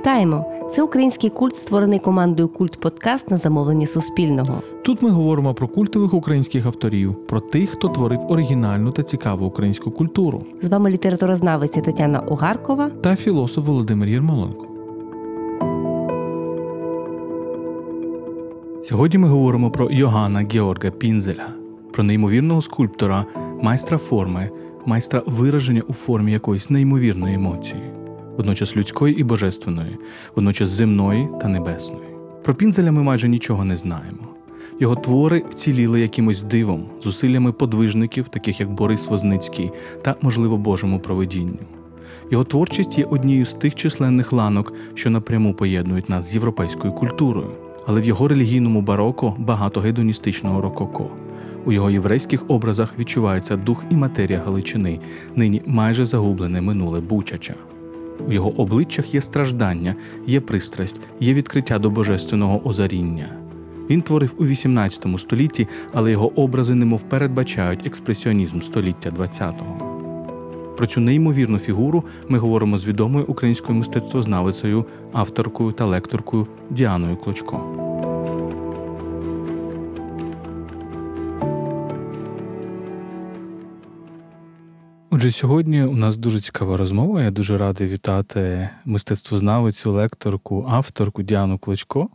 Вітаємо! 0.00 0.44
Це 0.70 0.82
український 0.82 1.30
культ, 1.30 1.56
створений 1.56 1.98
командою 1.98 2.48
Культ 2.48 2.80
Подкаст 2.80 3.30
на 3.30 3.36
замовлення 3.36 3.86
Суспільного. 3.86 4.62
Тут 4.82 5.02
ми 5.02 5.10
говоримо 5.10 5.54
про 5.54 5.68
культових 5.68 6.14
українських 6.14 6.66
авторів, 6.66 7.14
про 7.26 7.40
тих, 7.40 7.70
хто 7.70 7.88
творив 7.88 8.20
оригінальну 8.28 8.92
та 8.92 9.02
цікаву 9.02 9.46
українську 9.46 9.90
культуру. 9.90 10.42
З 10.62 10.68
вами 10.68 10.90
літературознавиця 10.90 11.80
Тетяна 11.80 12.20
Огаркова 12.20 12.90
та 12.90 13.16
філософ 13.16 13.66
Володимир 13.66 14.08
Єрмоленко. 14.08 14.66
Сьогодні 18.82 19.18
ми 19.18 19.28
говоримо 19.28 19.70
про 19.70 19.90
Йоганна 19.90 20.46
Георга 20.52 20.90
Пінзеля, 20.90 21.46
про 21.92 22.04
неймовірного 22.04 22.62
скульптора, 22.62 23.24
майстра 23.62 23.98
форми, 23.98 24.50
майстра 24.86 25.22
вираження 25.26 25.82
у 25.88 25.92
формі 25.92 26.32
якоїсь 26.32 26.70
неймовірної 26.70 27.34
емоції 27.34 27.99
водночас 28.36 28.76
людської 28.76 29.20
і 29.20 29.24
божественної, 29.24 29.98
водночас 30.36 30.68
земної 30.68 31.28
та 31.40 31.48
небесної. 31.48 32.04
Про 32.44 32.54
Пінзеля 32.54 32.92
ми 32.92 33.02
майже 33.02 33.28
нічого 33.28 33.64
не 33.64 33.76
знаємо. 33.76 34.28
Його 34.80 34.96
твори 34.96 35.42
вціліли 35.50 36.00
якимось 36.00 36.42
дивом, 36.42 36.86
зусиллями 37.02 37.52
подвижників, 37.52 38.28
таких 38.28 38.60
як 38.60 38.70
Борис 38.70 39.06
Возницький, 39.06 39.70
та, 40.02 40.16
можливо, 40.22 40.56
Божому 40.56 41.00
проведінню. 41.00 41.58
Його 42.30 42.44
творчість 42.44 42.98
є 42.98 43.04
однією 43.04 43.44
з 43.44 43.54
тих 43.54 43.74
численних 43.74 44.32
ланок, 44.32 44.72
що 44.94 45.10
напряму 45.10 45.54
поєднують 45.54 46.08
нас 46.08 46.30
з 46.30 46.34
європейською 46.34 46.92
культурою, 46.92 47.50
але 47.86 48.00
в 48.00 48.06
його 48.06 48.28
релігійному 48.28 48.82
бароко 48.82 49.34
багато 49.38 49.80
гедоністичного 49.80 50.60
рококо. 50.60 51.10
У 51.64 51.72
його 51.72 51.90
єврейських 51.90 52.44
образах 52.50 52.98
відчувається 52.98 53.56
дух 53.56 53.84
і 53.90 53.96
матерія 53.96 54.42
Галичини, 54.44 55.00
нині 55.36 55.62
майже 55.66 56.04
загублене 56.04 56.60
минуле 56.60 57.00
Бучача. 57.00 57.54
У 58.28 58.32
його 58.32 58.60
обличчях 58.60 59.14
є 59.14 59.20
страждання, 59.20 59.94
є 60.26 60.40
пристрасть, 60.40 61.00
є 61.20 61.34
відкриття 61.34 61.78
до 61.78 61.90
божественного 61.90 62.68
озаріння. 62.68 63.28
Він 63.90 64.02
творив 64.02 64.34
у 64.38 64.44
XVIII 64.44 65.18
столітті, 65.18 65.68
але 65.92 66.10
його 66.10 66.40
образи 66.40 66.74
немов 66.74 67.02
передбачають 67.02 67.86
експресіонізм 67.86 68.60
століття 68.60 69.12
ХХ. 69.18 69.52
Про 70.76 70.86
цю 70.86 71.00
неймовірну 71.00 71.58
фігуру 71.58 72.04
ми 72.28 72.38
говоримо 72.38 72.78
з 72.78 72.86
відомою 72.86 73.24
українською 73.28 73.78
мистецтвознавицею, 73.78 74.84
авторкою 75.12 75.72
та 75.72 75.84
лекторкою 75.84 76.46
Діаною 76.70 77.16
Клочко. 77.16 77.79
Отже, 85.12 85.32
сьогодні 85.32 85.82
у 85.84 85.96
нас 85.96 86.18
дуже 86.18 86.40
цікава 86.40 86.76
розмова. 86.76 87.22
Я 87.22 87.30
дуже 87.30 87.58
радий 87.58 87.88
вітати 87.88 88.68
мистецтвознавицю, 88.84 89.92
лекторку, 89.92 90.66
авторку 90.70 91.22
Діану 91.22 91.58
Клочко, 91.58 92.08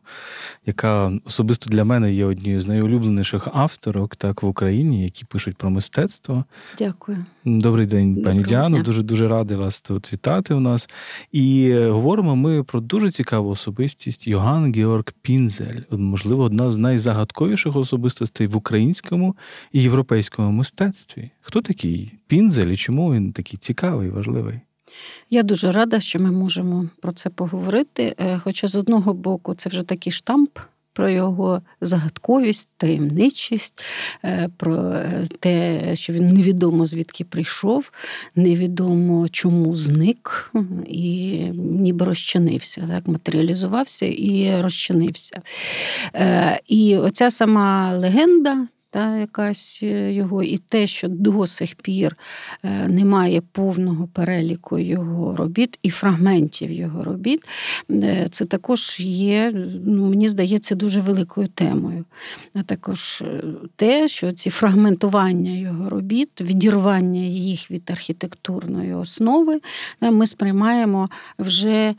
яка 0.66 1.12
особисто 1.26 1.70
для 1.70 1.84
мене 1.84 2.14
є 2.14 2.26
однією 2.26 2.62
з 2.62 2.68
найулюбленіших 2.68 3.48
авторок 3.54 4.16
так 4.16 4.44
в 4.44 4.46
Україні, 4.46 5.04
які 5.04 5.26
пишуть 5.26 5.58
про 5.58 5.70
мистецтво. 5.70 6.44
Дякую. 6.78 7.26
Добрий 7.46 7.88
день, 7.88 8.24
пані 8.24 8.44
Діано. 8.44 8.84
Дуже 8.84 9.04
дуже 9.04 9.28
радий 9.28 9.58
вас 9.58 9.82
тут 9.82 10.14
вітати 10.14 10.54
у 10.54 10.60
нас. 10.60 10.90
І 11.32 11.76
говоримо 11.76 12.36
ми 12.36 12.64
про 12.64 12.80
дуже 12.80 13.12
цікаву 13.12 13.50
особистість 13.50 14.28
Йоган 14.28 14.74
Георг 14.74 15.06
Пінзель, 15.22 15.82
можливо, 15.92 16.44
одна 16.44 16.72
з 16.72 16.78
найзагадковіших 16.78 17.76
особистостей 17.76 18.48
в 18.48 18.58
українському 18.58 19.36
і 19.72 19.82
європейському 19.82 20.52
мистецтві. 20.52 21.32
Хто 21.42 21.62
такий 21.62 22.14
Пінзель 22.28 22.72
чому 22.86 23.14
він 23.14 23.32
такий 23.32 23.60
цікавий, 23.60 24.10
важливий? 24.10 24.60
Я 25.30 25.44
дуже 25.44 25.72
рада, 25.72 26.00
що 26.00 26.20
ми 26.20 26.32
можемо 26.32 26.90
про 27.02 27.14
це 27.14 27.30
поговорити. 27.30 28.16
Е, 28.20 28.40
хоча 28.44 28.68
з 28.68 28.76
одного 28.76 29.14
боку, 29.14 29.54
це 29.56 29.70
вже 29.70 29.84
такий 29.84 30.12
штамп 30.12 30.60
про 30.94 31.10
його 31.10 31.62
загадковість, 31.82 32.70
таємничість, 32.78 33.86
е, 34.24 34.50
про 34.58 34.76
е, 34.76 35.28
те, 35.40 35.82
що 35.96 36.14
він 36.14 36.30
невідомо 36.30 36.86
звідки 36.86 37.24
прийшов, 37.24 37.92
невідомо 38.36 39.28
чому 39.30 39.76
зник 39.76 40.54
і 40.88 41.38
ніби 41.56 42.06
розчинився, 42.06 42.88
так, 42.88 43.08
матеріалізувався 43.08 44.06
і 44.06 44.62
розчинився. 44.62 45.42
І 46.68 46.98
оця 46.98 47.32
сама 47.32 47.98
легенда 47.98 48.68
та 48.96 49.18
якась 49.18 49.80
е, 49.84 50.14
його, 50.14 50.44
і 50.44 50.58
те, 50.58 50.88
що 50.88 51.08
до 51.08 51.48
сих 51.48 51.76
пір 51.76 52.18
е, 52.64 52.88
немає 52.88 53.42
повного 53.42 54.08
переліку 54.08 54.80
його 54.80 55.36
робіт 55.36 55.80
і 55.84 55.90
фрагментів 55.90 56.72
його 56.72 57.04
робіт, 57.04 57.44
е, 57.92 58.28
це 58.32 58.46
також 58.46 59.00
є, 59.00 59.52
ну, 59.86 60.10
мені 60.10 60.30
здається, 60.30 60.76
дуже 60.76 61.02
великою 61.02 61.48
темою. 61.48 62.06
А 62.54 62.64
також 62.64 63.24
те, 63.76 64.08
що 64.08 64.32
ці 64.32 64.50
фрагментування 64.50 65.52
його 65.52 65.90
робіт, 65.90 66.42
відірвання 66.42 67.22
їх 67.22 67.72
від 67.72 67.92
архітектурної 67.92 68.94
основи, 68.94 69.60
ми 70.02 70.28
сприймаємо 70.28 71.10
вже 71.40 71.96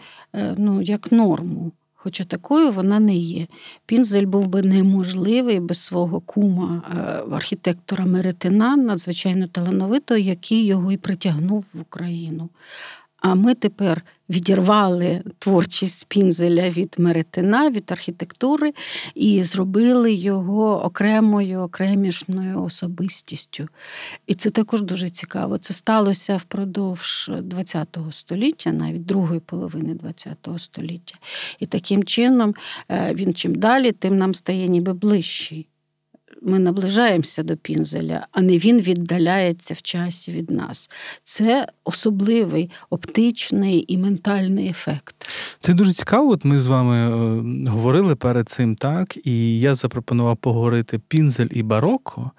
ну, 0.57 0.83
як 0.83 1.13
норму 1.13 1.73
хоча 2.07 2.25
такою 2.25 2.71
вона 2.71 3.01
не 3.01 3.17
є. 3.17 3.47
Пінзель 3.87 4.27
був 4.27 4.47
би 4.47 4.63
неможливий 4.63 5.61
без 5.61 5.81
свого 5.81 6.21
кума 6.21 6.83
е, 6.91 7.35
архітектора 7.35 8.05
Меретина, 8.07 8.77
надзвичайно 8.77 9.47
талановитого, 9.47 10.19
який 10.19 10.67
його 10.67 10.93
і 10.93 10.97
притягнув 10.97 11.67
в 11.75 11.81
Україну. 11.81 12.49
А 13.27 13.35
ми 13.35 13.55
тепер 13.55 14.03
відірвали 14.31 15.23
творчість 15.39 16.07
Пінзеля 16.09 16.71
від 16.71 16.95
Меретина, 16.99 17.71
від 17.71 17.93
архітектури 17.93 18.73
і 19.15 19.43
зробили 19.43 20.13
його 20.13 20.85
окремою, 20.85 21.61
окремішною 21.61 22.63
особистістю. 22.63 23.69
І 24.27 24.35
це 24.35 24.51
також 24.51 24.83
дуже 24.83 25.11
цікаво. 25.11 25.59
Це 25.59 25.75
сталося 25.75 26.37
впродовж 26.37 27.31
ХХ 27.53 27.99
століття, 28.11 28.73
навіть 28.73 29.07
другої 29.07 29.41
половини 29.41 29.97
ХХ 30.03 30.59
століття. 30.59 31.15
І 31.61 31.67
таким 31.67 32.05
чином 32.05 32.55
е, 32.91 33.15
він 33.15 33.35
чим 33.35 33.55
далі, 33.55 33.93
тим 33.93 34.17
нам 34.17 34.35
стає 34.35 34.69
ніби 34.69 34.93
ближчий 34.93 35.69
ми 36.43 36.59
наближаємося 36.59 37.43
до 37.43 37.57
пінзеля, 37.57 38.27
а 38.33 38.41
не 38.41 38.59
він 38.59 38.81
віддаляється 38.81 39.75
в 39.75 39.83
часі 39.83 40.33
від 40.33 40.51
нас. 40.51 40.91
Це 41.25 41.69
особливий 41.85 42.71
оптичний 42.91 43.85
і 43.89 43.99
ментальний 43.99 44.69
ефект. 44.69 45.29
Це 45.59 45.75
дуже 45.75 45.93
цікаво. 45.93 46.31
От 46.31 46.45
Ми 46.45 46.59
з 46.59 46.67
вами 46.67 46.97
е, 46.97 47.71
говорили 47.71 48.15
перед 48.15 48.49
цим 48.49 48.77
так, 48.77 49.27
і 49.27 49.61
я 49.61 49.75
запропонував 49.75 50.37
поговорити 50.37 50.99
пінзель 50.99 51.49
і 51.51 51.63
бароко. 51.63 52.31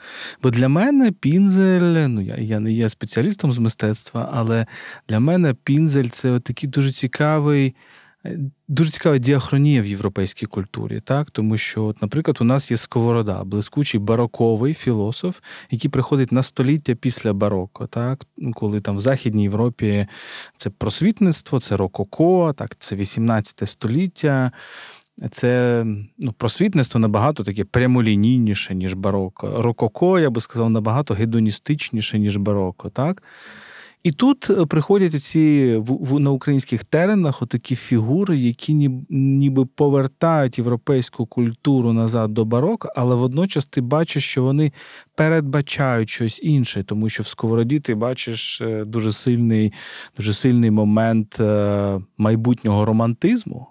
Бо 0.44 0.50
для 0.50 0.68
мене 0.68 1.12
пінзель, 1.12 2.08
ну 2.08 2.22
я 2.22 2.36
я 2.36 2.60
не 2.60 2.72
є 2.72 2.90
спеціалістом 2.90 3.54
з 3.54 3.58
мистецтва, 3.58 4.30
але 4.34 4.66
для 5.10 5.20
мене 5.20 5.54
пінзель 5.64 6.08
це 6.10 6.40
такий 6.40 6.70
дуже 6.70 6.92
цікавий. 6.92 7.76
Дуже 8.68 8.92
цікава 8.92 9.18
діахронія 9.18 9.82
в 9.82 9.86
європейській 9.86 10.46
культурі, 10.46 11.00
так 11.00 11.32
тому 11.32 11.58
що, 11.58 11.84
от, 11.84 12.02
наприклад, 12.02 12.38
у 12.42 12.44
нас 12.44 12.72
є 12.72 12.78
сковорода, 12.78 13.44
блискучий 13.44 14.00
бароковий 14.00 14.74
філософ, 14.74 15.40
який 15.72 15.92
приходить 15.92 16.32
на 16.32 16.44
століття 16.44 16.96
після 16.96 17.34
бароко, 17.34 17.88
так 17.88 18.26
коли 18.54 18.82
там 18.82 18.96
в 18.96 19.00
Західній 19.00 19.44
Європі 19.44 20.08
це 20.56 20.70
просвітництво, 20.70 21.60
це 21.60 21.78
рококо, 21.78 22.54
так 22.58 22.76
це 22.80 22.96
18 22.96 23.70
століття. 23.70 24.52
Це 25.32 25.84
ну, 26.18 26.32
просвітництво 26.32 27.00
набагато 27.00 27.44
таке 27.44 27.64
прямолінійніше, 27.64 28.76
ніж 28.76 28.94
бароко. 28.94 29.62
Рококо, 29.62 30.20
я 30.20 30.30
би 30.30 30.42
сказав, 30.42 30.70
набагато 30.70 31.14
гедоністичніше, 31.14 32.20
ніж 32.20 32.38
бароко. 32.38 32.90
так? 32.90 33.24
І 34.04 34.12
тут 34.12 34.50
е, 34.50 34.66
приходять 34.66 35.24
ці 35.24 35.76
в, 35.78 36.20
на 36.20 36.32
українських 36.32 36.84
теренах 36.84 37.42
отакі 37.42 37.76
фігури, 37.76 38.38
які 38.38 38.74
ні, 38.74 39.06
ніби 39.10 39.66
повертають 39.66 40.58
європейську 40.58 41.26
культуру 41.26 41.94
назад 41.94 42.34
до 42.34 42.46
барок, 42.46 42.88
але 42.96 43.16
водночас 43.16 43.66
ти 43.66 43.82
бачиш, 43.82 44.26
що 44.26 44.44
вони 44.44 44.72
передбачають 45.16 46.10
щось 46.10 46.44
інше, 46.44 46.84
тому 46.84 47.10
що 47.10 47.24
в 47.24 47.28
сковороді 47.28 47.80
ти 47.80 47.96
бачиш 47.96 48.62
е, 48.62 48.86
дуже 48.86 49.12
сильний, 49.12 49.74
дуже 50.18 50.34
сильний 50.34 50.72
момент 50.72 51.40
е, 51.40 52.02
майбутнього 52.18 52.86
романтизму. 52.86 53.68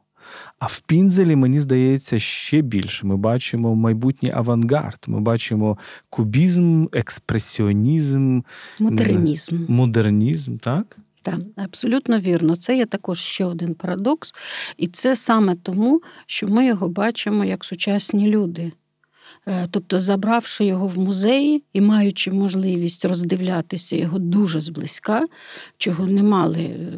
А 0.59 0.67
в 0.67 0.81
пінзелі, 0.81 1.37
мені 1.37 1.61
здається, 1.61 2.19
ще 2.19 2.61
більше. 2.61 3.07
Ми 3.07 3.17
бачимо 3.17 3.75
майбутній 3.75 4.33
авангард, 4.35 5.05
ми 5.07 5.21
бачимо 5.21 5.79
кубізм, 6.11 6.87
експресіонізм, 6.93 8.41
модернізм. 8.81 9.65
Модернізм, 9.69 10.57
так? 10.57 10.97
Так, 11.23 11.41
абсолютно 11.57 12.19
вірно. 12.19 12.57
Це 12.57 12.77
є 12.77 12.87
також 12.87 13.19
ще 13.19 13.45
один 13.45 13.75
парадокс, 13.75 14.35
і 14.77 14.87
це 14.87 15.17
саме 15.17 15.57
тому, 15.63 16.03
що 16.27 16.49
ми 16.49 16.67
його 16.67 16.89
бачимо 16.89 17.45
як 17.45 17.65
сучасні 17.65 18.29
люди. 18.29 18.73
Е, 19.49 19.69
тобто, 19.71 20.01
забравши 20.01 20.65
його 20.65 20.87
в 20.87 20.99
музеї 20.99 21.63
і 21.73 21.81
маючи 21.81 22.31
можливість 22.31 23.05
роздивлятися 23.05 23.97
його 23.97 24.19
дуже 24.19 24.61
зблизька, 24.61 25.27
чого 25.79 26.07
не 26.07 26.23
мали 26.23 26.61
е, 26.61 26.89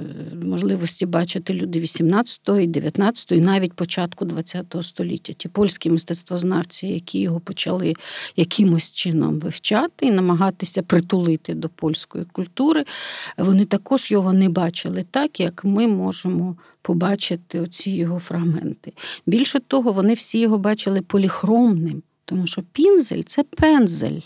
можливості 0.45 1.07
бачити 1.07 1.55
люди 1.55 1.81
18 1.81 2.41
і 2.61 2.67
19 2.67 3.33
і 3.33 3.41
навіть 3.41 3.73
початку 3.73 4.27
ХХ 4.27 4.83
століття. 4.83 5.33
Ті 5.33 5.49
польські 5.49 5.91
мистецтвознавці, 5.91 6.87
які 6.87 7.21
його 7.21 7.41
почали 7.41 7.95
якимось 8.37 8.93
чином 8.93 9.41
вивчати 9.41 10.07
і 10.07 10.13
намагатися 10.13 10.83
притулити 10.83 11.55
до 11.55 11.69
польської 11.69 12.25
культури, 12.25 12.85
вони 13.39 13.65
також 13.65 14.11
його 14.11 14.33
не 14.33 14.49
бачили 14.49 15.05
так, 15.11 15.41
як 15.41 15.65
ми 15.65 15.87
можемо 15.87 16.57
побачити 16.83 17.61
оці 17.61 17.91
його 17.91 18.19
фрагменти. 18.19 18.93
Більше 19.27 19.61
того, 19.61 19.93
вони 19.93 20.15
всі 20.15 20.41
його 20.41 20.59
бачили 20.59 21.01
поліхромним, 21.01 22.03
тому 22.29 22.47
що 22.47 22.63
пінзель 22.63 23.23
це 23.23 23.43
пензель. 23.43 24.21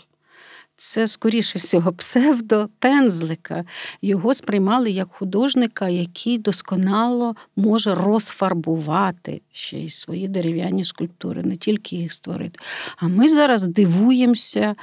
Це, 0.75 1.07
скоріше 1.07 1.59
всього, 1.59 1.93
псевдопензлика. 1.93 3.65
Його 4.01 4.33
сприймали 4.33 4.91
як 4.91 5.07
художника, 5.11 5.89
який 5.89 6.37
досконало 6.37 7.35
може 7.55 7.93
розфарбувати 7.93 9.41
ще 9.51 9.77
й 9.77 9.89
свої 9.89 10.27
дерев'яні 10.27 10.85
скульптури, 10.85 11.43
не 11.43 11.57
тільки 11.57 11.95
їх 11.95 12.13
створити. 12.13 12.59
А 12.97 13.07
ми 13.07 13.27
зараз 13.27 13.67
дивуємося 13.67 14.75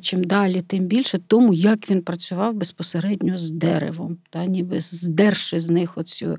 чим 0.00 0.24
далі, 0.24 0.60
тим 0.60 0.84
більше 0.84 1.18
тому, 1.18 1.52
як 1.52 1.90
він 1.90 2.02
працював 2.02 2.54
безпосередньо 2.54 3.38
з 3.38 3.50
деревом, 3.50 4.18
та 4.30 4.46
ніби 4.46 4.80
здерши 4.80 5.58
з 5.58 5.70
них 5.70 5.98
оцю 5.98 6.38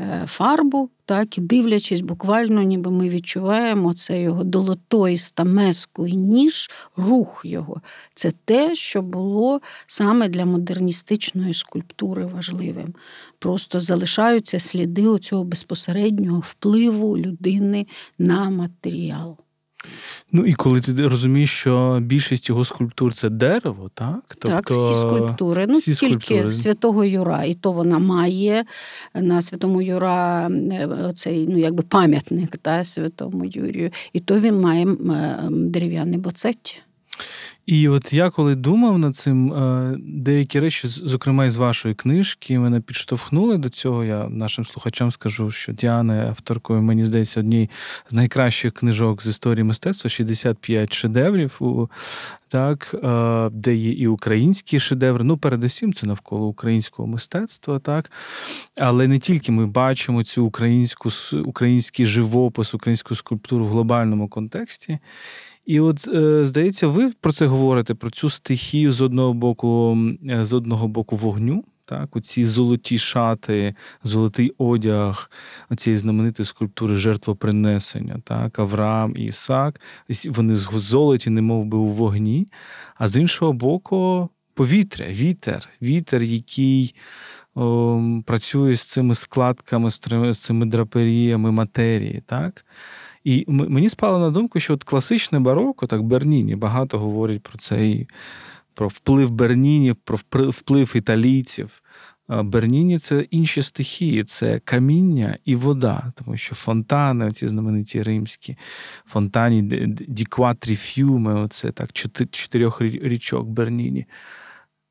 е, 0.00 0.24
фарбу, 0.28 0.90
так 1.04 1.38
і 1.38 1.40
дивлячись, 1.40 2.00
буквально, 2.00 2.62
ніби 2.62 2.90
ми 2.90 3.08
відчуваємо 3.08 3.94
це 3.94 4.20
його 4.20 4.44
долотой, 4.44 5.16
стамеску 5.16 6.06
і 6.06 6.16
ніж, 6.16 6.70
рух 6.96 7.42
його. 7.44 7.80
Це 8.14 8.30
те, 8.44 8.74
що 8.74 9.02
було 9.02 9.60
саме 9.86 10.28
для 10.28 10.44
модерністичної 10.44 11.54
скульптури 11.54 12.26
важливим. 12.26 12.94
Просто 13.38 13.80
залишаються 13.80 14.58
сліди 14.58 15.18
цього 15.18 15.44
безпосереднього 15.44 16.40
впливу 16.40 17.18
людини 17.18 17.86
на 18.18 18.50
матеріал. 18.50 19.38
Ну 20.32 20.46
і 20.46 20.54
коли 20.54 20.80
ти 20.80 21.08
розумієш, 21.08 21.50
що 21.50 21.98
більшість 22.02 22.48
його 22.48 22.64
скульптур 22.64 23.12
це 23.12 23.28
дерево, 23.28 23.90
так? 23.94 24.22
Тобто, 24.28 24.48
так, 24.48 24.70
всі 24.70 24.94
скульптури. 25.00 25.66
Ну, 25.68 25.78
всі 25.78 25.94
тільки 25.94 26.24
скульптури. 26.24 26.52
святого 26.52 27.04
Юра, 27.04 27.44
і 27.44 27.54
то 27.54 27.72
вона 27.72 27.98
має 27.98 28.64
на 29.14 29.42
святому 29.42 29.82
Юра 29.82 30.48
е, 30.48 31.12
цей 31.14 31.46
ну, 31.46 31.58
якби 31.58 31.82
пам'ятник 31.82 32.56
та, 32.56 32.84
святому 32.84 33.44
Юрію, 33.44 33.90
і 34.12 34.20
то 34.20 34.38
він 34.38 34.60
має 34.60 34.86
дерев'яний 35.50 36.18
боцетті. 36.18 36.82
І 37.66 37.88
от 37.88 38.12
я 38.12 38.30
коли 38.30 38.54
думав 38.54 38.98
над 38.98 39.16
цим, 39.16 39.52
е, 39.52 39.96
деякі 39.98 40.60
речі, 40.60 40.88
зокрема 40.88 41.44
із 41.44 41.56
вашої 41.56 41.94
книжки, 41.94 42.58
мене 42.58 42.80
підштовхнули 42.80 43.58
до 43.58 43.68
цього. 43.68 44.04
Я 44.04 44.28
нашим 44.28 44.64
слухачам 44.64 45.10
скажу, 45.10 45.50
що 45.50 45.72
Діана 45.72 46.26
авторкою, 46.28 46.82
мені 46.82 47.04
здається, 47.04 47.40
однієї 47.40 47.70
з 48.10 48.12
найкращих 48.12 48.72
книжок 48.72 49.22
з 49.22 49.26
історії 49.26 49.64
мистецтва 49.64 50.10
65 50.10 50.92
шедеврів, 50.92 51.60
так, 52.48 52.94
е, 53.04 53.50
де 53.52 53.74
є 53.74 53.92
і 53.92 54.06
українські 54.06 54.78
шедеври. 54.78 55.24
Ну, 55.24 55.36
передусім, 55.36 55.92
це 55.92 56.06
навколо 56.06 56.46
українського 56.46 57.08
мистецтва, 57.08 57.78
так. 57.78 58.10
Але 58.78 59.08
не 59.08 59.18
тільки 59.18 59.52
ми 59.52 59.66
бачимо 59.66 60.22
цю 60.22 60.46
українську 60.46 61.10
український 61.44 62.06
живопис, 62.06 62.74
українську 62.74 63.14
скульптуру 63.14 63.64
в 63.64 63.68
глобальному 63.68 64.28
контексті. 64.28 64.98
І 65.66 65.80
от 65.80 66.08
е, 66.08 66.46
здається, 66.46 66.86
ви 66.86 67.12
про 67.20 67.32
це 67.32 67.46
говорите, 67.46 67.94
про 67.94 68.10
цю 68.10 68.30
стихію 68.30 68.92
з 68.92 69.00
одного 69.00 69.34
боку, 69.34 69.98
е, 70.30 70.44
з 70.44 70.52
одного 70.52 70.88
боку 70.88 71.16
вогню. 71.16 71.64
Так, 71.84 72.16
оці 72.16 72.44
золоті 72.44 72.98
шати, 72.98 73.74
золотий 74.04 74.52
одяг 74.58 75.30
цієї 75.76 75.98
знаменитої 75.98 76.46
скульптури 76.46 76.96
жертвопринесення, 76.96 78.20
так, 78.24 78.58
Авраам 78.58 79.16
і 79.16 79.24
Ісак, 79.24 79.80
вони 80.28 80.54
золоті, 80.54 81.30
не 81.30 81.42
би, 81.64 81.78
у 81.78 81.84
вогні. 81.84 82.48
А 82.94 83.08
з 83.08 83.16
іншого 83.16 83.52
боку, 83.52 84.28
повітря, 84.54 85.06
вітер, 85.10 85.68
вітер, 85.82 86.22
який 86.22 86.94
о, 87.54 88.00
працює 88.26 88.76
з 88.76 88.82
цими 88.82 89.14
складками, 89.14 89.90
з 89.90 90.38
цими 90.38 90.66
драперіями 90.66 91.52
матерії. 91.52 92.22
так. 92.26 92.64
І 93.24 93.44
мені 93.48 93.88
спало 93.88 94.18
на 94.18 94.30
думку, 94.30 94.60
що 94.60 94.74
от 94.74 94.84
класичне 94.84 95.40
бароко, 95.40 95.86
так 95.86 96.02
Берніні, 96.02 96.56
багато 96.56 96.98
говорять 96.98 97.42
про 97.42 97.58
це 97.58 97.88
і 97.88 98.08
про 98.74 98.88
вплив 98.88 99.30
Берніні, 99.30 99.94
про 99.94 100.18
вплив 100.50 100.92
італійців. 100.96 101.82
Берніні 102.28 102.98
це 102.98 103.20
інші 103.20 103.62
стихії, 103.62 104.24
це 104.24 104.58
каміння 104.58 105.38
і 105.44 105.56
вода, 105.56 106.12
тому 106.16 106.36
що 106.36 106.54
фонтани, 106.54 107.30
ці 107.30 107.48
знамениті 107.48 108.02
римські, 108.02 108.56
фонтані 109.06 109.62
Дікватрі 110.08 110.74
Фюме, 110.74 111.34
оце 111.34 111.72
так, 111.72 111.92
чотирьох 112.30 112.80
річок 112.80 113.48
Берніні. 113.48 114.06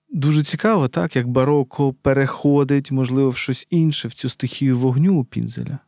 Дуже 0.10 0.44
цікаво, 0.44 0.88
так, 0.88 1.16
як 1.16 1.28
бароко 1.28 1.94
переходить, 1.94 2.92
можливо, 2.92 3.30
в 3.30 3.38
щось 3.38 3.68
інше, 3.70 4.08
в 4.08 4.14
цю 4.14 4.30
стихію 4.30 4.78
вогню 4.78 5.20
у 5.20 5.24
Пінзеля. 5.24 5.80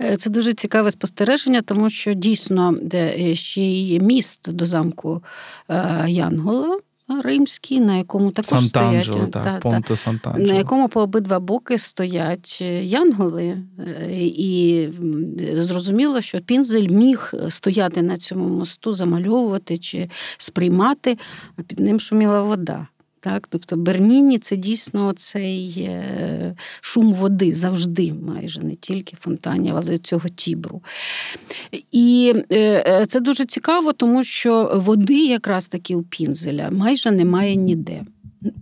Е, 0.00 0.16
це 0.16 0.30
дуже 0.30 0.52
цікаве 0.52 0.90
спостереження, 0.90 1.62
тому 1.62 1.90
що 1.90 2.14
дійсно 2.14 2.74
де 2.82 3.34
ще 3.34 3.62
є 3.62 3.98
міст 4.00 4.50
до 4.52 4.66
замку 4.66 5.22
е, 5.68 6.04
Янгола. 6.08 6.78
Римський, 7.24 7.80
на 7.80 7.96
якому 7.96 8.30
також 8.30 8.66
стоять 8.66 9.10
так, 9.32 9.62
та, 9.62 9.80
та, 10.22 10.38
на 10.38 10.54
якому 10.54 10.88
по 10.88 11.00
обидва 11.00 11.40
боки 11.40 11.78
стоять 11.78 12.60
янголи, 12.82 13.58
е, 13.78 14.18
і 14.20 14.88
зрозуміло, 15.54 16.20
що 16.20 16.40
Пінзель 16.40 16.88
міг 16.88 17.32
стояти 17.48 18.02
на 18.02 18.16
цьому 18.16 18.48
мосту, 18.48 18.92
замальовувати 18.92 19.78
чи 19.78 20.10
сприймати, 20.38 21.18
а 21.56 21.62
під 21.62 21.80
ним 21.80 22.00
шуміла 22.00 22.42
вода. 22.42 22.86
Так? 23.26 23.48
Тобто 23.48 23.76
Берніні 23.76 24.38
це 24.38 24.56
дійсно 24.56 25.12
цей 25.12 25.74
е, 25.78 26.54
шум 26.80 27.12
води 27.12 27.52
завжди, 27.52 28.12
майже 28.12 28.60
не 28.60 28.74
тільки 28.74 29.16
фонтанів, 29.20 29.76
але 29.76 29.98
цього 29.98 30.28
тібру. 30.28 30.82
І 31.92 32.34
е, 32.50 32.84
е, 32.86 33.06
це 33.06 33.20
дуже 33.20 33.44
цікаво, 33.44 33.92
тому 33.92 34.24
що 34.24 34.72
води, 34.74 35.26
якраз 35.26 35.68
таки 35.68 35.94
у 35.94 36.02
Пінзеля, 36.02 36.70
майже 36.70 37.10
немає 37.10 37.56
ніде. 37.56 38.02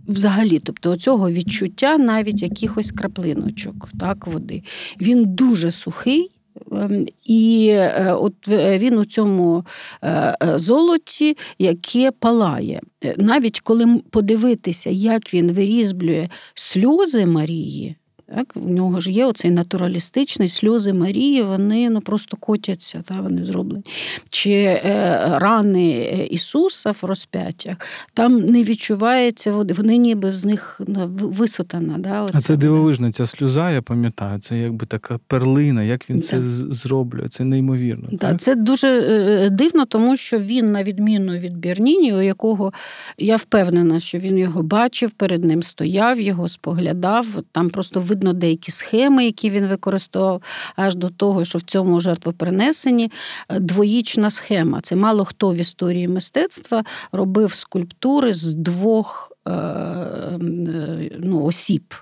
Взагалі, 0.07 0.59
тобто 0.59 0.95
цього 0.95 1.29
відчуття 1.29 1.97
навіть 1.97 2.41
якихось 2.41 2.91
краплиночок 2.91 3.89
так, 3.99 4.27
води. 4.27 4.63
Він 5.01 5.25
дуже 5.25 5.71
сухий. 5.71 6.31
Ем, 6.71 7.05
і 7.23 7.67
е, 7.71 8.13
от 8.13 8.47
він 8.47 8.97
у 8.97 9.05
цьому 9.05 9.65
е, 10.01 10.37
е, 10.43 10.59
золоті, 10.59 11.37
яке 11.59 12.11
палає. 12.11 12.81
Навіть 13.17 13.59
коли 13.59 14.01
подивитися, 14.09 14.89
як 14.89 15.33
він 15.33 15.51
вирізблює 15.51 16.29
сльози 16.53 17.25
Марії. 17.25 17.95
Так, 18.27 18.53
У 18.55 18.69
нього 18.69 18.99
ж 18.99 19.11
є 19.11 19.25
оцей 19.25 19.51
натуралістичний 19.51 20.49
сльози 20.49 20.93
Марії, 20.93 21.43
вони 21.43 21.89
ну, 21.89 22.01
просто 22.01 22.37
котяться, 22.37 23.03
та, 23.05 23.21
вони 23.21 23.43
зроблені. 23.43 23.83
Чи 24.29 24.51
е, 24.51 25.19
рани 25.39 25.89
Ісуса 26.31 26.91
в 26.91 26.99
розп'яттях, 27.01 27.77
там 28.13 28.37
не 28.37 28.63
відчувається, 28.63 29.51
вони 29.51 29.97
ніби 29.97 30.33
з 30.33 30.45
них 30.45 30.81
ну, 30.87 31.07
висотана. 31.07 31.97
Да, 31.97 32.29
А 32.33 32.41
це 32.41 32.57
дивовижна 32.57 33.11
ця 33.11 33.25
сльоза, 33.25 33.71
я 33.71 33.81
пам'ятаю, 33.81 34.39
це 34.39 34.57
якби 34.57 34.85
така 34.85 35.19
перлина, 35.27 35.83
як 35.83 36.09
він 36.09 36.21
це 36.21 36.43
зроблює, 36.69 37.27
це 37.27 37.43
неймовірно. 37.43 38.07
Да, 38.11 38.17
так? 38.17 38.41
Це 38.41 38.55
дуже 38.55 38.87
е, 38.87 39.49
дивно, 39.49 39.85
тому 39.85 40.17
що 40.17 40.39
він, 40.39 40.71
на 40.71 40.83
відміну 40.83 41.37
від 41.37 41.57
Бірніні, 41.57 42.13
у 42.13 42.21
якого 42.21 42.73
я 43.17 43.35
впевнена, 43.35 43.99
що 43.99 44.17
він 44.17 44.37
його 44.37 44.63
бачив, 44.63 45.11
перед 45.11 45.43
ним 45.43 45.63
стояв, 45.63 46.19
його 46.19 46.47
споглядав, 46.47 47.27
там 47.51 47.69
просто 47.69 47.99
видно 48.15 48.33
деякі 48.33 48.71
схеми, 48.71 49.25
які 49.25 49.49
він 49.49 49.67
використовував, 49.67 50.41
аж 50.75 50.95
до 50.95 51.09
того, 51.09 51.45
що 51.45 51.57
в 51.57 51.61
цьому 51.61 51.99
жертвопринесенні 51.99 53.11
е, 53.49 53.59
двоїчна 53.59 54.31
схема. 54.31 54.81
Це 54.81 54.95
мало 54.95 55.25
хто 55.25 55.51
в 55.51 55.55
історії 55.55 56.07
мистецтва 56.07 56.83
робив 57.11 57.53
скульптури 57.53 58.33
з 58.33 58.53
двох 58.53 59.31
е, 59.47 59.51
е, 59.51 61.11
ну, 61.19 61.43
осіб. 61.43 61.93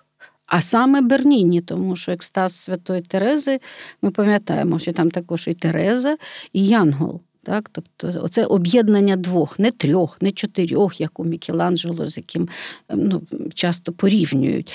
А 0.45 0.61
саме 0.61 1.01
Берніні, 1.01 1.61
тому 1.61 1.95
що 1.95 2.11
екстаз 2.11 2.55
Святої 2.55 3.01
Терези, 3.01 3.59
ми 4.01 4.11
пам'ятаємо, 4.11 4.79
що 4.79 4.93
там 4.93 5.11
також 5.11 5.47
і 5.47 5.53
Тереза, 5.53 6.17
і 6.53 6.67
Янгол. 6.67 7.21
Так? 7.43 7.69
Тобто, 7.71 8.21
оце 8.23 8.45
об'єднання 8.45 9.15
двох, 9.15 9.59
не 9.59 9.71
трьох, 9.71 10.21
не 10.21 10.31
чотирьох, 10.31 11.01
як 11.01 11.19
у 11.19 11.25
Мікеланджело, 11.25 12.09
з 12.09 12.17
яким 12.17 12.49
ну, 12.95 13.21
часто 13.53 13.91
порівнюють 13.91 14.73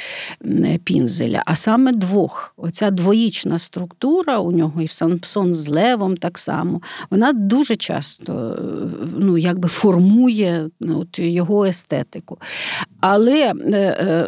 пінзеля, 0.85 1.43
а 1.47 1.57
саме 1.57 1.93
двох. 1.93 2.55
Оця 2.57 2.91
двоїчна 2.91 3.59
структура 3.59 4.39
у 4.39 4.53
нього 4.53 4.83
і 4.83 4.85
в 4.85 4.93
Самсон 4.93 5.55
з 5.55 5.69
Левом 5.69 6.17
так 6.17 6.39
само, 6.39 6.83
вона 7.11 7.33
дуже 7.33 7.77
часто 7.77 8.59
ну, 9.17 9.39
якби 9.39 9.69
формує 9.69 10.71
ну, 10.81 11.01
от, 11.01 11.19
його 11.19 11.65
естетику. 11.65 12.39
Але 13.01 13.53
е, 13.73 13.77
е, 13.77 14.27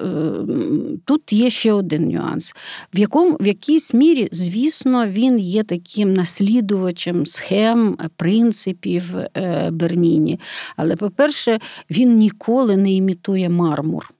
тут 1.04 1.32
є 1.32 1.50
ще 1.50 1.72
один 1.72 2.08
нюанс, 2.08 2.54
в 2.94 2.98
якому 2.98 3.36
в 3.40 3.46
якійсь 3.46 3.94
мірі, 3.94 4.28
звісно, 4.32 5.06
він 5.06 5.38
є 5.38 5.62
таким 5.62 6.14
наслідувачем 6.14 7.26
схем, 7.26 7.96
принципів 8.30 9.16
е, 9.16 9.70
Берніні. 9.70 10.40
Але, 10.76 10.96
по-перше, 10.96 11.58
він 11.90 12.18
ніколи 12.18 12.76
не 12.76 12.92
імітує 12.92 13.48
мармур. 13.48 14.10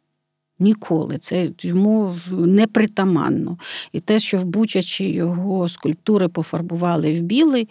Ніколи. 0.59 1.19
Це 1.19 1.51
йому 1.61 2.15
непритаманно. 2.31 3.59
І 3.93 4.01
те, 4.01 4.19
що 4.19 4.39
в 4.39 4.45
Бучачі 4.45 5.09
його 5.09 5.69
скульптури 5.69 6.29
пофарбували 6.29 7.13
в 7.13 7.21
білий, 7.21 7.69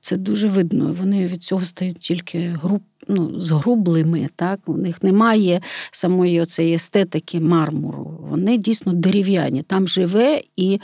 це 0.00 0.16
дуже 0.16 0.48
видно. 0.48 0.92
Вони 0.92 1.26
від 1.26 1.42
цього 1.42 1.64
стають 1.64 1.98
тільки 1.98 2.58
груб, 2.62 2.82
ну, 3.08 3.38
згрублими. 3.38 4.28
Так? 4.36 4.60
У 4.66 4.76
них 4.76 5.02
немає 5.02 5.60
самої 5.90 6.40
оцеї 6.40 6.74
естетики 6.74 7.40
мармуру. 7.40 8.18
Вони 8.30 8.58
дійсно 8.58 8.92
дерев'яні. 8.92 9.62
Там 9.62 9.88
живе 9.88 10.42
і 10.56 10.80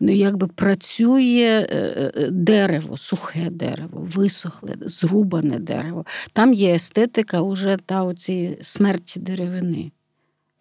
ну, 0.00 0.12
якби 0.12 0.46
працює 0.46 1.66
е, 1.70 1.76
е, 2.16 2.30
дерево, 2.30 2.96
сухе 2.96 3.48
дерево, 3.50 4.08
висохле, 4.14 4.74
зрубане 4.80 5.58
дерево. 5.58 6.04
Там 6.32 6.54
є 6.54 6.74
естетика 6.74 7.40
уже 7.40 7.78
та 7.86 8.02
оці 8.02 8.58
смерті 8.62 9.20
деревини. 9.20 9.90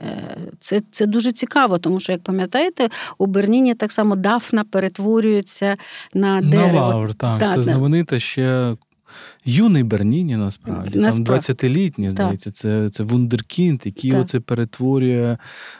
Е, 0.01 0.37
це 0.59 0.79
це 0.91 1.05
дуже 1.05 1.31
цікаво, 1.31 1.77
тому 1.77 1.99
що, 1.99 2.11
як 2.11 2.23
пам'ятаєте, 2.23 2.89
у 3.17 3.25
Берніні 3.25 3.73
так 3.73 3.91
само 3.91 4.15
Дафна 4.15 4.63
перетворюється 4.63 5.77
на 6.13 6.41
дерево. 6.41 6.79
На 6.79 6.87
лавр, 6.87 7.13
так. 7.13 7.39
так 7.39 7.51
це 7.51 7.61
знамените 7.61 8.19
ще 8.19 8.75
юний 9.45 9.83
Берніні, 9.83 10.37
насправді. 10.37 10.99
насправді. 10.99 11.45
Там 11.47 11.55
20-літній, 11.55 12.11
здається, 12.11 12.51
це 12.51 12.89
це 12.89 13.03
вундеркінд, 13.03 13.81
який 13.85 14.11
так. 14.11 14.21
оце 14.21 14.39
перетворює 14.39 15.37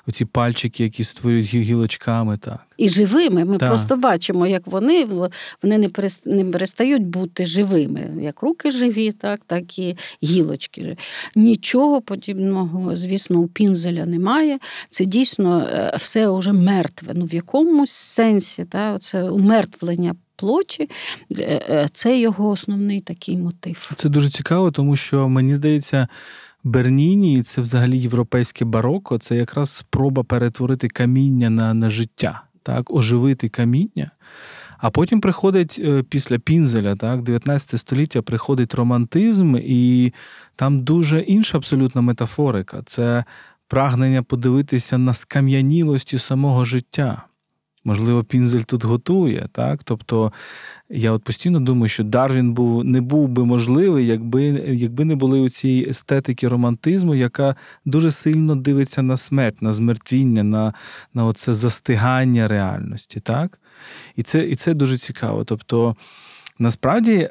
оці 0.08 0.26
пальчики, 0.26 0.84
які 0.84 1.04
створюють 1.04 1.46
гілочками. 1.46 2.38
так. 2.38 2.60
І 2.78 2.90
живими. 2.90 3.46
Ми 3.46 3.58
так. 3.58 3.70
просто 3.70 3.98
бачимо, 3.98 4.48
як 4.48 4.68
вони 4.68 5.06
вони 5.64 5.90
не 6.26 6.46
перестають 6.46 7.06
бути 7.06 7.46
живими. 7.46 8.10
Як 8.22 8.42
руки 8.42 8.72
живі, 8.72 9.12
так, 9.12 9.40
так 9.48 9.80
і 9.80 9.98
гілочки. 10.24 10.98
Нічого 11.36 12.02
подібного, 12.02 12.96
звісно, 12.96 13.40
у 13.40 13.48
пінзеля 13.48 14.06
немає. 14.06 14.60
Це 14.90 15.06
дійсно 15.06 15.60
е, 15.60 15.94
все 15.98 16.30
вже 16.30 16.52
мертве. 16.52 17.14
Ну, 17.16 17.26
в 17.26 17.34
якомусь 17.34 17.92
сенсі, 17.92 18.66
так, 18.66 19.02
це 19.02 19.30
умертвлення 19.30 20.16
плочі, 20.36 20.90
е, 21.32 21.62
е, 21.70 21.88
це 21.94 22.20
його 22.20 22.50
основний 22.50 23.02
такий 23.02 23.38
мотив. 23.38 23.55
Це 23.96 24.10
дуже 24.10 24.30
цікаво, 24.30 24.72
тому 24.72 24.96
що 24.96 25.30
мені 25.30 25.54
здається. 25.54 26.08
Берніні, 26.68 27.44
це 27.44 27.62
взагалі 27.62 27.98
європейське 27.98 28.66
бароко, 28.66 29.18
це 29.18 29.36
якраз 29.36 29.70
спроба 29.70 30.24
перетворити 30.24 30.88
каміння 30.88 31.50
на 31.50 31.74
на 31.74 31.90
життя, 31.90 32.44
так, 32.64 32.94
оживити 32.94 33.50
каміння. 33.50 34.12
А 34.78 34.90
потім 34.90 35.22
приходить 35.22 35.82
е, 35.84 36.04
після 36.04 36.40
Пінзеля, 36.40 36.96
так, 36.96 37.22
19 37.22 37.80
століття 37.80 38.22
приходить 38.22 38.76
романтизм, 38.76 39.56
і 39.58 40.14
там 40.56 40.84
дуже 40.84 41.20
інша 41.20 41.58
абсолютно 41.58 42.02
метафорика. 42.02 42.82
Це 42.86 43.24
прагнення 43.68 44.24
подивитися 44.24 44.98
на 44.98 45.14
скам'янілості 45.14 46.18
самого 46.18 46.66
життя. 46.66 47.24
Можливо, 47.84 48.24
Пінзель 48.24 48.62
тут 48.62 48.86
готує, 48.86 49.48
так? 49.52 49.84
Тобто 49.84 50.32
я 50.90 51.12
от 51.12 51.24
постійно 51.24 51.60
думаю, 51.60 51.90
що 51.90 52.04
Дарвін 52.04 52.54
був 52.54 52.86
не 52.86 53.02
був 53.02 53.28
би 53.28 53.46
можливий, 53.46 54.08
якби 54.08 54.44
якби 54.68 55.06
не 55.06 55.16
були 55.16 55.40
у 55.40 55.50
цій 55.50 55.86
естетики 55.90 56.48
романтизму, 56.48 57.16
яка 57.16 57.56
дуже 57.86 58.12
сильно 58.12 58.56
дивиться 58.56 59.02
на 59.02 59.18
смерть, 59.18 59.62
на 59.62 59.74
змертвіння, 59.74 60.44
на 60.44 60.74
на 61.14 61.26
оце 61.26 61.54
застигання 61.54 62.48
реальності. 62.48 63.20
так? 63.20 63.60
І 64.16 64.24
це, 64.24 64.48
І 64.48 64.56
це 64.56 64.74
дуже 64.74 64.98
цікаво. 64.98 65.44
Тобто, 65.44 65.96
насправді 66.60 67.30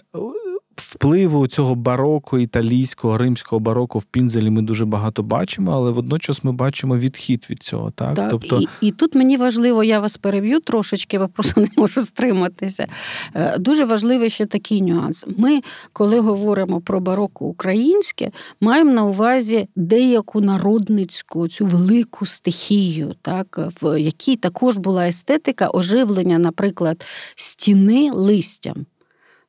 впливу 0.76 1.46
цього 1.46 1.74
бароко, 1.74 2.38
італійського, 2.38 3.18
римського 3.18 3.60
бароко 3.60 3.98
в 3.98 4.04
Пінзелі 4.04 4.50
ми 4.50 4.62
дуже 4.62 4.84
багато 4.84 5.22
бачимо, 5.22 5.72
але 5.72 5.90
водночас 5.90 6.44
ми 6.44 6.52
бачимо 6.52 6.96
відхід 6.96 7.46
від 7.50 7.62
цього. 7.62 7.90
Так, 7.90 8.14
так 8.14 8.30
тобто 8.30 8.60
і, 8.60 8.68
і 8.80 8.90
тут 8.90 9.14
мені 9.14 9.36
важливо, 9.36 9.84
я 9.84 10.00
вас 10.00 10.16
переб'ю 10.16 10.60
трошечки, 10.60 11.18
бо 11.18 11.28
просто 11.28 11.60
не 11.60 11.68
можу 11.76 12.00
стриматися. 12.00 12.86
Е, 13.34 13.58
дуже 13.58 13.84
важливий 13.84 14.30
ще 14.30 14.46
такий 14.46 14.82
нюанс. 14.82 15.24
Ми, 15.36 15.60
коли 15.92 16.20
говоримо 16.20 16.80
про 16.80 17.00
бароко 17.00 17.44
українське, 17.44 18.30
маємо 18.60 18.92
на 18.92 19.04
увазі 19.04 19.68
деяку 19.76 20.40
народницьку 20.40 21.48
цю 21.48 21.64
велику 21.64 22.26
стихію, 22.26 23.14
так, 23.22 23.60
в 23.82 24.00
якій 24.00 24.36
також 24.36 24.76
була 24.76 25.08
естетика 25.08 25.70
оживлення, 25.72 26.38
наприклад, 26.38 27.04
стіни 27.34 28.10
листям. 28.12 28.86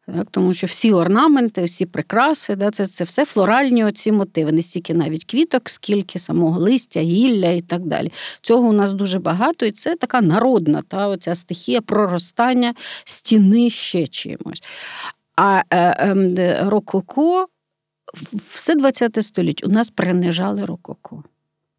Так, 0.05 0.27
Тому 0.31 0.53
що 0.53 0.67
всі 0.67 0.93
орнаменти, 0.93 1.63
всі 1.63 1.85
прикраси, 1.85 2.55
да, 2.55 2.71
це 2.71 2.87
це 2.87 3.03
все 3.03 3.25
флоральні 3.25 3.85
оці 3.85 4.11
мотиви, 4.11 4.51
не 4.51 4.61
стільки 4.61 4.93
навіть 4.93 5.25
квіток, 5.25 5.69
скільки 5.69 6.19
самого 6.19 6.59
листя, 6.59 6.99
гілля 6.99 7.49
і 7.49 7.61
так 7.61 7.81
далі. 7.85 8.11
Цього 8.41 8.69
у 8.69 8.73
нас 8.73 8.93
дуже 8.93 9.19
багато, 9.19 9.65
і 9.65 9.71
це 9.71 9.95
така 9.95 10.21
народна 10.21 10.81
та, 10.81 11.07
оця 11.07 11.35
стихія 11.35 11.81
проростання 11.81 12.73
стіни 13.03 13.69
ще 13.69 14.07
чимось. 14.07 14.63
А 15.35 15.61
е, 15.69 15.77
е, 15.79 16.63
рококо, 16.69 17.47
все 18.47 18.75
ХХ 18.75 19.21
століття 19.21 19.67
у 19.67 19.69
нас 19.69 19.89
принижали 19.89 20.65
рококо. 20.65 21.23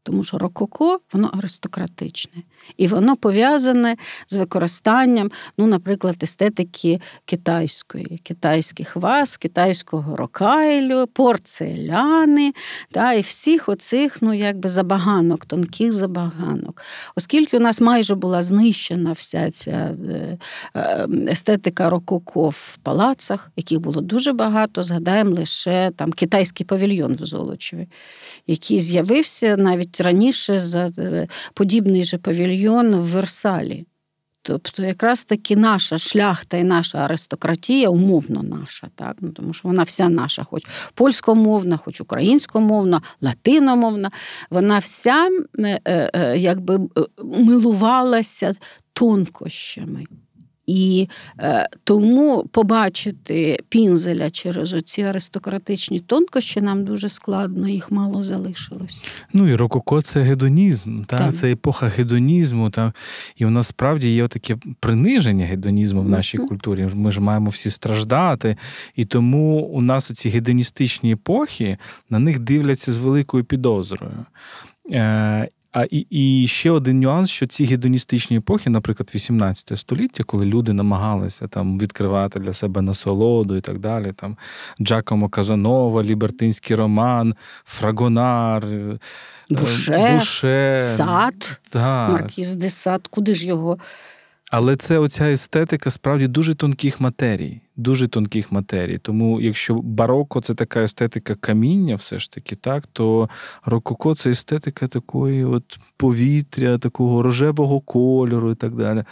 Тому 0.03 0.25
що 0.25 0.39
рококо, 0.39 1.01
воно 1.13 1.31
аристократичне. 1.39 2.43
І 2.77 2.87
воно 2.87 3.17
пов'язане 3.17 3.97
з 4.29 4.37
використанням, 4.37 5.31
ну, 5.59 5.67
наприклад, 5.67 6.17
естетики 6.23 7.01
китайської, 7.25 8.21
китайських 8.23 8.97
ваз, 8.97 9.37
китайського 9.37 10.17
рокайлю, 10.17 11.07
порцеляни 11.07 12.53
та, 12.91 13.13
і 13.13 13.21
всіх 13.21 13.69
оцих 13.69 14.23
ну, 14.23 14.35
якби 14.35 14.69
забаганок, 14.69 15.47
тонких 15.47 15.93
забаганок. 15.93 16.83
Оскільки 17.17 17.57
у 17.57 17.61
нас 17.61 17.81
майже 17.81 18.15
була 18.15 18.43
знищена 18.43 19.13
вся 19.13 19.51
ця 19.51 19.97
е, 20.11 20.39
е, 20.77 21.07
естетика 21.29 21.91
рококо 21.91 22.49
в 22.49 22.77
палацах, 22.83 23.51
яких 23.57 23.81
було 23.81 24.01
дуже 24.01 24.33
багато, 24.33 24.83
згадаємо 24.83 25.31
лише 25.31 25.91
там 25.97 26.13
китайський 26.13 26.67
павільйон 26.67 27.13
в 27.13 27.25
Золочеві, 27.25 27.89
який 28.47 28.81
з'явився 28.81 29.57
навіть 29.57 30.01
раніше 30.01 30.61
за 30.61 30.91
е, 30.99 31.29
подібний 31.55 32.05
же 32.05 32.19
павільйон 32.19 32.56
павільйон 32.57 32.95
в 32.95 33.05
Версалі. 33.05 33.87
Тобто, 34.43 34.83
якраз 34.83 35.25
таки 35.25 35.57
наша 35.57 35.99
шляхта 35.99 36.57
і 36.57 36.65
наша 36.65 36.99
аристократія, 36.99 37.89
умовно 37.89 38.43
наша, 38.43 38.89
так? 38.95 39.17
Ну, 39.21 39.31
тому 39.31 39.53
що 39.53 39.69
вона 39.69 39.83
вся 39.83 40.09
наша, 40.09 40.45
хоч 40.45 40.63
польськомовна, 40.95 41.77
хоч 41.77 42.01
українськомовна, 42.01 43.03
латиномовна, 43.21 44.11
вона 44.51 44.79
вся 44.79 45.29
е, 45.59 45.81
е, 46.15 46.39
якби 46.39 46.81
милувалася 47.25 48.55
тонкощами. 48.93 50.05
І 50.67 51.09
е, 51.39 51.69
тому 51.85 52.45
побачити 52.51 53.59
пінзеля 53.69 54.31
через 54.31 54.73
оці 54.73 55.03
аристократичні 55.03 56.01
тонкощі 56.01 56.61
нам 56.61 56.85
дуже 56.85 57.09
складно, 57.09 57.69
їх 57.69 57.91
мало 57.91 58.23
залишилось. 58.23 59.07
Ну 59.33 59.49
і 59.49 59.55
рококо 59.55 60.03
це 60.03 60.23
гедонізм, 60.23 61.05
та? 61.05 61.19
так. 61.19 61.35
це 61.35 61.53
епоха 61.53 61.89
гедонізму. 61.89 62.71
Та? 62.71 62.93
І 63.37 63.47
у 63.47 63.51
нас 63.51 63.67
справді 63.67 64.15
є 64.15 64.27
таке 64.27 64.57
приниження 64.81 65.47
гедонізму 65.47 66.03
в 66.03 66.09
нашій 66.09 66.39
mm-hmm. 66.39 66.49
культурі. 66.49 66.89
Ми 66.95 67.11
ж 67.11 67.21
маємо 67.21 67.51
всі 67.51 67.71
страждати. 67.71 68.57
І 68.95 69.05
тому 69.05 69.59
у 69.59 69.83
нас 69.83 70.13
ці 70.13 70.29
гедоністичні 70.29 71.13
епохи 71.13 71.79
на 72.11 72.19
них 72.19 72.39
дивляться 72.39 72.93
з 72.93 72.99
великою 72.99 73.45
підозрою. 73.45 74.27
Е, 74.91 75.49
а 75.77 75.85
і 75.91 76.07
і 76.11 76.47
ще 76.49 76.71
один 76.71 77.01
нюанс, 77.01 77.31
що 77.31 77.47
ці 77.47 77.65
гедоністичні 77.65 78.37
епохи, 78.37 78.71
наприклад, 78.71 79.11
18 79.15 79.79
століття, 79.79 80.25
коли 80.25 80.45
люди 80.45 80.73
намагалися 80.73 81.49
там 81.49 81.79
відкривати 81.79 82.41
для 82.41 82.53
себе 82.53 82.83
насолоду 82.83 83.57
і 83.57 83.61
так 83.61 83.79
далі, 83.79 84.13
там 84.13 84.37
Джакомо 84.81 85.29
Казанова, 85.29 86.03
Лібертинський 86.03 86.77
роман, 86.77 87.35
Фрагонар, 87.65 88.65
е, 88.65 88.99
Буше, 89.51 90.13
Буше 90.15 90.81
Сад, 90.83 91.61
так. 91.73 92.11
Маркіз 92.11 92.57
де 92.57 92.71
Сад, 92.71 93.07
куди 93.07 93.35
ж 93.35 93.47
його? 93.47 93.79
Але 94.59 94.77
це 94.77 94.99
оця 94.99 95.33
естетика 95.33 95.91
справді 95.91 96.27
дуже 96.27 96.55
тонких 96.55 97.01
матерій. 97.01 97.61
Дуже 97.77 98.09
тонких 98.09 98.53
матерій. 98.53 98.99
Тому 98.99 99.41
якщо 99.41 99.75
бароко 99.75 100.41
це 100.41 100.55
така 100.55 100.83
естетика 100.83 101.35
каміння, 101.35 101.97
все 101.97 102.19
ж 102.19 102.33
таки, 102.33 102.57
так, 102.57 102.87
то 102.93 103.29
рококо 103.65 104.15
це 104.15 104.31
естетика 104.31 104.89
такої 104.89 105.45
от 105.45 105.79
повітря, 105.97 106.79
такого 106.79 107.23
рожевого 107.23 107.81
кольору 107.81 108.51
і 108.51 108.55
так 108.55 108.75
далі. 108.75 109.05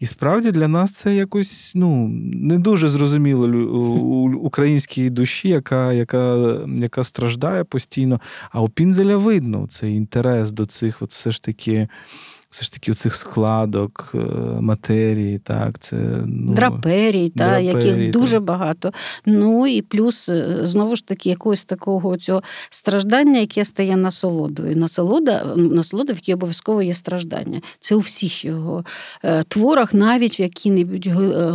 І 0.00 0.06
справді 0.06 0.50
для 0.50 0.68
нас 0.68 0.92
це 0.92 1.14
якось 1.14 1.72
ну, 1.74 2.08
не 2.32 2.58
дуже 2.58 2.88
зрозуміло 2.88 3.46
у 3.48 4.32
українській 4.32 5.10
душі, 5.10 5.48
яка 5.48 5.92
яка, 5.92 6.36
яка 6.76 7.04
страждає 7.04 7.64
постійно. 7.64 8.20
А 8.50 8.60
у 8.60 8.68
Пінзеля 8.68 9.16
видно 9.16 9.66
цей 9.66 9.94
інтерес 9.94 10.52
до 10.52 10.66
цих, 10.66 11.02
от 11.02 11.10
все 11.10 11.30
ж 11.30 11.42
таки 11.42 11.88
все 12.50 12.64
ж 12.64 12.72
таки 12.72 12.92
цих 12.92 13.14
складок, 13.14 14.10
е, 14.14 14.18
матерії, 14.60 15.38
так, 15.38 15.78
це 15.78 15.96
ну, 16.26 16.54
драперій, 16.54 17.28
та, 17.28 17.44
драперій, 17.44 17.66
яких 17.66 18.10
дуже 18.10 18.40
багато. 18.40 18.92
Ну 19.26 19.66
і 19.66 19.82
плюс, 19.82 20.28
е, 20.28 20.60
знову 20.62 20.96
ж 20.96 21.06
таки, 21.06 21.28
якогось 21.28 21.64
такого 21.64 22.16
цього 22.16 22.42
страждання, 22.70 23.40
яке 23.40 23.64
стає 23.64 23.96
насолодою. 23.96 24.76
Насолода, 24.76 25.44
насолода, 25.56 26.12
в 26.12 26.16
якій 26.16 26.34
обов'язково 26.34 26.82
є 26.82 26.94
страждання. 26.94 27.60
Це 27.80 27.94
у 27.94 27.98
всіх 27.98 28.44
його 28.44 28.84
е, 29.24 29.42
творах, 29.42 29.94
навіть 29.94 30.40
в 30.40 30.42
якій-небудь 30.42 31.06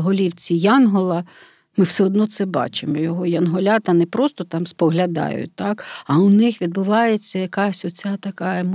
голівці 0.03 0.55
Янгола. 0.55 1.23
Ми 1.77 1.83
все 1.83 2.03
одно 2.03 2.27
це 2.27 2.45
бачимо. 2.45 2.97
Його 2.97 3.25
янголята 3.25 3.93
не 3.93 4.05
просто 4.05 4.43
там 4.43 4.65
споглядають, 4.65 5.51
так, 5.55 5.85
а 6.05 6.17
у 6.17 6.29
них 6.29 6.61
відбувається 6.61 7.39
якась 7.39 7.85
оця 7.85 8.17
така 8.17 8.65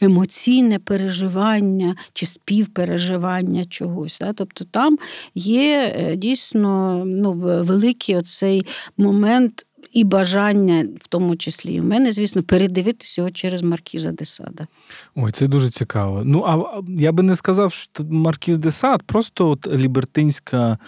емоційне 0.00 0.78
переживання 0.78 1.96
чи 2.12 2.26
співпереживання 2.26 3.64
чогось. 3.64 4.18
Так? 4.18 4.34
Тобто 4.36 4.64
там 4.64 4.98
є 5.34 5.94
е, 5.96 6.16
дійсно 6.16 7.02
ну, 7.06 7.32
великий 7.62 8.16
оцей 8.16 8.66
момент 8.96 9.64
і 9.92 10.04
бажання, 10.04 10.86
в 11.00 11.08
тому 11.08 11.36
числі 11.36 11.74
і 11.74 11.80
в 11.80 11.84
мене, 11.84 12.12
звісно, 12.12 12.42
передивитися 12.42 13.20
його 13.20 13.30
через 13.30 13.62
Маркіза 13.62 14.12
де 14.12 14.24
Сада. 14.24 14.66
Ой, 15.14 15.32
це 15.32 15.46
дуже 15.46 15.70
цікаво. 15.70 16.22
Ну, 16.24 16.44
а 16.46 16.82
я 16.88 17.12
би 17.12 17.22
не 17.22 17.36
сказав, 17.36 17.72
що 17.72 18.04
Маркіз 18.10 18.58
де 18.58 18.70
Сад, 18.70 19.02
просто 19.02 19.50
от 19.50 19.66
лібертинська 19.66 20.78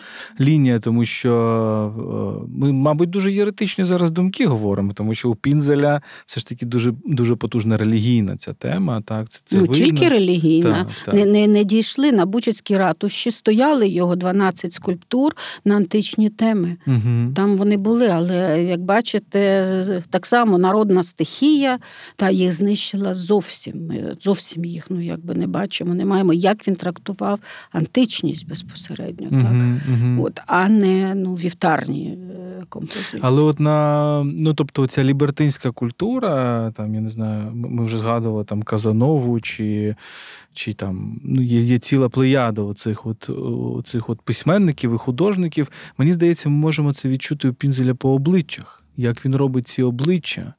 лінія, 0.41 0.79
тому 0.79 1.05
що 1.05 2.43
е, 2.43 2.47
ми, 2.59 2.73
мабуть, 2.73 3.11
дуже 3.11 3.33
єретичні 3.33 3.85
зараз 3.85 4.11
думки 4.11 4.47
говоримо, 4.47 4.93
тому 4.93 5.15
що 5.15 5.31
у 5.31 5.35
Пінзеля 5.35 6.03
все 6.27 6.41
ж 6.41 6.47
таки 6.47 6.67
дуже 6.67 6.95
дуже 7.05 7.37
потужна 7.37 7.77
релігійна 7.77 8.37
ця 8.37 8.53
тема. 8.53 9.03
Так, 9.05 9.29
це, 9.29 9.41
це 9.45 9.57
Ну, 9.57 9.63
видно. 9.63 9.75
тільки 9.75 10.09
релігійна. 10.09 10.85
Так, 10.85 10.89
так. 11.05 11.15
Не, 11.15 11.27
не 11.27 11.47
не, 11.47 11.65
дійшли 11.65 12.13
на 12.13 12.27
Бучацькій 12.27 12.77
ратуші, 12.77 13.31
стояли 13.31 13.89
його 13.89 14.17
12 14.17 14.73
скульптур 14.73 15.37
на 15.65 15.77
античні 15.77 16.31
теми. 16.31 16.77
Угу. 16.87 17.33
Там 17.37 17.57
вони 17.57 17.77
були, 17.77 18.07
але 18.09 18.65
як 18.65 18.81
бачите, 18.91 20.03
так 20.11 20.27
само 20.27 20.59
народна 20.59 21.03
стихія 21.03 21.79
та 22.17 22.31
їх 22.31 22.53
знищила 22.53 23.15
зовсім. 23.15 23.87
Ми 23.87 24.17
зовсім 24.21 24.65
їх 24.65 24.91
ну 24.91 25.01
якби 25.01 25.35
не 25.35 25.47
бачимо, 25.47 25.95
не 25.95 26.05
маємо, 26.05 26.33
як 26.33 26.69
він 26.69 26.77
трактував 26.77 27.41
античність 27.73 28.49
безпосередньо, 28.49 29.29
так 29.31 29.53
uh 29.53 30.23
от, 30.23 30.41
а 30.47 30.69
не 30.69 31.15
ну, 31.15 31.35
вівтарні 31.35 32.07
е, 32.07 32.65
композиції. 32.69 33.23
Але 33.25 33.43
от 33.43 33.61
на 33.61 34.23
ну 34.25 34.55
тобто 34.55 34.87
ця 34.87 35.05
лібертинська 35.05 35.71
культура, 35.71 36.73
там 36.77 36.95
я 36.95 37.01
не 37.01 37.11
знаю, 37.11 37.53
ми 37.55 37.85
вже 37.85 37.99
згадували 37.99 38.45
там 38.45 38.63
Казанову 38.63 39.41
чи. 39.41 39.97
Чи 40.53 40.73
там 40.73 41.21
ну, 41.25 41.43
є 41.43 41.61
є 41.61 41.79
ціла 41.79 42.09
плеяда 42.09 42.63
оцих 42.63 43.07
от, 43.07 43.31
оцих 43.77 44.11
от 44.11 44.21
письменників 44.21 44.95
і 44.95 44.99
художників. 44.99 45.71
Мені 45.99 46.13
здається, 46.13 46.49
ми 46.49 46.57
можемо 46.57 46.93
це 46.93 47.09
відчути 47.09 47.49
у 47.49 47.53
Пінзеля 47.53 47.95
по 47.95 48.15
обличчях 48.15 48.80
як 48.97 49.25
він 49.25 49.37
робить 49.37 49.69
ці 49.69 49.83
обличчя, 49.83 50.55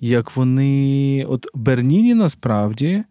як 0.00 0.36
вони. 0.36 1.24
От 1.28 1.46
Берніні 1.54 2.14
насправді, 2.14 3.04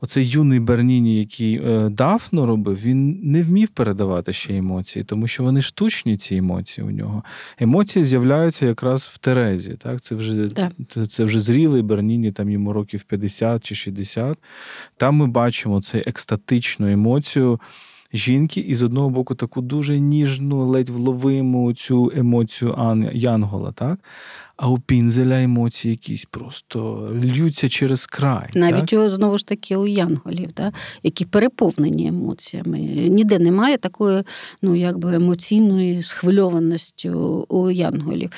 оцей 0.00 0.28
юний 0.28 0.60
Берніні, 0.60 1.18
який 1.18 1.54
е, 1.54 1.88
Дафно 1.88 2.46
робив, 2.46 2.82
він 2.82 3.20
не 3.22 3.42
вмів 3.42 3.68
передавати 3.68 4.32
ще 4.32 4.56
емоції, 4.56 5.04
тому 5.04 5.26
що 5.26 5.42
вони 5.42 5.60
штучні, 5.60 6.16
ці 6.16 6.36
емоції 6.36 6.86
у 6.86 6.90
нього. 6.90 7.22
Емоції 7.58 8.04
з'являються 8.04 8.66
якраз 8.66 9.02
в 9.02 9.18
Терезі. 9.18 9.74
Так? 9.74 10.00
Це 10.00 10.14
вже 10.14 10.50
це, 10.88 11.06
це 11.06 11.24
вже 11.24 11.40
зрілий 11.40 11.82
Берніні, 11.82 12.32
там 12.32 12.50
йому 12.50 12.72
років 12.72 13.02
50 13.02 13.64
чи 13.64 13.74
60. 13.74 14.38
Там 14.96 15.16
ми 15.16 15.26
бачимо 15.26 15.80
цю 15.80 15.98
екстатичну 15.98 16.92
емоцію 16.92 17.60
жінки, 18.12 18.60
і 18.60 18.74
з 18.74 18.82
одного 18.82 19.10
боку 19.10 19.34
таку 19.34 19.60
дуже 19.60 20.00
ніжну, 20.00 20.66
ледь 20.66 20.88
вловиму 20.88 21.72
цю 21.72 22.12
емоцію 22.16 22.74
Янгола, 23.12 23.72
так? 23.72 23.98
А 24.58 24.68
у 24.68 24.78
Пінзеля 24.78 25.42
емоції 25.42 25.90
якісь 25.90 26.24
просто 26.24 27.10
льються 27.24 27.68
через 27.68 28.06
край. 28.06 28.50
Навіть 28.54 28.86
так? 28.86 29.10
знову 29.10 29.38
ж 29.38 29.46
таки 29.46 29.76
у 29.76 29.86
Янголів, 29.86 30.52
так? 30.52 30.74
які 31.02 31.24
переповнені 31.24 32.06
емоціями. 32.06 32.78
Ніде 33.08 33.38
немає 33.38 33.78
такої 33.78 34.22
ну, 34.62 34.74
якби 34.74 35.14
емоційної 35.14 36.02
схвильованості 36.02 37.10
у 37.48 37.70
Янголів. 37.70 38.30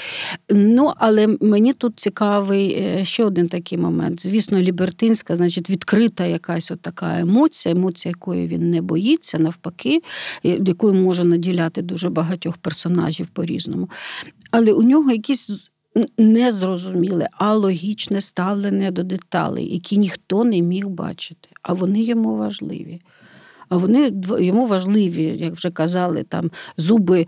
Ну, 0.50 0.92
але 0.96 1.36
мені 1.40 1.72
тут 1.72 2.00
цікавий 2.00 2.72
е, 2.72 3.04
ще 3.04 3.24
один 3.24 3.48
такий 3.48 3.78
момент. 3.78 4.22
Звісно, 4.22 4.60
лібертинська, 4.60 5.36
значить, 5.36 5.70
відкрита 5.70 6.26
якась 6.26 6.70
от 6.70 6.80
така 6.80 7.20
емоція, 7.20 7.74
емоція, 7.74 8.10
якої 8.10 8.46
він 8.46 8.70
не 8.70 8.82
боїться, 8.82 9.38
навпаки, 9.38 10.02
якою 10.42 10.94
може 10.94 11.24
наділяти 11.24 11.82
дуже 11.82 12.08
багатьох 12.08 12.56
персонажів 12.56 13.26
по-різному. 13.26 13.88
Але 14.50 14.72
у 14.72 14.82
нього 14.82 15.10
якісь 15.10 15.69
незрозуміле, 16.18 17.28
а 17.32 17.54
логічне 17.54 18.20
ставлення 18.20 18.90
до 18.90 19.02
деталей, 19.02 19.72
які 19.72 19.98
ніхто 19.98 20.44
не 20.44 20.60
міг 20.60 20.88
бачити, 20.88 21.48
а 21.62 21.72
вони 21.72 22.02
йому 22.02 22.36
важливі. 22.36 23.00
А 23.70 23.76
вони 23.76 24.12
йому 24.40 24.66
важливі, 24.66 25.22
як 25.22 25.54
вже 25.54 25.70
казали, 25.70 26.24
там 26.28 26.50
зуби, 26.76 27.26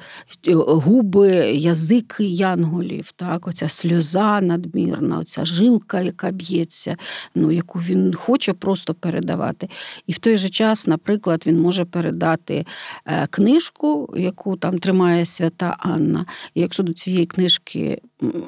е, 0.49 0.55
губи, 0.55 1.29
язик 1.53 2.17
янголів, 2.21 3.13
так, 3.13 3.49
оця 3.49 3.69
сльоза 3.69 4.41
надмірна, 4.41 5.19
оця 5.19 5.45
жилка, 5.45 6.01
яка 6.01 6.31
б'ється, 6.31 6.97
ну, 7.35 7.53
яку 7.53 7.79
він 7.79 8.15
хоче 8.15 8.53
просто 8.53 8.95
передавати. 8.95 9.69
І 10.07 10.13
в 10.13 10.19
той 10.19 10.37
же 10.37 10.49
час, 10.49 10.87
наприклад, 10.87 11.45
він 11.47 11.61
може 11.61 11.85
передати 11.85 12.67
е, 13.07 13.27
книжку, 13.31 14.15
яку 14.17 14.57
там 14.57 14.79
тримає 14.79 15.25
свята 15.25 15.77
Анна. 15.79 16.27
І 16.55 16.61
якщо 16.61 16.83
до 16.83 16.93
цієї 16.93 17.27
книжки 17.27 18.01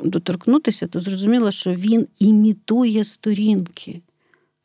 доторкнутися, 0.04 0.86
то 0.86 1.00
зрозуміло, 1.00 1.50
що 1.50 1.72
він 1.72 2.06
імітує 2.18 3.04
сторінки. 3.04 4.00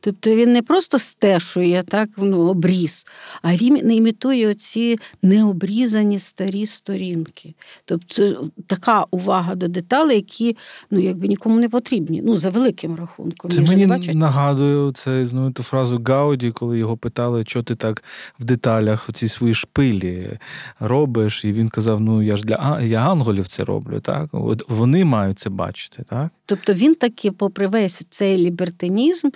Тобто 0.02 0.36
він 0.36 0.54
не 0.54 0.62
просто 0.62 1.00
стешує 1.00 1.84
так, 1.84 2.10
ну, 2.18 2.48
обріз, 2.48 3.06
а 3.42 3.56
він 3.56 3.74
не 3.74 3.96
імітує 3.96 4.48
оці 4.48 5.00
необрізані 5.22 6.20
старі 6.20 6.66
сторінки. 6.66 7.54
Тобто 7.86 8.50
така 8.68 9.06
увага 9.12 9.56
до 9.56 9.68
деталей, 9.68 10.16
які 10.16 10.58
ну, 10.92 11.00
якби 11.00 11.28
нікому 11.28 11.60
не 11.60 11.70
потрібні. 11.70 12.22
Ну, 12.26 12.36
за 12.36 12.50
великим 12.50 12.96
рахунком. 12.96 13.52
Це 13.52 13.62
мені 13.62 14.14
нагадує 14.14 14.92
це 14.92 15.26
знамениту 15.26 15.64
фразу 15.64 16.02
Гауді, 16.06 16.52
коли 16.52 16.78
його 16.78 16.98
питали, 16.98 17.44
що 17.48 17.64
ти 17.64 17.76
так 17.76 18.04
в 18.40 18.44
деталях 18.44 19.10
ці 19.14 19.28
свої 19.28 19.54
шпилі 19.54 20.38
робиш. 20.80 21.46
І 21.46 21.52
він 21.52 21.70
казав: 21.70 22.02
Ну 22.02 22.22
я 22.22 22.36
ж 22.36 22.44
для 22.44 22.82
я 22.82 23.00
анголів 23.12 23.48
це 23.48 23.64
роблю. 23.64 24.00
Так? 24.00 24.30
От 24.32 24.70
Вони 24.70 25.06
мають 25.06 25.40
це 25.40 25.50
бачити. 25.50 26.04
так? 26.10 26.30
Тобто 26.46 26.74
він 26.74 26.96
таки, 26.96 27.32
попри 27.32 27.68
весь 27.68 28.06
цей 28.10 28.38
лібертинізм, 28.38 29.30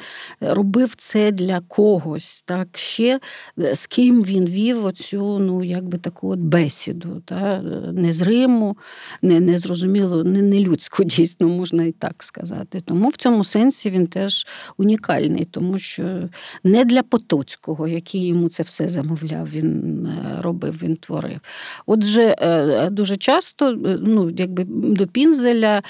робив 0.53 0.95
це 0.97 1.31
для 1.31 1.59
когось, 1.59 2.41
так 2.41 2.67
ще 2.75 3.19
е, 3.59 3.75
з 3.75 3.87
ким 3.87 4.23
він 4.23 4.45
вів 4.45 4.85
оцю 4.85 5.39
ну, 5.39 5.63
якби 5.63 5.97
таку 5.97 6.29
от 6.29 6.39
бесіду, 6.39 7.21
та? 7.25 7.61
не 7.93 8.13
з 8.13 8.21
Риму, 8.21 8.77
не, 9.21 9.39
не 9.39 9.57
зрозуміло, 9.57 10.23
не, 10.23 10.41
не 10.41 10.59
людську, 10.59 11.03
дійсно, 11.03 11.47
можна 11.47 11.83
і 11.83 11.91
так 11.91 12.23
сказати. 12.23 12.81
Тому 12.85 13.09
в 13.09 13.17
цьому 13.17 13.43
сенсі 13.43 13.89
він 13.89 14.07
теж 14.07 14.47
унікальний, 14.77 15.45
тому 15.45 15.77
що 15.77 16.29
не 16.63 16.85
для 16.85 17.03
Потоцького, 17.03 17.87
який 17.87 18.27
йому 18.27 18.49
це 18.49 18.63
все 18.63 18.87
замовляв, 18.87 19.49
він 19.49 20.05
е, 20.05 20.41
робив, 20.41 20.79
він 20.83 20.95
творив. 20.95 21.39
Отже, 21.85 22.35
е, 22.41 22.89
дуже 22.89 23.17
часто 23.17 23.71
ну, 24.01 24.31
якби 24.37 24.65
до 24.67 25.07
Пінзеля 25.07 25.81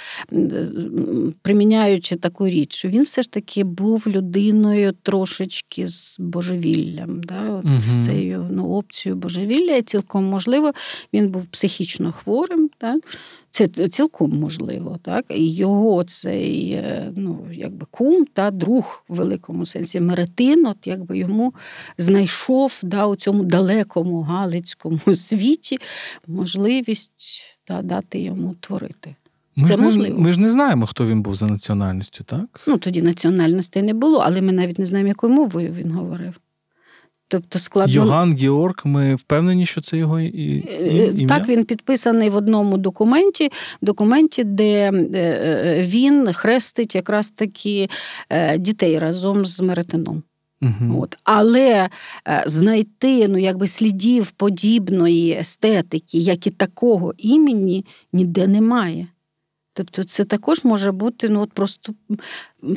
приміняючи 1.41 2.15
таку 2.15 2.47
річ, 2.47 2.75
що 2.75 2.87
він 2.87 3.03
все 3.03 3.21
ж 3.21 3.31
таки 3.31 3.63
був 3.63 4.03
людиною 4.07 4.52
картиною 4.53 4.93
трошечки 5.03 5.87
з 5.87 6.17
божевіллям, 6.19 7.23
да? 7.23 7.49
От 7.49 7.65
Мгм. 7.65 7.75
з 7.75 8.05
цією 8.05 8.47
ну, 8.51 8.69
опцією 8.69 9.19
божевілля. 9.19 9.81
Цілком 9.81 10.25
можливо, 10.25 10.71
він 11.13 11.29
був 11.29 11.45
психічно 11.45 12.11
хворим. 12.11 12.69
Да? 12.81 12.95
Це 13.49 13.67
цілком 13.67 14.39
можливо, 14.39 14.99
так? 15.01 15.25
І 15.29 15.53
його 15.53 16.03
цей 16.03 16.71
е, 16.71 17.11
ну, 17.15 17.47
якби 17.53 17.85
кум 17.91 18.25
та 18.33 18.51
друг 18.51 19.03
в 19.09 19.15
великому 19.15 19.65
сенсі 19.65 19.99
Меретин, 19.99 20.65
от 20.65 20.77
якби 20.85 21.17
йому 21.17 21.53
знайшов 21.97 22.79
да, 22.83 23.05
у 23.05 23.15
цьому 23.15 23.43
далекому 23.43 24.21
галицькому 24.21 24.99
світі 25.15 25.79
можливість 26.27 27.59
да, 27.67 27.81
дати 27.81 28.19
йому 28.19 28.55
творити. 28.59 29.15
Ми, 29.55 29.67
Це 29.67 29.73
ж 29.73 29.79
не, 29.79 29.85
можливо. 29.85 30.19
ми 30.19 30.33
ж 30.33 30.41
не 30.41 30.49
знаємо, 30.49 30.85
хто 30.85 31.05
він 31.05 31.21
був 31.21 31.35
за 31.35 31.45
національністю, 31.45 32.23
так? 32.23 32.61
Ну, 32.67 32.77
тоді 32.77 33.01
національностей 33.01 33.83
не 33.83 33.93
було, 33.93 34.19
але 34.19 34.41
ми 34.41 34.51
навіть 34.51 34.79
не 34.79 34.85
знаємо, 34.85 35.07
якою 35.07 35.33
мовою 35.33 35.71
він 35.71 35.91
говорив. 35.91 36.33
Тобто 37.27 37.59
складно. 37.59 37.93
Йоган 37.93 38.37
Георг, 38.37 38.75
ми 38.83 39.15
впевнені, 39.15 39.65
що 39.65 39.81
це 39.81 39.97
його 39.97 40.19
і, 40.19 40.27
і, 40.27 40.67
Е, 40.69 41.05
ім'я? 41.07 41.27
Так, 41.27 41.47
він 41.49 41.65
підписаний 41.65 42.29
в 42.29 42.35
одному 42.35 42.77
документі, 42.77 43.51
документі, 43.81 44.43
де 44.43 44.91
е, 44.91 44.91
е, 45.13 45.83
він 45.87 46.33
хрестить 46.33 46.95
якраз 46.95 47.29
таки 47.29 47.89
е, 48.29 48.57
дітей 48.57 48.99
разом 48.99 49.45
з 49.45 49.61
Меретином. 49.61 50.23
Мгм. 50.61 50.99
От. 50.99 51.17
Але 51.23 51.89
е, 52.27 52.43
знайти 52.45 53.27
ну, 53.27 53.37
якби 53.37 53.67
слідів 53.67 54.31
подібної 54.31 55.31
естетики, 55.31 56.17
як 56.17 56.47
і 56.47 56.49
такого 56.49 57.13
імені, 57.17 57.85
ніде 58.13 58.47
немає. 58.47 59.07
Тобто 59.73 60.03
це 60.03 60.23
також 60.23 60.63
може 60.63 60.91
бути 60.91 61.29
ну, 61.29 61.41
от 61.41 61.53
просто 61.53 61.93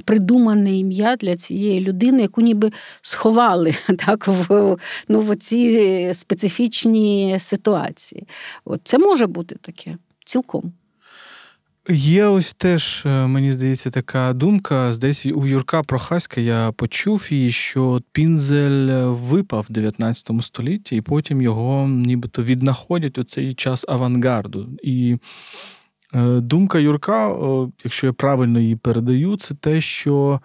придумане 0.04 0.78
ім'я 0.78 1.16
для 1.16 1.36
цієї 1.36 1.80
людини, 1.80 2.22
яку 2.22 2.40
ніби 2.40 2.72
сховали 3.02 3.74
так, 4.06 4.28
в, 4.28 4.76
ну, 5.08 5.20
в 5.20 5.36
ці 5.36 6.10
специфічні 6.14 7.36
ситуації. 7.38 8.26
От 8.64 8.80
Це 8.84 8.98
може 8.98 9.26
бути 9.26 9.56
таке 9.62 9.96
цілком. 10.24 10.72
Є 11.88 12.24
ось 12.24 12.54
теж, 12.54 13.02
е, 13.06 13.26
мені 13.26 13.52
здається, 13.52 13.90
така 13.90 14.32
думка. 14.32 14.92
Десь 15.00 15.26
у 15.26 15.46
Юрка 15.46 15.82
Прохаська 15.82 16.40
я 16.40 16.72
почув 16.72 17.26
її, 17.30 17.52
що 17.52 18.02
Пінзель 18.12 19.04
випав 19.04 19.66
в 19.68 19.72
19 19.72 20.30
столітті, 20.42 20.96
і 20.96 21.00
потім 21.00 21.42
його 21.42 21.88
нібито 21.88 22.42
віднаходять 22.42 23.18
у 23.18 23.24
цей 23.24 23.54
час 23.54 23.84
авангарду. 23.88 24.68
І 24.82 25.12
е, 25.12 25.18
думка 26.40 26.78
Юрка, 26.78 27.36
якщо 27.84 28.06
я 28.06 28.12
правильно 28.12 28.60
її 28.60 28.76
передаю, 28.76 29.36
це 29.36 29.54
те, 29.54 29.80
що 29.80 30.40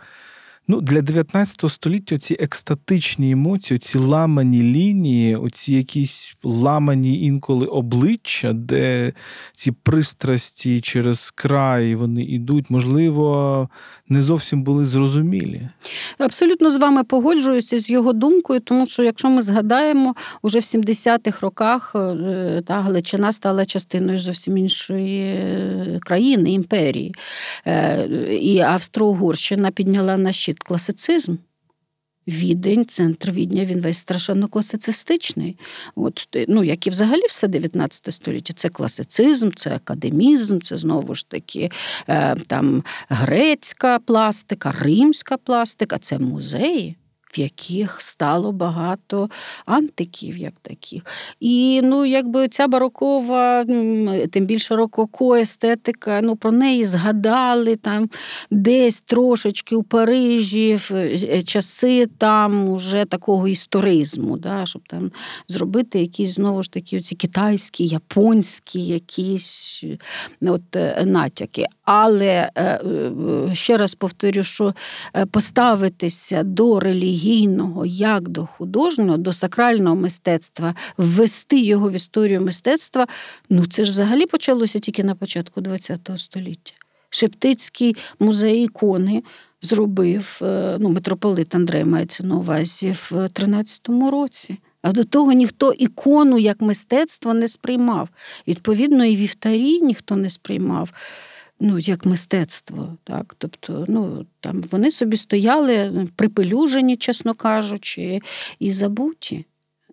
ну, 0.72 0.82
для 0.82 1.02
19 1.02 1.72
століття 1.72 2.18
ці 2.18 2.38
екстатичні 2.40 3.32
емоції, 3.32 3.78
ці 3.78 3.98
ламані 3.98 4.64
лінії, 4.64 5.36
оці 5.36 5.76
якісь 5.76 6.36
ламані 6.44 7.26
інколи 7.26 7.66
обличчя, 7.66 8.54
де 8.54 9.14
ці 9.54 9.72
пристрасті 9.72 10.82
через 10.82 11.32
край 11.32 11.96
вони 11.96 12.24
йдуть, 12.24 12.70
можливо, 12.70 13.70
не 14.10 14.22
зовсім 14.22 14.64
були 14.64 14.86
зрозумілі. 14.86 15.70
Абсолютно 16.18 16.72
з 16.72 16.78
вами 16.78 17.04
погоджуюся 17.04 17.80
з 17.80 17.90
його 17.90 18.14
думкою, 18.14 18.60
тому 18.60 18.88
що 18.88 19.04
якщо 19.04 19.30
ми 19.30 19.42
згадаємо, 19.42 20.16
уже 20.42 20.60
в 20.60 20.62
70-х 20.62 21.42
роках 21.42 21.96
е, 21.96 22.62
та 22.68 22.82
Галичина 22.82 23.32
стала 23.32 23.66
частиною 23.66 24.20
зовсім 24.20 24.58
іншої 24.58 25.22
е, 25.22 26.00
країни, 26.02 26.52
імперії. 26.52 27.16
Е, 27.68 28.08
І 28.42 28.60
Австро-Угорщина 28.60 29.72
підняла 29.72 30.18
на 30.18 30.32
щит 30.32 30.61
класицизм. 30.64 31.36
Відень, 32.28 32.86
центр 32.86 33.32
Відня, 33.32 33.66
він 33.66 33.82
весь 33.82 33.98
страшенно 33.98 34.48
класицистичний. 34.48 35.58
От, 35.96 36.28
ну, 36.48 36.64
як 36.64 36.88
і 36.88 36.90
взагалі 36.90 37.22
все 37.28 37.48
19 37.48 38.14
століття. 38.14 38.54
Це 38.56 38.70
класицизм, 38.70 39.50
це 39.56 39.76
академізм, 39.76 40.60
це 40.60 40.76
знову 40.76 41.16
ж 41.16 41.30
таки 41.30 41.72
е, 42.08 42.36
там 42.36 42.84
грецька 43.10 44.00
пластика, 44.00 44.74
римська 44.80 45.38
пластика, 45.38 45.98
це 45.98 46.20
музеї. 46.20 46.98
В 47.34 47.40
яких 47.40 48.02
стало 48.02 48.52
багато 48.52 49.30
антиків, 49.66 50.38
як 50.38 50.54
таких. 50.62 51.04
І 51.40 51.82
ну, 51.84 52.06
якби 52.06 52.48
ця 52.48 52.68
барокова, 52.68 53.66
тим 54.32 54.46
більше 54.46 54.76
рококо 54.76 55.36
естетика, 55.36 56.22
ну, 56.24 56.36
про 56.36 56.52
неї 56.52 56.86
згадали 56.86 57.76
там 57.76 58.10
десь 58.52 59.02
трошечки 59.02 59.76
у 59.76 59.84
Парижі 59.84 60.76
в 60.76 60.92
е, 60.96 61.44
часи 61.44 62.08
там 62.18 62.70
уже 62.70 63.06
такого 63.06 63.48
історизму, 63.48 64.38
да, 64.38 64.66
щоб 64.66 64.82
там 64.88 65.12
зробити 65.48 66.00
якісь 66.00 66.36
знову 66.36 66.64
ж 66.64 66.72
таки 66.72 66.98
оці 66.98 67.16
китайські, 67.16 67.86
японські 67.86 68.86
якісь 68.86 69.84
е, 69.84 69.98
от, 70.50 70.76
е, 70.76 71.04
натяки. 71.06 71.66
Але 71.84 72.50
ще 73.54 73.78
раз 73.78 73.96
повторю, 73.96 74.44
що 74.44 74.74
поставитися 75.32 76.44
до 76.44 76.80
релігійного 77.22 77.86
як 77.86 78.30
до 78.30 78.46
художнього, 78.46 79.18
до 79.18 79.34
сакрального 79.34 79.96
мистецтва, 79.96 80.76
ввести 80.98 81.60
його 81.60 81.90
в 81.90 81.94
історію 81.94 82.42
мистецтва, 82.42 83.08
ну 83.50 83.66
це 83.66 83.86
ж 83.86 83.92
взагалі 83.92 84.26
почалося 84.26 84.80
тільки 84.80 85.04
на 85.04 85.16
початку 85.16 85.62
ХХ 85.62 86.18
століття. 86.18 86.74
Шептицький 87.10 87.96
музей 88.20 88.64
ікони 88.64 89.24
зробив 89.62 90.40
е, 90.42 90.78
ну, 90.80 90.90
митрополит 90.90 91.56
Андрей 91.56 91.84
мається 91.84 92.24
на 92.24 92.36
увазі 92.36 92.92
в 92.92 93.12
13-му 93.12 94.12
році. 94.12 94.58
А 94.82 94.92
до 94.92 95.04
того 95.04 95.32
ніхто 95.32 95.74
ікону 95.74 96.38
як 96.38 96.62
мистецтво 96.62 97.34
не 97.34 97.48
сприймав. 97.48 98.10
Відповідно, 98.48 99.06
і 99.06 99.16
вівтарі 99.16 99.82
ніхто 99.82 100.16
не 100.16 100.30
сприймав 100.30 100.94
ну, 101.62 101.80
як 101.80 102.06
мистецтво. 102.06 102.98
Так? 103.04 103.36
Тобто, 103.38 103.86
ну, 103.88 104.26
там 104.40 104.62
вони 104.72 104.92
собі 104.92 105.18
стояли 105.18 106.08
припелюжені, 106.16 106.98
чесно 106.98 107.34
кажучи, 107.34 108.20
і 108.60 108.72
забуті. 108.72 109.46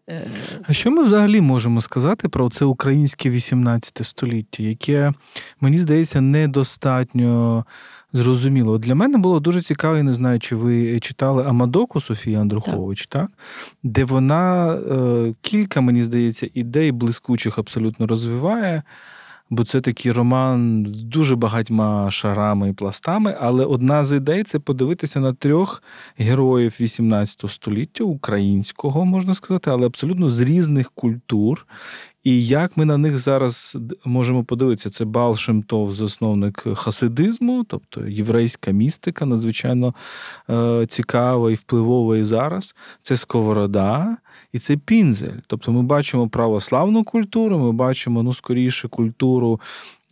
Е, 0.08 0.30
А 0.62 0.72
що 0.72 0.90
ми 0.90 1.02
взагалі 1.02 1.40
можемо 1.40 1.80
сказати 1.80 2.28
про 2.28 2.50
це 2.50 2.64
українське 2.64 3.30
18 3.30 4.06
століття, 4.06 4.62
яке, 4.62 5.12
мені 5.60 5.78
здається, 5.78 6.20
недостатньо 6.20 7.64
зрозуміло. 8.12 8.78
Для 8.78 8.94
мене 8.94 9.18
було 9.18 9.40
дуже 9.40 9.62
цікаво, 9.62 9.96
я 9.96 10.02
не 10.02 10.14
знаю, 10.14 10.38
чи 10.38 10.56
ви 10.56 11.00
читали 11.00 11.44
Амадоку 11.44 12.00
Софії 12.00 12.36
Андрухович, 12.36 13.06
так? 13.06 13.30
де 13.82 14.04
вона 14.04 14.74
е, 14.74 15.34
кілька, 15.40 15.80
мені 15.80 16.02
здається, 16.02 16.48
ідей 16.54 16.92
блискучих 16.92 17.58
абсолютно 17.58 18.06
розвиває. 18.06 18.82
Бо 19.50 19.64
це 19.64 19.80
такий 19.80 20.12
роман 20.12 20.86
з 20.88 21.02
дуже 21.04 21.36
багатьма 21.36 22.10
шарами 22.10 22.70
і 22.70 22.72
пластами. 22.72 23.36
Але 23.40 23.64
одна 23.64 24.04
з 24.04 24.16
ідей 24.16 24.42
це 24.42 24.58
подивитися 24.58 25.20
на 25.20 25.32
трьох 25.32 25.82
героїв 26.16 26.76
18 26.80 27.50
століття, 27.50 28.04
українського, 28.04 29.04
можна 29.04 29.34
сказати, 29.34 29.70
але 29.70 29.86
абсолютно 29.86 30.30
з 30.30 30.40
різних 30.40 30.90
культур. 30.90 31.66
І 32.28 32.46
як 32.46 32.76
ми 32.76 32.84
на 32.84 32.98
них 32.98 33.18
зараз 33.18 33.78
можемо 34.04 34.44
подивитися, 34.44 34.90
це 34.90 35.04
Бал 35.04 35.36
Шемтов, 35.36 35.94
засновник 35.94 36.64
хасидизму, 36.74 37.64
тобто 37.64 38.06
єврейська 38.06 38.70
містика, 38.70 39.26
надзвичайно 39.26 39.94
е, 40.50 40.86
цікава 40.88 41.50
і 41.50 41.54
впливова 41.54 42.16
і 42.16 42.24
зараз. 42.24 42.74
Це 43.00 43.16
Сковорода 43.16 44.16
і 44.52 44.58
це 44.58 44.76
Пінзель. 44.76 45.38
Тобто 45.46 45.72
ми 45.72 45.82
бачимо 45.82 46.28
православну 46.28 47.04
культуру, 47.04 47.58
ми 47.58 47.72
бачимо 47.72 48.22
ну, 48.22 48.32
скоріше 48.32 48.88
культуру, 48.88 49.60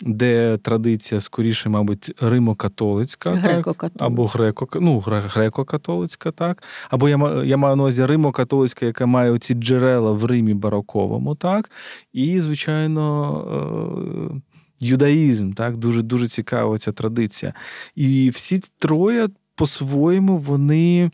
де 0.02 0.58
традиція 0.58 1.20
скоріше, 1.20 1.68
мабуть, 1.68 2.12
римо-католицька. 2.20 3.42
так? 3.42 3.66
Греко-католицька. 3.66 3.90
Або 3.98 4.26
греко, 4.26 4.68
ну, 4.80 4.98
греко-католицька, 5.06 6.32
так. 6.32 6.62
Або 6.90 7.08
я, 7.08 7.42
я 7.44 7.56
маю 7.56 7.76
на 7.76 7.82
увазі 7.82 8.02
римо-католицька, 8.06 8.84
яка 8.84 9.06
має 9.06 9.30
оці 9.30 9.54
джерела 9.54 10.12
в 10.12 10.24
Римі 10.24 10.54
бароковому, 10.54 11.34
так. 11.34 11.70
І, 12.12 12.40
звичайно, 12.40 14.32
е- 14.34 14.40
юдаїзм, 14.80 15.52
так, 15.52 15.76
дуже 15.76 16.02
дуже 16.02 16.28
цікава 16.28 16.78
ця 16.78 16.92
традиція. 16.92 17.54
І 17.94 18.30
всі 18.30 18.60
троє 18.78 19.28
по-своєму 19.54 20.36
вони 20.38 21.10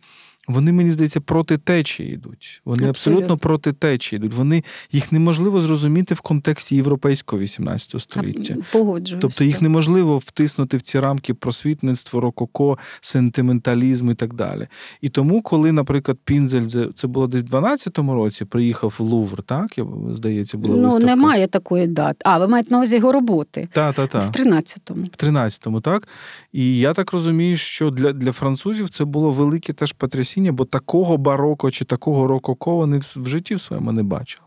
вони, 0.49 0.73
мені 0.73 0.91
здається, 0.91 1.21
проти 1.21 1.59
течії 1.59 2.13
йдуть. 2.15 2.63
Вони 2.65 2.89
абсолютно, 2.89 3.19
Абсолютно. 3.21 3.37
проти 3.37 3.73
течії 3.73 4.19
йдуть. 4.19 4.33
Вони 4.35 4.65
їх 4.93 5.13
неможливо 5.13 5.61
зрозуміти 5.61 6.15
в 6.15 6.21
контексті 6.21 6.77
європейського 6.77 7.43
18 7.43 8.01
століття. 8.03 8.57
Погоджуюсь. 8.73 9.21
Тобто 9.23 9.45
їх 9.45 9.63
неможливо 9.63 10.19
втиснути 10.19 10.77
в 10.77 10.83
ці 10.83 11.01
рамки 11.01 11.35
просвітництво, 11.35 12.21
рококо, 12.21 12.79
сентименталізм 13.01 14.11
і 14.11 14.15
так 14.15 14.35
далі. 14.35 14.69
І 15.01 15.09
тому, 15.09 15.43
коли, 15.43 15.73
наприклад, 15.73 16.19
Пінзель, 16.25 16.67
це- 16.95 17.07
було 17.07 17.27
десь 17.27 17.43
в 17.43 17.45
12-му 17.47 18.15
році, 18.15 18.45
приїхав 18.45 18.95
в 18.99 19.03
Лувр, 19.03 19.43
так? 19.43 19.79
Я, 19.79 19.87
здається, 20.15 20.59
була 20.59 20.77
Ну, 20.77 20.83
виставка. 20.83 21.07
немає 21.07 21.47
такої 21.47 21.87
дати. 21.87 22.17
А, 22.25 22.39
ви 22.39 22.49
маєте 22.49 22.71
на 22.71 22.77
увазі 22.77 22.97
його 22.97 23.13
роботи. 23.13 23.69
Та, 23.73 23.93
та, 23.93 24.07
та. 24.07 24.19
В 24.19 24.31
13-му. 24.31 25.05
В 25.05 25.17
13-му, 25.25 25.81
так? 25.81 26.09
І 26.53 26.79
я 26.79 26.95
так 26.95 27.13
розумію, 27.13 27.57
що 27.57 27.91
для, 27.91 28.13
для 28.13 28.33
французів 28.33 28.91
це 28.91 29.05
було 29.05 29.31
велике 29.31 29.73
теж 29.73 29.93
потрясіння, 29.93 30.32
бо 30.41 30.65
такого 30.65 31.17
бароко 31.17 31.71
чи 31.71 31.85
такого 31.85 32.27
рококо 32.27 32.77
вони 32.77 32.99
в, 32.99 33.15
в 33.17 33.29
житті 33.29 33.55
в 33.55 33.61
своєму 33.61 33.93
не 33.93 34.03
бачили. 34.03 34.43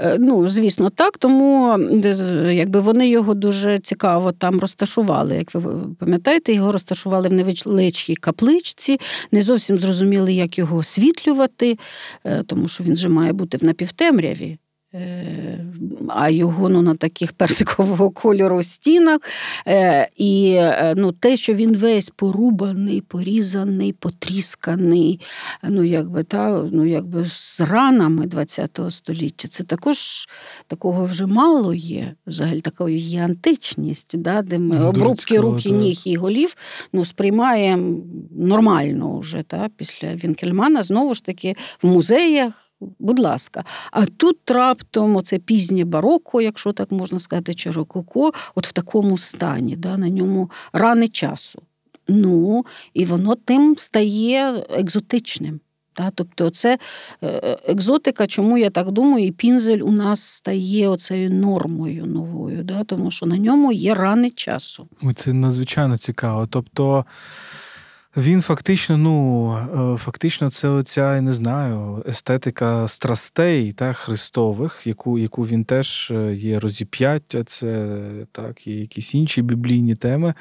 Е, 0.00 0.16
Ну, 0.18 0.48
звісно, 0.48 0.90
так. 0.90 1.18
Тому 1.18 1.72
е, 2.04 2.54
якби 2.54 2.80
вони 2.80 3.08
його 3.08 3.34
дуже 3.34 3.78
цікаво 3.78 4.32
там 4.32 4.60
розташували. 4.60 5.36
Як 5.36 5.54
ви 5.54 5.72
пам'ятаєте, 5.98 6.52
його 6.52 6.72
розташували 6.72 7.28
в 7.28 7.32
невеличкій 7.32 8.14
капличці, 8.14 9.00
не 9.32 9.42
зовсім 9.42 9.78
зрозуміли, 9.78 10.32
як 10.32 10.58
його 10.58 10.76
освітлювати, 10.76 11.78
е, 12.24 12.42
тому 12.46 12.68
що 12.68 12.84
він 12.84 12.96
же 12.96 13.08
має 13.08 13.32
бути 13.32 13.56
в 13.56 13.64
напівтемряві. 13.64 14.58
Е, 14.94 15.66
А 16.08 16.30
його 16.30 16.68
ну, 16.68 16.82
на 16.82 16.94
таких 16.94 17.32
персикового 17.32 18.10
кольору 18.22 18.62
стінах. 18.62 19.20
Е, 19.66 20.08
І 20.16 20.54
е, 20.58 20.94
ну, 20.96 21.12
те, 21.12 21.36
що 21.36 21.54
він 21.54 21.76
весь 21.76 22.10
порубаний, 22.10 23.00
порізаний, 23.00 23.92
потрісканий, 23.92 25.20
ну, 25.62 25.84
якби, 25.84 26.22
та, 26.22 26.68
ну, 26.72 26.86
якби 26.86 27.24
з 27.26 27.60
ранами 27.60 28.28
ХХ 28.28 28.90
століття, 28.90 29.48
це 29.48 29.64
також 29.64 30.28
такого 30.66 31.04
вже 31.04 31.26
мало 31.26 31.74
є. 31.74 32.14
Взагалі 32.26 32.60
такої 32.60 32.98
є 32.98 33.20
античність, 33.20 34.18
да, 34.18 34.42
де 34.42 34.58
ми 34.58 34.76
Дуже 34.76 34.88
обрубки 34.88 35.40
рук 35.40 35.66
і 35.66 35.72
ніг 35.72 36.02
і 36.06 36.16
голів 36.16 36.56
ну, 36.92 37.04
сприймаємо 37.04 37.96
нормально 38.30 39.18
вже 39.18 39.42
та, 39.42 39.68
після 39.76 40.14
Вінкельмана. 40.14 40.82
Знову 40.82 41.14
ж 41.14 41.24
таки, 41.24 41.54
в 41.82 41.86
музеях. 41.86 42.73
Будь 42.98 43.18
ласка, 43.18 43.64
а 43.90 44.06
тут 44.06 44.50
раптом 44.50 45.16
оце 45.16 45.38
пізнє 45.38 45.84
бароко, 45.84 46.40
якщо 46.40 46.72
так 46.72 46.92
можна 46.92 47.18
сказати, 47.18 47.54
чи 47.54 47.70
рококо, 47.70 48.32
от 48.54 48.66
в 48.66 48.72
такому 48.72 49.18
стані, 49.18 49.76
да, 49.76 49.96
на 49.96 50.08
ньому 50.08 50.50
рани 50.72 51.08
часу. 51.08 51.62
Ну, 52.08 52.66
і 52.94 53.04
воно 53.04 53.34
тим 53.34 53.74
стає 53.76 54.66
екзотичним. 54.70 55.60
Да? 55.96 56.10
Тобто, 56.14 56.50
це 56.50 56.78
е, 57.22 57.58
екзотика, 57.68 58.26
чому 58.26 58.58
я 58.58 58.70
так 58.70 58.90
думаю, 58.90 59.26
і 59.26 59.30
пінзель 59.30 59.78
у 59.78 59.90
нас 59.90 60.24
стає 60.24 60.88
оцею 60.88 61.30
нормою 61.30 62.06
новою, 62.06 62.64
да? 62.64 62.84
тому 62.84 63.10
що 63.10 63.26
на 63.26 63.38
ньому 63.38 63.72
є 63.72 63.94
рани 63.94 64.30
часу. 64.30 64.88
Це 65.14 65.32
надзвичайно 65.32 65.96
цікаво. 65.96 66.48
Тобто 66.50 67.04
він 68.16 68.40
фактично, 68.40 68.96
ну, 68.96 69.52
е, 69.94 69.98
фактично, 69.98 70.50
це 70.50 70.68
оця, 70.68 71.14
я 71.14 71.20
не 71.20 71.32
знаю, 71.32 72.04
естетика 72.08 72.88
страстей 72.88 73.72
та, 73.72 73.92
Христових, 73.92 74.82
яку, 74.86 75.18
яку 75.18 75.42
він 75.42 75.64
теж 75.64 76.10
е, 76.10 76.34
є 76.34 76.58
розіп'яття, 76.58 77.44
це 77.44 77.88
так, 78.32 78.66
є 78.66 78.80
якісь 78.80 79.14
інші 79.14 79.42
біблійні 79.42 79.94
теми. 79.94 80.34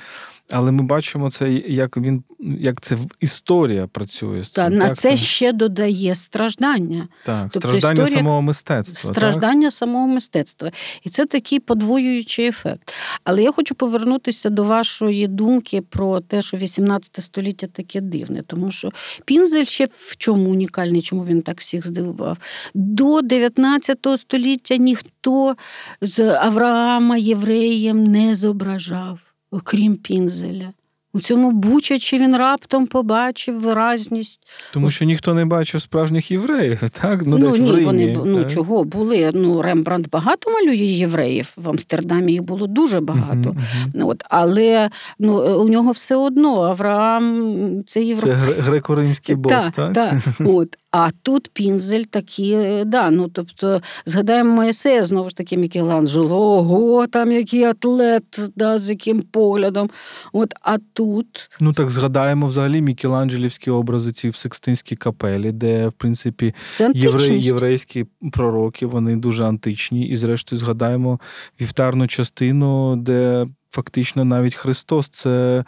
Але 0.51 0.71
ми 0.71 0.83
бачимо 0.83 1.31
це, 1.31 1.51
як 1.53 1.97
він 1.97 2.23
як 2.39 2.81
це 2.81 2.97
історія 3.19 3.87
працює 3.87 4.43
з 4.43 4.51
Та, 4.51 4.69
цим. 4.69 4.77
на 4.77 4.87
так? 4.87 4.97
це 4.97 5.17
ще 5.17 5.53
додає 5.53 6.15
страждання. 6.15 7.07
так, 7.25 7.49
тобто 7.51 7.69
страждання 7.69 8.03
історія- 8.03 8.17
самого 8.17 8.41
мистецтва. 8.41 9.07
Так? 9.09 9.17
Страждання 9.17 9.71
самого 9.71 10.07
мистецтва. 10.07 10.71
І 11.03 11.09
це 11.09 11.25
такий 11.25 11.59
подвоюючий 11.59 12.47
ефект. 12.47 12.93
Але 13.23 13.43
я 13.43 13.51
хочу 13.51 13.75
повернутися 13.75 14.49
до 14.49 14.63
вашої 14.63 15.27
думки 15.27 15.81
про 15.81 16.21
те, 16.21 16.41
що 16.41 16.57
18 16.57 17.19
століття 17.21 17.62
таке 17.67 18.01
дивне, 18.01 18.43
тому 18.47 18.71
що 18.71 18.91
Пінзель 19.25 19.63
ще 19.63 19.87
в 19.91 20.15
чому 20.17 20.51
унікальний, 20.51 21.01
чому 21.01 21.23
він 21.23 21.41
так 21.41 21.59
всіх 21.59 21.87
здивував. 21.87 22.37
До 22.73 23.21
19 23.21 24.07
століття 24.17 24.75
ніхто 24.75 25.55
з 26.01 26.19
Авраама 26.19 27.17
євреєм 27.17 28.03
не 28.03 28.35
зображав, 28.35 29.19
окрім 29.51 29.95
Пінзеля. 29.95 30.73
У 31.15 31.19
цьому 31.19 31.51
Бучачі 31.51 32.17
він 32.17 32.37
раптом 32.37 32.87
побачив 32.87 33.59
виразність 33.59 34.47
Тому 34.71 34.91
що 34.91 35.05
ніхто 35.05 35.33
не 35.33 35.45
бачив 35.45 35.81
справжніх 35.81 36.31
євреїв, 36.31 36.89
так? 36.89 37.25
Ну, 37.25 37.37
Ну, 37.37 37.51
десь 37.51 37.59
в 37.59 37.71
Римі, 37.71 37.85
вони 37.85 38.17
ну 38.25 38.45
чого 38.45 38.83
були. 38.83 39.31
Ну, 39.33 39.61
Рембрандт 39.61 40.09
багато 40.09 40.51
малює 40.51 40.75
євреїв. 40.75 41.53
В 41.57 41.69
Амстердамі 41.69 42.31
їх 42.31 42.43
було 42.43 42.67
дуже 42.67 42.99
багато. 42.99 43.49
Uh-huh. 43.49 43.87
Ну, 43.93 44.07
От, 44.09 44.23
але 44.29 44.89
ну, 45.19 45.37
у 45.61 45.69
нього 45.69 45.91
все 45.91 46.15
одно 46.15 46.61
Авраам 46.61 47.83
це 47.85 48.03
євро... 48.03 48.27
Це 48.27 48.35
греко-римський 48.35 49.35
Бог, 49.35 49.51
Так, 49.51 49.71
так? 49.73 49.93
так. 49.93 50.15
От. 50.47 50.77
А 50.93 51.09
тут 51.23 51.49
Пінзель 51.53 52.03
такі, 52.03 52.51
е, 52.51 52.85
да, 52.85 53.09
ну 53.09 53.27
тобто 53.27 53.81
згадаємо 54.05 54.55
Моїсея, 54.55 55.05
знову 55.05 55.29
ж 55.29 55.35
таки 55.35 55.57
Мікеланджело, 55.57 56.57
ого, 56.57 57.07
там 57.07 57.31
який 57.31 57.63
атлет, 57.63 58.39
да, 58.55 58.77
з 58.77 58.89
яким 58.89 59.21
поглядом. 59.21 59.89
От, 60.33 60.53
а 60.61 60.77
тут 60.93 61.49
Ну 61.59 61.71
так 61.71 61.89
згадаємо 61.89 62.45
взагалі 62.45 62.81
мікеланджелівські 62.81 63.71
образи 63.71 64.11
ці 64.11 64.29
в 64.29 64.35
Секстинській 64.35 64.95
капелі, 64.95 65.51
де, 65.51 65.87
в 65.87 65.93
принципі, 65.93 66.53
античність. 66.79 67.45
єврейські 67.45 68.05
пророки, 68.31 68.85
вони 68.85 69.15
дуже 69.15 69.45
античні. 69.45 70.07
І, 70.07 70.17
зрештою, 70.17 70.59
згадаємо 70.59 71.19
вівтарну 71.61 72.07
частину, 72.07 72.95
де 72.95 73.47
фактично 73.71 74.25
навіть 74.25 74.55
Христос 74.55 75.09
це, 75.09 75.65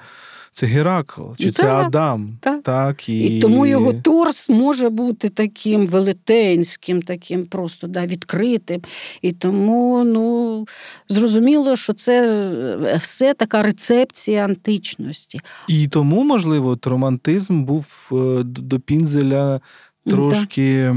це 0.55 0.65
Геракл, 0.65 1.21
чи 1.39 1.51
це 1.51 1.63
Так, 1.63 1.85
Адам. 1.85 2.37
так. 2.39 2.63
Так, 2.63 3.09
і... 3.09 3.19
І 3.19 3.39
тому 3.39 3.65
його 3.65 3.93
торс 3.93 4.49
може 4.49 4.89
бути 4.89 5.29
таким 5.29 5.87
велетенським, 5.87 7.01
таким 7.01 7.45
просто 7.45 7.87
да, 7.87 8.05
відкритим. 8.05 8.81
І 9.21 9.31
тому 9.31 10.03
ну, 10.03 10.65
зрозуміло, 11.09 11.75
що 11.75 11.93
це 11.93 12.27
е, 12.83 12.97
все 13.01 13.33
така 13.33 13.63
рецепція 13.63 14.45
античності. 14.45 15.39
І 15.67 15.87
тому, 15.87 16.23
можливо, 16.23 16.77
романтизм 16.85 17.63
був 17.63 18.09
е, 18.11 18.43
до 18.43 18.79
Пінзеля 18.79 19.53
Ну, 19.55 19.61
трошки. 20.09 20.95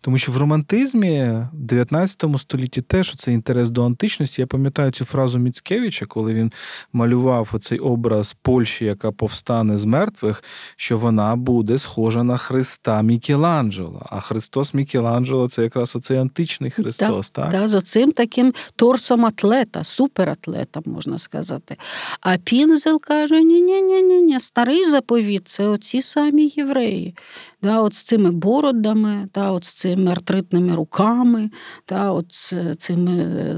Тому 0.00 0.18
що 0.18 0.32
в 0.32 0.36
романтизмі 0.36 1.20
в 1.52 1.60
19 1.60 2.24
столітті 2.38 2.82
теж 2.82 3.14
цей 3.14 3.34
інтерес 3.34 3.70
до 3.70 3.84
античності. 3.84 4.42
Я 4.42 4.46
пам'ятаю 4.46 4.90
цю 4.90 5.04
фразу 5.04 5.38
Міцкевича, 5.38 6.06
коли 6.06 6.34
він 6.34 6.52
малював 6.92 7.50
оцей 7.52 7.78
образ 7.78 8.36
Польщі, 8.42 8.84
яка 8.84 9.12
повстане 9.12 9.76
з 9.76 9.84
мертвих, 9.84 10.44
що 10.76 10.98
вона 10.98 11.36
буде 11.36 11.78
схожа 11.78 12.22
на 12.22 12.36
Христа 12.36 13.02
Мікеланджело. 13.02 14.06
А 14.10 14.20
Христос 14.20 14.74
Мікеланджело 14.74 15.48
це 15.48 15.62
якраз 15.62 15.96
оцей 15.96 16.18
античний 16.18 16.70
Христос. 16.70 17.30
Так, 17.30 17.50
Да, 17.50 17.68
з 17.68 17.74
оцим 17.74 18.12
таким 18.12 18.54
торсом 18.76 19.26
атлета, 19.26 19.84
суператлета, 19.84 20.80
можна 20.84 21.18
сказати. 21.18 21.76
А 22.20 22.36
Пінзел 22.36 23.00
каже: 23.00 23.40
ні 23.40 23.60
ні 23.60 23.82
ні 23.82 24.02
ні 24.02 24.20
ні 24.20 24.40
старий 24.40 24.90
заповіт 24.90 25.48
це 25.48 25.68
оці 25.68 26.02
самі 26.02 26.52
євреї. 26.56 27.14
Да, 27.62 27.80
от 27.80 27.94
з 27.94 28.02
цими 28.02 28.30
бородами, 28.50 29.28
та 29.32 29.52
от 29.52 29.64
з 29.64 29.72
цими 29.72 30.10
артритними 30.10 30.74
руками, 30.74 31.50
та 31.84 32.12
от 32.12 32.34
з 32.34 32.74
цими 32.74 33.12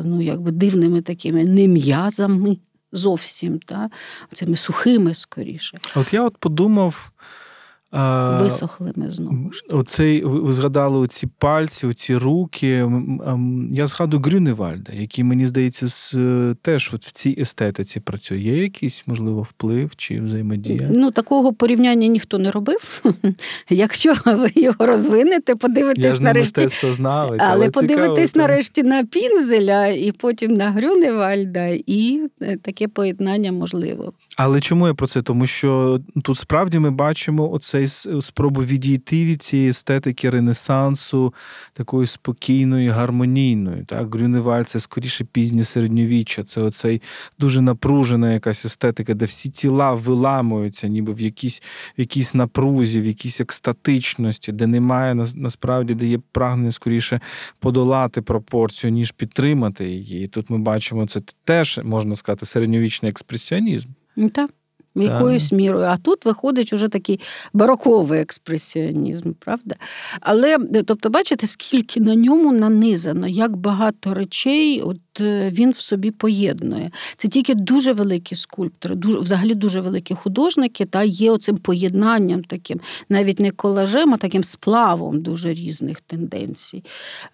ну, 0.05 0.23
якби 0.23 0.51
дивними 0.51 1.03
такими 1.03 1.45
нем'язами 1.45 2.57
зовсім, 2.93 3.59
та 3.59 3.91
цими 4.33 4.57
сухими 4.57 5.15
скоріше, 5.15 5.79
От 5.97 6.15
я 6.15 6.23
от 6.23 6.37
подумав. 6.37 7.13
А, 7.93 8.39
висохлими 8.43 9.11
знову 9.11 9.53
ж. 9.53 9.63
Оцей 9.71 10.25
ви 10.25 10.53
згадали 10.53 10.99
оці 10.99 11.27
пальці, 11.39 11.87
оці 11.87 12.17
руки. 12.17 12.89
Я 13.71 13.87
згадую 13.87 14.23
Грюневальда, 14.23 14.93
який 14.93 15.25
мені 15.25 15.47
здається 15.47 15.89
з 15.89 16.15
е, 16.15 16.57
теж 16.63 16.91
от 16.95 17.05
в 17.05 17.13
цій 17.13 17.37
естетиці 17.39 18.01
працює. 18.01 18.39
Є 18.39 18.63
якийсь 18.63 19.05
можливо 19.07 19.43
вплив 19.43 19.97
чи 19.97 20.21
взаємодія? 20.21 20.89
Ну, 20.91 21.11
такого 21.11 21.53
порівняння 21.53 22.07
ніхто 22.07 22.39
не 22.39 22.51
робив. 22.51 23.03
Якщо 23.71 24.15
ви 24.27 24.51
його 24.55 24.87
розвинете, 24.87 25.55
Я 25.97 26.11
ж 26.11 26.19
не 26.19 26.21
нарешті. 26.21 26.61
мистецтвознавець, 26.61 27.41
але, 27.45 27.55
Але 27.55 27.71
подивитись 27.71 28.33
так. 28.33 28.41
нарешті 28.43 28.83
на 28.83 29.05
Пінзеля 29.05 29.87
і 29.87 30.13
потім 30.13 30.55
на 30.55 30.71
Грюневальда, 30.71 31.67
і 31.87 32.21
е, 32.43 32.57
таке 32.57 32.89
поєднання 32.89 33.53
можливо. 33.53 34.13
Але 34.37 34.61
чому 34.61 34.87
я 34.87 34.95
про 34.95 35.07
це? 35.07 35.23
Тому 35.23 35.47
що 35.47 36.01
тут 36.23 36.39
справді 36.39 36.79
ми 36.79 36.91
бачимо 36.91 37.53
оцей 37.53 37.87
спробу 38.21 38.61
відійти 38.61 39.25
від 39.25 39.43
цієї 39.43 39.69
естетики 39.69 40.31
Ренесансу, 40.31 41.35
такої 41.73 42.07
спокійної, 42.07 42.89
гармонійної. 42.89 43.85
Так, 43.85 44.15
Грюневаль 44.15 44.63
це 44.63 44.81
скоріше 44.81 45.25
пізнє 45.25 45.65
середньовіччя. 45.65 46.45
Це 46.45 46.61
оцей 46.61 47.03
дуже 47.39 47.61
напружена 47.61 48.33
якась 48.33 48.65
естетика, 48.65 49.15
де 49.15 49.25
всі 49.25 49.51
тіла 49.51 49.93
виламуються, 49.93 50.89
ніби 50.89 51.13
в 51.13 51.21
якійсь 51.21 51.63
в 51.99 52.01
якійсь 52.01 52.35
напрузі, 52.35 53.01
в 53.01 53.07
якійсь 53.07 53.41
екстатичності, 53.41 54.53
де 54.53 54.67
немає 54.67 55.15
насправді, 55.15 55.95
де 55.95 56.07
є 56.07 56.19
прагнення 56.33 56.71
скоріше 56.71 57.21
подолати 57.59 58.23
пропорцію, 58.23 58.91
ніж 58.91 59.11
підтримати 59.11 59.89
її. 59.89 60.25
І 60.25 60.29
тут 60.29 60.51
ми 60.51 60.59
бачимо, 60.59 61.07
це 61.07 61.21
теж 61.45 61.81
можна 61.85 62.17
сказати 62.17 62.47
середньовічний 62.47 63.11
експресіонізм. 63.11 63.89
Un 64.17 64.31
tā. 64.31 64.47
Якоюсь 64.95 65.53
мірою. 65.53 65.85
А 65.85 65.97
тут 65.97 66.25
виходить 66.25 66.73
уже 66.73 66.89
такий 66.89 67.21
бароковий 67.53 68.21
експресіонізм, 68.21 69.33
правда? 69.39 69.75
Але 70.21 70.59
тобто, 70.87 71.11
бачите, 71.11 71.47
скільки 71.47 72.01
на 72.01 72.15
ньому 72.15 72.53
нанизано, 72.53 73.29
як 73.29 73.57
багато 73.57 74.15
речей 74.15 74.81
от 74.81 74.99
е, 75.21 75.51
він 75.51 75.71
в 75.71 75.77
собі 75.77 76.11
поєднує. 76.11 76.91
Це 77.17 77.29
тільки 77.29 77.55
дуже 77.55 77.93
великі 77.93 78.37
скульптори, 78.37 78.95
дуже, 78.95 79.19
взагалі 79.19 79.55
дуже 79.55 79.81
великі 79.81 80.15
художники, 80.15 80.85
та 80.85 81.03
є 81.03 81.31
оцим 81.31 81.57
поєднанням 81.57 82.45
таким, 82.45 82.81
навіть 83.09 83.41
не 83.41 83.51
колажем, 83.51 84.15
а 84.15 84.17
таким 84.17 84.45
сплавом 84.45 85.23
дуже 85.23 85.53
різних 85.53 86.01
тенденцій. 86.01 86.85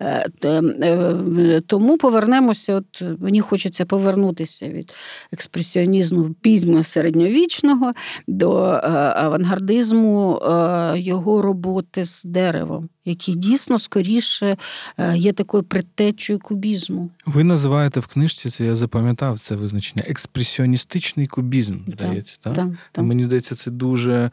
Е, 0.00 0.26
е, 0.44 1.60
тому 1.66 1.98
повернемося, 1.98 2.74
от 2.74 3.02
мені 3.20 3.40
хочеться 3.40 3.84
повернутися 3.84 4.68
від 4.68 4.92
експресіонізму 5.32 6.34
пізньо 6.40 6.84
середньовіччя, 6.84 7.47
класичного 7.48 7.92
до 8.26 8.64
е, 8.66 8.80
авангардизму 9.16 10.38
е, 10.38 10.98
його 10.98 11.42
роботи 11.42 12.04
з 12.04 12.24
деревом, 12.24 12.88
які 13.04 13.34
дійсно 13.34 13.78
скоріше 13.78 14.56
е, 14.98 15.16
є 15.16 15.32
такою 15.32 15.62
предтечою 15.62 16.38
кубізму. 16.38 17.10
Ви 17.26 17.44
називаєте 17.44 18.00
в 18.00 18.06
книжці 18.06 18.50
це, 18.50 18.64
я 18.64 18.74
запам'ятав 18.74 19.38
це 19.38 19.54
визначення 19.54 20.04
експресіоністичний 20.08 21.26
кубізм, 21.26 21.78
здається. 21.86 22.38
Так, 22.40 22.54
так? 22.54 22.68
так. 22.92 23.04
Мені 23.04 23.24
здається, 23.24 23.54
це 23.54 23.70
дуже, 23.70 24.30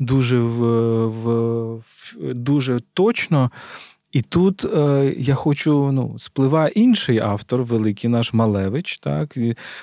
дуже 0.00 0.38
в, 0.38 1.06
в 1.06 1.82
дуже 2.34 2.80
точно. 2.94 3.50
І 4.16 4.22
тут 4.22 4.64
е, 4.64 5.14
я 5.18 5.34
хочу, 5.34 5.92
ну, 5.92 6.14
спливає 6.18 6.72
інший 6.74 7.18
автор, 7.18 7.62
великий 7.62 8.10
наш 8.10 8.32
Малевич, 8.32 8.98
так, 8.98 9.38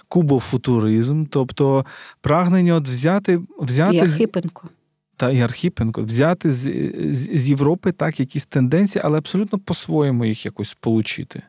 кубофутуризм, 0.08 1.26
тобто 1.26 1.86
прагнення 2.22 2.74
от 2.74 2.88
взяти 2.88 3.40
взяти. 3.60 3.96
І 3.96 4.00
Архіпенко. 4.00 4.70
Та 5.18 5.32
і 5.32 5.42
Архіпенко, 5.42 6.04
взяти 6.04 6.52
з, 6.52 6.72
з, 7.12 7.30
з 7.34 7.50
Європи 7.50 7.92
так 7.92 8.20
якісь 8.20 8.46
тенденції, 8.46 9.02
але 9.06 9.18
абсолютно 9.18 9.60
по-своєму 9.60 10.26
їх 10.26 10.46
якось 10.46 10.70
сполучити. 10.70 11.44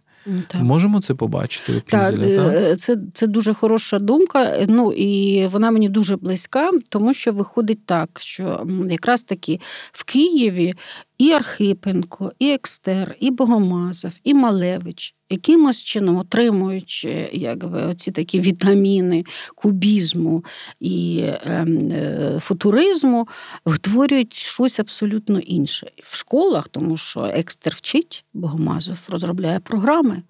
Так. 0.46 0.62
Можемо 0.62 1.00
це 1.00 1.14
побачити 1.14 1.72
у 1.72 1.80
Пінзелі, 1.80 2.36
так? 2.36 2.52
так? 2.52 2.78
Це 2.78 2.96
це 3.12 3.26
дуже 3.26 3.54
хороша 3.54 3.98
думка. 3.98 4.66
Ну 4.68 4.92
і 4.92 5.46
вона 5.46 5.70
мені 5.70 5.88
дуже 5.88 6.16
близька, 6.16 6.70
тому 6.88 7.14
що 7.14 7.32
виходить 7.32 7.86
так, 7.86 8.08
що 8.20 8.66
якраз 8.90 9.22
таки 9.22 9.60
в 9.92 10.04
Києві 10.04 10.74
і 11.18 11.32
Архипенко, 11.32 12.32
і 12.38 12.50
Екстер, 12.50 13.16
і 13.20 13.30
Богомазов, 13.30 14.18
і 14.24 14.34
Малевич 14.34 15.14
якимось 15.30 15.82
чином 15.82 16.16
отримуючи 16.16 17.30
якби, 17.32 17.82
оці 17.82 18.10
такі 18.10 18.40
вітаміни 18.40 19.24
кубізму 19.54 20.44
і 20.80 21.24
ем, 21.44 21.90
е, 21.92 22.38
футуризму, 22.40 23.28
втворюють 23.66 24.34
щось 24.34 24.80
абсолютно 24.80 25.38
інше. 25.38 25.90
В 26.02 26.16
школах, 26.16 26.68
тому 26.68 26.96
що 26.96 27.24
Екстер 27.24 27.74
вчить, 27.76 28.24
Богомазов 28.34 29.08
розробляє 29.10 29.60
програми. 29.60 30.22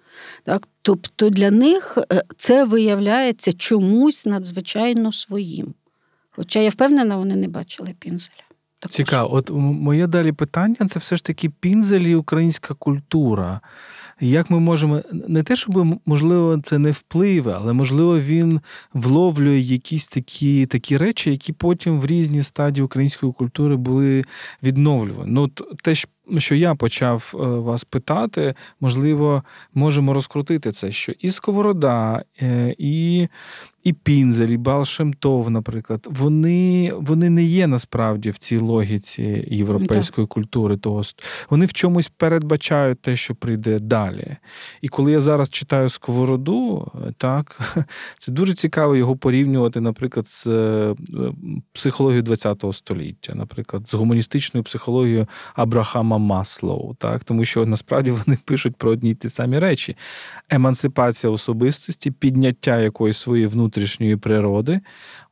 Так? 0.45 0.69
Тобто 0.83 1.31
для 1.31 1.51
них 1.51 1.99
е, 2.13 2.23
це 2.37 2.65
виявляється 2.65 3.53
чомусь 3.53 4.27
надзвичайно 4.27 5.13
своїм. 5.13 5.75
Хоча 6.31 6.61
я 6.61 6.71
впевнена, 6.71 7.17
вони 7.17 7.37
не 7.37 7.49
бачили 7.49 7.95
пінзеля. 7.99 8.54
Також. 8.85 8.95
Цікаво. 8.95 9.35
От 9.35 9.51
моє 9.55 10.07
далі 10.07 10.33
питання 10.33 10.77
це 10.89 10.99
все 10.99 11.17
ж 11.17 11.25
таки 11.25 11.51
пінзель 11.51 12.01
і 12.01 12.15
українська 12.15 12.75
культура. 12.75 13.61
Як 14.21 14.51
ми 14.51 14.61
можемо 14.61 15.03
не 15.29 15.43
те, 15.43 15.57
щоб 15.57 16.01
можливо 16.07 16.61
це 16.63 16.79
не 16.79 16.91
впливе, 16.91 17.53
але 17.57 17.73
можливо 17.73 18.21
він 18.21 18.61
вловлює 18.93 19.59
якісь 19.59 20.09
такі 20.09 20.67
такі 20.67 20.97
речі, 20.97 21.31
які 21.31 21.53
потім 21.53 22.01
в 22.01 22.07
різні 22.07 22.43
стадії 22.43 22.85
української 22.85 23.33
культури 23.33 23.77
були 23.77 24.25
відновлювані. 24.63 25.31
Ну, 25.31 25.49
те, 25.83 25.95
що 26.39 26.55
я 26.55 26.75
почав 26.75 27.35
е, 27.35 27.37
вас 27.39 27.85
питати, 27.85 28.55
можливо, 28.81 29.43
можемо 29.75 30.13
розкрутити 30.13 30.73
це, 30.73 30.91
що 30.91 31.13
і 31.19 31.31
Сковорода, 31.31 32.23
е, 32.43 32.75
і 32.79 33.29
і 33.85 33.93
Пінзель, 33.93 34.49
і 34.49 34.57
Балшемтов, 34.57 35.51
наприклад, 35.51 36.07
вони 36.11 36.93
вони 36.97 37.31
не 37.31 37.45
є 37.45 37.67
насправді 37.67 38.31
в 38.31 38.39
цій 38.39 38.59
логіці 38.59 39.47
європейської 39.51 40.27
так. 40.27 40.33
культури. 40.33 40.77
Того 40.77 41.03
вони 41.51 41.67
в 41.67 41.73
чомусь 41.73 42.09
передбачають 42.09 43.01
те, 43.01 43.17
що 43.17 43.35
прийде 43.35 43.79
далі. 43.79 44.37
І 44.83 44.89
коли 44.89 45.13
я 45.13 45.21
зараз 45.21 45.51
читаю 45.51 45.89
Сковороду, 45.89 46.93
так 47.19 47.61
це 48.19 48.33
дуже 48.33 48.55
цікаво 48.55 48.97
його 48.97 49.17
порівнювати, 49.17 49.81
наприклад, 49.81 50.29
з 50.29 50.47
е, 50.47 50.95
психологією 51.73 52.25
ХХ 52.25 52.73
століття, 52.73 53.35
наприклад, 53.35 53.89
з 53.89 53.95
гуманістичною 53.95 54.65
психологією 54.65 55.27
Абрахама 55.55 56.14
Маслоу, 56.19 56.95
так? 56.95 57.25
Тому 57.25 57.45
що 57.45 57.67
насправді 57.67 58.11
вони 58.11 58.39
пишуть 58.45 58.77
про 58.77 58.91
одні 58.91 59.11
й 59.11 59.15
ті 59.15 59.29
самі 59.29 59.59
речі: 59.59 59.97
емансипація 60.51 61.31
особистості, 61.31 62.11
підняття 62.11 62.81
якоїсь 62.81 63.17
своєї 63.17 63.47
внутрішньої 63.47 64.17
природи, 64.17 64.81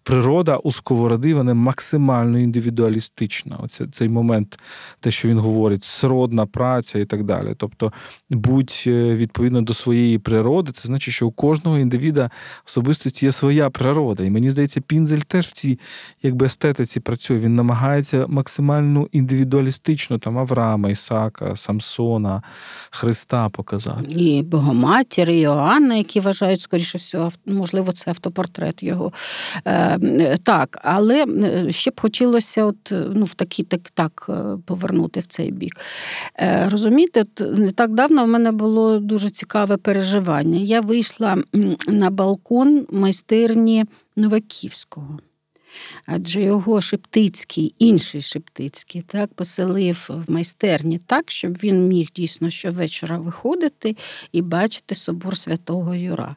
природа 0.03 0.57
у 0.57 0.73
сковороди 0.73 1.35
вона 1.35 1.55
максимально 1.55 2.39
індивідуалістична. 2.39 3.59
Оце 3.63 3.87
цей 3.87 4.09
момент, 4.09 4.59
те, 5.01 5.11
що 5.11 5.29
він 5.29 5.39
говорить, 5.39 5.85
сродна 5.85 6.47
праця 6.47 6.99
і 6.99 7.05
так 7.05 7.25
далі. 7.25 7.55
Тобто, 7.57 7.93
будь 8.31 8.85
е, 8.87 9.15
відповідно 9.15 9.63
до 9.63 9.75
своєї 9.75 10.19
природи, 10.19 10.73
це 10.73 10.87
значить, 10.87 11.15
що 11.15 11.27
у 11.27 11.31
кожного 11.31 11.79
індивіда 11.79 12.31
особистості 12.67 13.27
є 13.27 13.33
своя 13.33 13.71
природа. 13.71 14.25
І 14.25 14.31
мені 14.31 14.51
здається, 14.51 14.81
Пінзель 14.81 15.19
теж 15.19 15.47
в 15.47 15.53
цій 15.53 15.79
якби 16.23 16.47
естетиці 16.47 17.01
працює. 17.01 17.39
Він 17.39 17.55
намагається 17.55 18.25
максимально 18.29 19.09
індивідуалістично 19.13 20.19
там 20.19 20.39
Авраама, 20.39 20.91
Ісака, 20.91 21.57
Самсона, 21.57 22.43
Христа 22.91 23.49
показати. 23.49 24.07
І 24.17 24.43
Богоматір, 24.43 25.31
і 25.31 25.41
Іоанна, 25.41 25.95
які 25.95 26.21
вважають, 26.21 26.61
скоріше 26.61 26.99
всього, 26.99 27.31
можливо, 27.47 27.93
це 27.93 28.11
автопортрет 28.11 28.83
його. 28.83 29.13
Е, 30.03 30.37
так, 30.43 30.79
але 30.83 31.27
ще 31.71 31.91
б 31.91 32.01
хотілося 32.01 32.65
от, 32.65 32.93
ну, 32.93 33.25
в 33.25 33.35
такі, 33.35 33.63
так 33.63 33.91
так 33.95 34.27
е, 34.29 34.59
повернути 34.67 35.21
в 35.21 35.27
цей 35.27 35.51
бік. 35.51 35.81
Е, 36.41 36.69
розумієте, 36.69 37.25
не 37.41 37.71
так 37.71 37.95
давно 37.95 38.25
в 38.25 38.29
мене 38.29 38.53
було 38.53 38.99
дуже 38.99 39.31
цікаве 39.31 39.77
переживання. 39.77 40.59
Я 40.59 40.81
вийшла 40.81 41.43
на 41.89 42.11
балкон 42.11 42.87
майстерні 42.91 43.85
Новаківського. 44.17 45.19
Адже 46.07 46.43
його 46.43 46.81
Шептицький, 46.81 47.75
інший 47.79 48.21
Шептицький, 48.21 49.03
так, 49.03 49.35
поселив 49.35 50.09
в 50.27 50.33
майстерні 50.33 50.99
так, 50.99 51.31
щоб 51.31 51.53
він 51.53 51.89
міг 51.89 52.09
дійсно 52.15 52.51
щовечора 52.51 53.19
виходити 53.19 53.97
і 54.33 54.43
бачити 54.43 54.95
собор 54.95 55.37
святого 55.37 55.95
Юра. 55.95 56.37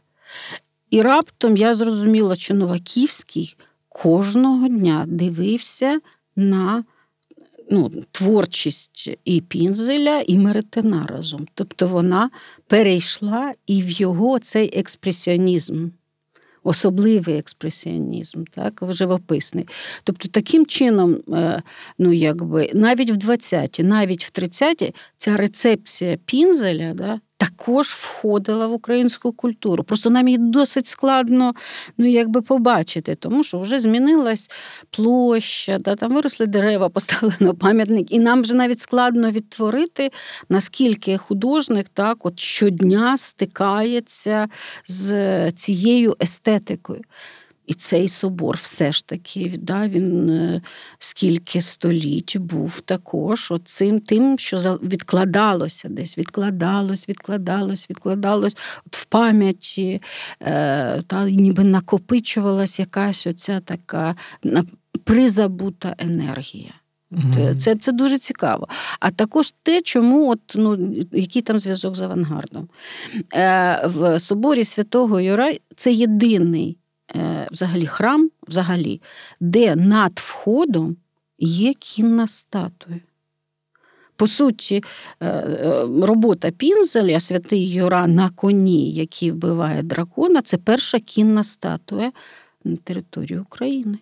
І 0.89 1.01
раптом 1.01 1.57
я 1.57 1.75
зрозуміла, 1.75 2.35
що 2.35 2.53
Новаківський 2.53 3.55
кожного 3.89 4.67
дня 4.67 5.05
дивився 5.07 5.99
на 6.35 6.83
ну, 7.71 7.91
творчість 8.11 9.17
і 9.25 9.41
Пінзеля, 9.41 10.23
і 10.27 10.37
Меретина 10.37 11.05
разом. 11.05 11.47
Тобто 11.53 11.87
вона 11.87 12.29
перейшла 12.67 13.51
і 13.67 13.81
в 13.81 13.89
його 13.89 14.39
цей 14.39 14.79
експресіонізм. 14.79 15.89
Особливий 16.67 17.37
експресіонізм, 17.37 18.43
так, 18.43 18.83
живописний. 18.89 19.67
Тобто, 20.03 20.29
таким 20.29 20.65
чином, 20.65 21.17
е, 21.33 21.63
ну 21.99 22.13
якби 22.13 22.71
навіть 22.73 23.11
в 23.11 23.13
20-ті, 23.13 23.83
навіть 23.83 24.23
в 24.23 24.41
30-ті 24.41 24.93
ця 25.17 25.37
рецепція 25.37 26.17
пінзеля 26.25 26.93
да, 26.93 27.19
також 27.37 27.87
входила 27.87 28.67
в 28.67 28.73
українську 28.73 29.31
культуру. 29.31 29.83
Просто 29.83 30.09
нам 30.09 30.27
її 30.27 30.37
досить 30.37 30.87
складно 30.87 31.53
ну, 31.97 32.05
якби 32.05 32.41
побачити, 32.41 33.15
тому 33.15 33.43
що 33.43 33.59
вже 33.59 33.79
змінилась 33.79 34.49
площа, 34.89 35.77
да, 35.79 35.95
там 35.95 36.13
виросли 36.13 36.45
дерева, 36.45 36.89
поставлено 36.95 37.53
пам'ятник, 37.53 38.11
і 38.11 38.19
нам 38.19 38.41
вже 38.41 38.53
навіть 38.53 38.79
складно 38.79 39.31
відтворити, 39.31 40.11
наскільки 40.49 41.17
художник 41.17 41.89
так 41.89 42.25
от 42.25 42.39
щодня 42.39 43.17
стикається 43.17 44.47
з 44.87 45.51
цією 45.51 46.15
естетикою. 46.21 47.01
І 47.67 47.73
цей 47.73 48.07
собор 48.07 48.57
все 48.61 48.91
ж 48.91 49.07
таки 49.07 49.53
да, 49.57 49.87
він 49.87 50.29
е, 50.29 50.61
скільки 50.99 51.61
століть 51.61 52.37
був 52.37 52.79
також 52.79 53.53
цим 53.63 53.99
тим, 53.99 54.37
що 54.37 54.79
відкладалося 54.83 55.89
десь, 55.89 56.17
відкладалось, 56.17 57.09
відкладалось, 57.09 57.89
відкладалось 57.89 58.57
от 58.87 58.97
в 58.97 59.05
пам'яті, 59.05 60.01
е, 60.41 61.01
та 61.01 61.29
ніби 61.29 61.63
накопичувалась 61.63 62.79
якась 62.79 63.27
оця 63.27 63.59
така 63.59 64.15
призабута 65.03 65.95
енергія. 65.97 66.73
Mm-hmm. 67.11 67.55
Це 67.55 67.75
це 67.75 67.91
дуже 67.91 68.17
цікаво. 68.17 68.67
А 68.99 69.11
також 69.11 69.53
те, 69.63 69.81
чому 69.81 70.29
от, 70.29 70.39
ну, 70.55 70.95
який 71.11 71.41
там 71.41 71.59
зв'язок 71.59 71.95
з 71.95 72.01
авангардом. 72.01 72.69
Е, 73.33 73.87
В 73.87 74.19
соборі 74.19 74.63
Святого 74.63 75.19
Юра 75.19 75.53
це 75.75 75.91
єдиний 75.91 76.77
взагалі 77.51 77.85
храм, 77.85 78.29
взагалі, 78.47 79.01
де 79.39 79.75
над 79.75 80.19
входом 80.19 80.95
є 81.39 81.73
кінна 81.73 82.27
статуя. 82.27 82.99
По 84.15 84.27
суті, 84.27 84.83
е, 85.19 85.27
е, 85.27 85.85
робота 86.01 86.51
Пінзеля, 86.51 87.19
святий 87.19 87.69
Юра 87.69 88.07
на 88.07 88.29
коні, 88.29 88.91
який 88.91 89.31
вбиває 89.31 89.83
дракона, 89.83 90.41
це 90.41 90.57
перша 90.57 90.99
кінна 90.99 91.43
статуя 91.43 92.11
на 92.63 92.75
території 92.75 93.39
України. 93.39 93.97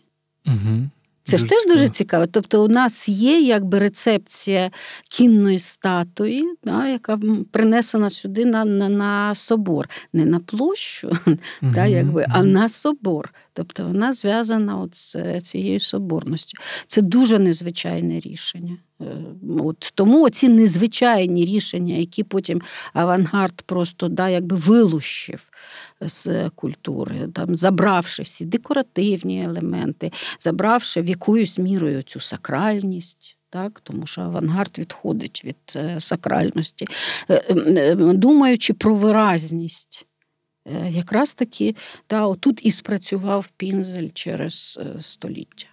Угу. 0.45 0.89
Це 1.23 1.37
дуже 1.37 1.47
ж 1.47 1.53
теж 1.53 1.65
дуже 1.71 1.87
цікаво. 1.87 2.25
Тобто, 2.27 2.65
у 2.65 2.67
нас 2.67 3.09
є 3.09 3.39
якби 3.39 3.79
рецепція 3.79 4.71
кінної 5.09 5.59
статуї, 5.59 6.45
да, 6.63 6.87
яка 6.87 7.19
принесена 7.51 8.09
сюди 8.09 8.45
на 8.45 8.65
на, 8.65 8.89
на 8.89 9.35
собор, 9.35 9.89
не 10.13 10.25
на 10.25 10.39
площу, 10.39 11.07
угу, 11.27 11.37
да, 11.61 11.85
якби, 11.85 12.25
а 12.29 12.43
на 12.43 12.69
собор. 12.69 13.33
Тобто 13.53 13.87
вона 13.87 14.13
зв'язана 14.13 14.81
от 14.81 14.95
з 14.95 15.41
цією 15.41 15.79
соборністю. 15.79 16.57
Це 16.87 17.01
дуже 17.01 17.39
незвичайне 17.39 18.19
рішення. 18.19 18.77
Е, 19.01 19.05
от 19.59 19.91
Тому 19.95 20.29
ці 20.29 20.49
незвичайні 20.49 21.45
рішення, 21.45 21.95
які 21.95 22.23
потім 22.23 22.61
авангард 22.93 23.61
просто 23.61 24.07
да, 24.07 24.29
якби 24.29 24.55
вилущив 24.55 25.49
з 26.01 26.49
культури, 26.49 27.15
там, 27.33 27.55
забравши 27.55 28.23
всі 28.23 28.45
декоративні 28.45 29.43
елементи, 29.43 30.11
забравши 30.39 31.01
в 31.01 31.09
якоюсь 31.09 31.59
мірою 31.59 32.01
цю 32.01 32.19
сакральність. 32.19 33.37
Так, 33.49 33.79
Тому 33.83 34.07
що 34.07 34.21
авангард 34.21 34.79
відходить 34.79 35.41
від 35.45 35.73
е, 35.75 35.95
сакральності, 35.99 36.87
е, 37.29 37.95
думаючи 37.95 38.73
про 38.73 38.95
виразність. 38.95 40.07
Якраз 40.89 41.33
таки 41.33 41.75
да, 42.09 42.33
тут 42.35 42.65
і 42.65 42.71
спрацював 42.71 43.47
пінзель 43.57 44.09
через 44.13 44.79
століття. 44.99 45.67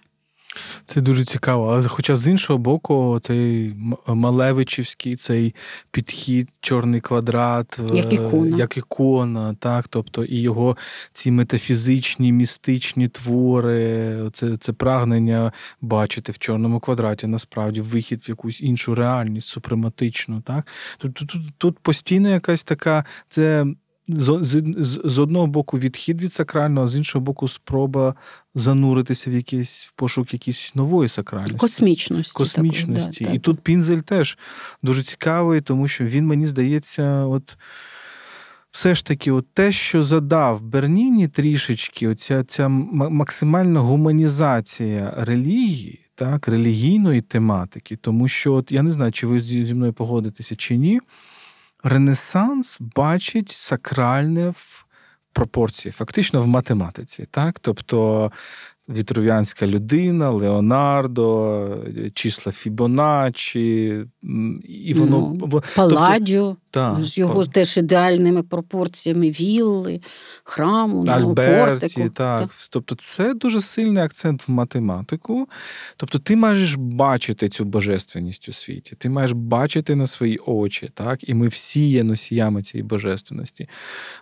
Це 0.85 1.01
дуже 1.01 1.25
цікаво. 1.25 1.73
Але 1.73 1.87
хоча 1.87 2.15
з 2.15 2.27
іншого 2.27 2.59
боку, 2.59 3.19
цей 3.21 3.75
Малевичівський 4.07 5.15
цей 5.15 5.55
підхід, 5.91 6.49
чорний 6.61 7.01
квадрат, 7.01 7.79
як 7.93 8.13
ікона, 8.13 8.57
як 8.57 8.77
ікона 8.77 9.55
так, 9.59 9.87
тобто 9.87 10.23
і 10.23 10.37
його 10.37 10.77
ці 11.13 11.31
метафізичні, 11.31 12.31
містичні 12.31 13.07
твори, 13.07 14.29
це 14.33 14.57
це 14.57 14.73
прагнення 14.73 15.51
бачити 15.81 16.31
в 16.31 16.37
чорному 16.37 16.79
квадраті, 16.79 17.27
насправді 17.27 17.81
вихід 17.81 18.25
в 18.27 18.29
якусь 18.29 18.61
іншу 18.61 18.95
реальність, 18.95 19.47
супрематичну. 19.47 20.41
Так? 20.41 20.67
Тут, 20.97 21.13
тут, 21.13 21.31
тут 21.57 21.79
постійно 21.79 22.29
якась 22.29 22.63
така. 22.63 23.05
це 23.29 23.65
з, 24.19 24.39
з, 24.77 25.01
з 25.05 25.19
одного 25.19 25.47
боку 25.47 25.79
відхід 25.79 26.21
від 26.21 26.33
сакрального, 26.33 26.83
а 26.83 26.87
з 26.87 26.97
іншого 26.97 27.25
боку, 27.25 27.47
спроба 27.47 28.15
зануритися 28.55 29.29
в 29.29 29.33
якийсь 29.33 29.85
в 29.85 29.91
пошук 29.91 30.33
якоїсь 30.33 30.75
нової 30.75 31.09
сакральності. 31.09 31.57
Космічності. 31.57 32.33
Космічності. 32.37 33.11
Такої, 33.11 33.27
да, 33.27 33.33
І 33.33 33.37
так. 33.37 33.43
тут 33.43 33.59
Пінзель 33.59 33.97
теж 33.97 34.37
дуже 34.83 35.03
цікавий, 35.03 35.61
тому 35.61 35.87
що 35.87 36.05
він, 36.05 36.25
мені 36.25 36.47
здається, 36.47 37.25
от. 37.25 37.57
Все 38.71 38.95
ж 38.95 39.05
таки, 39.05 39.31
от 39.31 39.53
те, 39.53 39.71
що 39.71 40.03
задав 40.03 40.61
Берніні 40.61 41.27
трішечки, 41.27 42.07
оця 42.07 42.43
ця 42.43 42.67
максимальна 42.67 43.79
гуманізація 43.79 45.13
релігії, 45.17 46.05
так, 46.15 46.47
релігійної 46.47 47.21
тематики, 47.21 47.95
тому 47.95 48.27
що, 48.27 48.53
от 48.53 48.71
я 48.71 48.81
не 48.83 48.91
знаю, 48.91 49.11
чи 49.11 49.27
ви 49.27 49.39
зі 49.39 49.75
мною 49.75 49.93
погодитеся 49.93 50.55
чи 50.55 50.77
ні. 50.77 50.99
Ренесанс 51.83 52.77
бачить 52.95 53.49
сакральне 53.49 54.49
в 54.49 54.85
пропорції, 55.33 55.91
фактично 55.91 56.41
в 56.41 56.47
математиці. 56.47 57.27
Так? 57.31 57.59
Тобто 57.59 58.31
вітрув'янська 58.89 59.67
людина, 59.67 60.29
Леонардо, 60.29 61.77
числа 62.13 62.51
Фібоначчі, 62.51 64.05
і 64.63 64.93
воно 64.93 65.37
ну. 65.41 65.61
Тобто, 65.75 66.57
та, 66.71 66.97
з 67.01 67.17
його 67.17 67.45
та. 67.45 67.51
теж 67.51 67.77
ідеальними 67.77 68.43
пропорціями 68.43 69.29
вілли, 69.29 70.01
храму, 70.43 71.05
Альберті, 71.05 72.03
так. 72.03 72.39
так. 72.39 72.49
Тобто, 72.69 72.95
це 72.95 73.33
дуже 73.33 73.61
сильний 73.61 74.03
акцент 74.03 74.47
в 74.47 74.51
математику. 74.51 75.47
Тобто, 75.97 76.19
ти 76.19 76.35
маєш 76.35 76.75
бачити 76.75 77.49
цю 77.49 77.65
божественність 77.65 78.49
у 78.49 78.51
світі, 78.51 78.95
ти 78.97 79.09
маєш 79.09 79.31
бачити 79.31 79.95
на 79.95 80.07
свої 80.07 80.37
очі, 80.45 80.89
так? 80.93 81.29
І 81.29 81.33
ми 81.33 81.47
всі 81.47 81.89
є 81.89 82.03
носіями 82.03 82.63
цієї 82.63 82.83
божественності. 82.83 83.69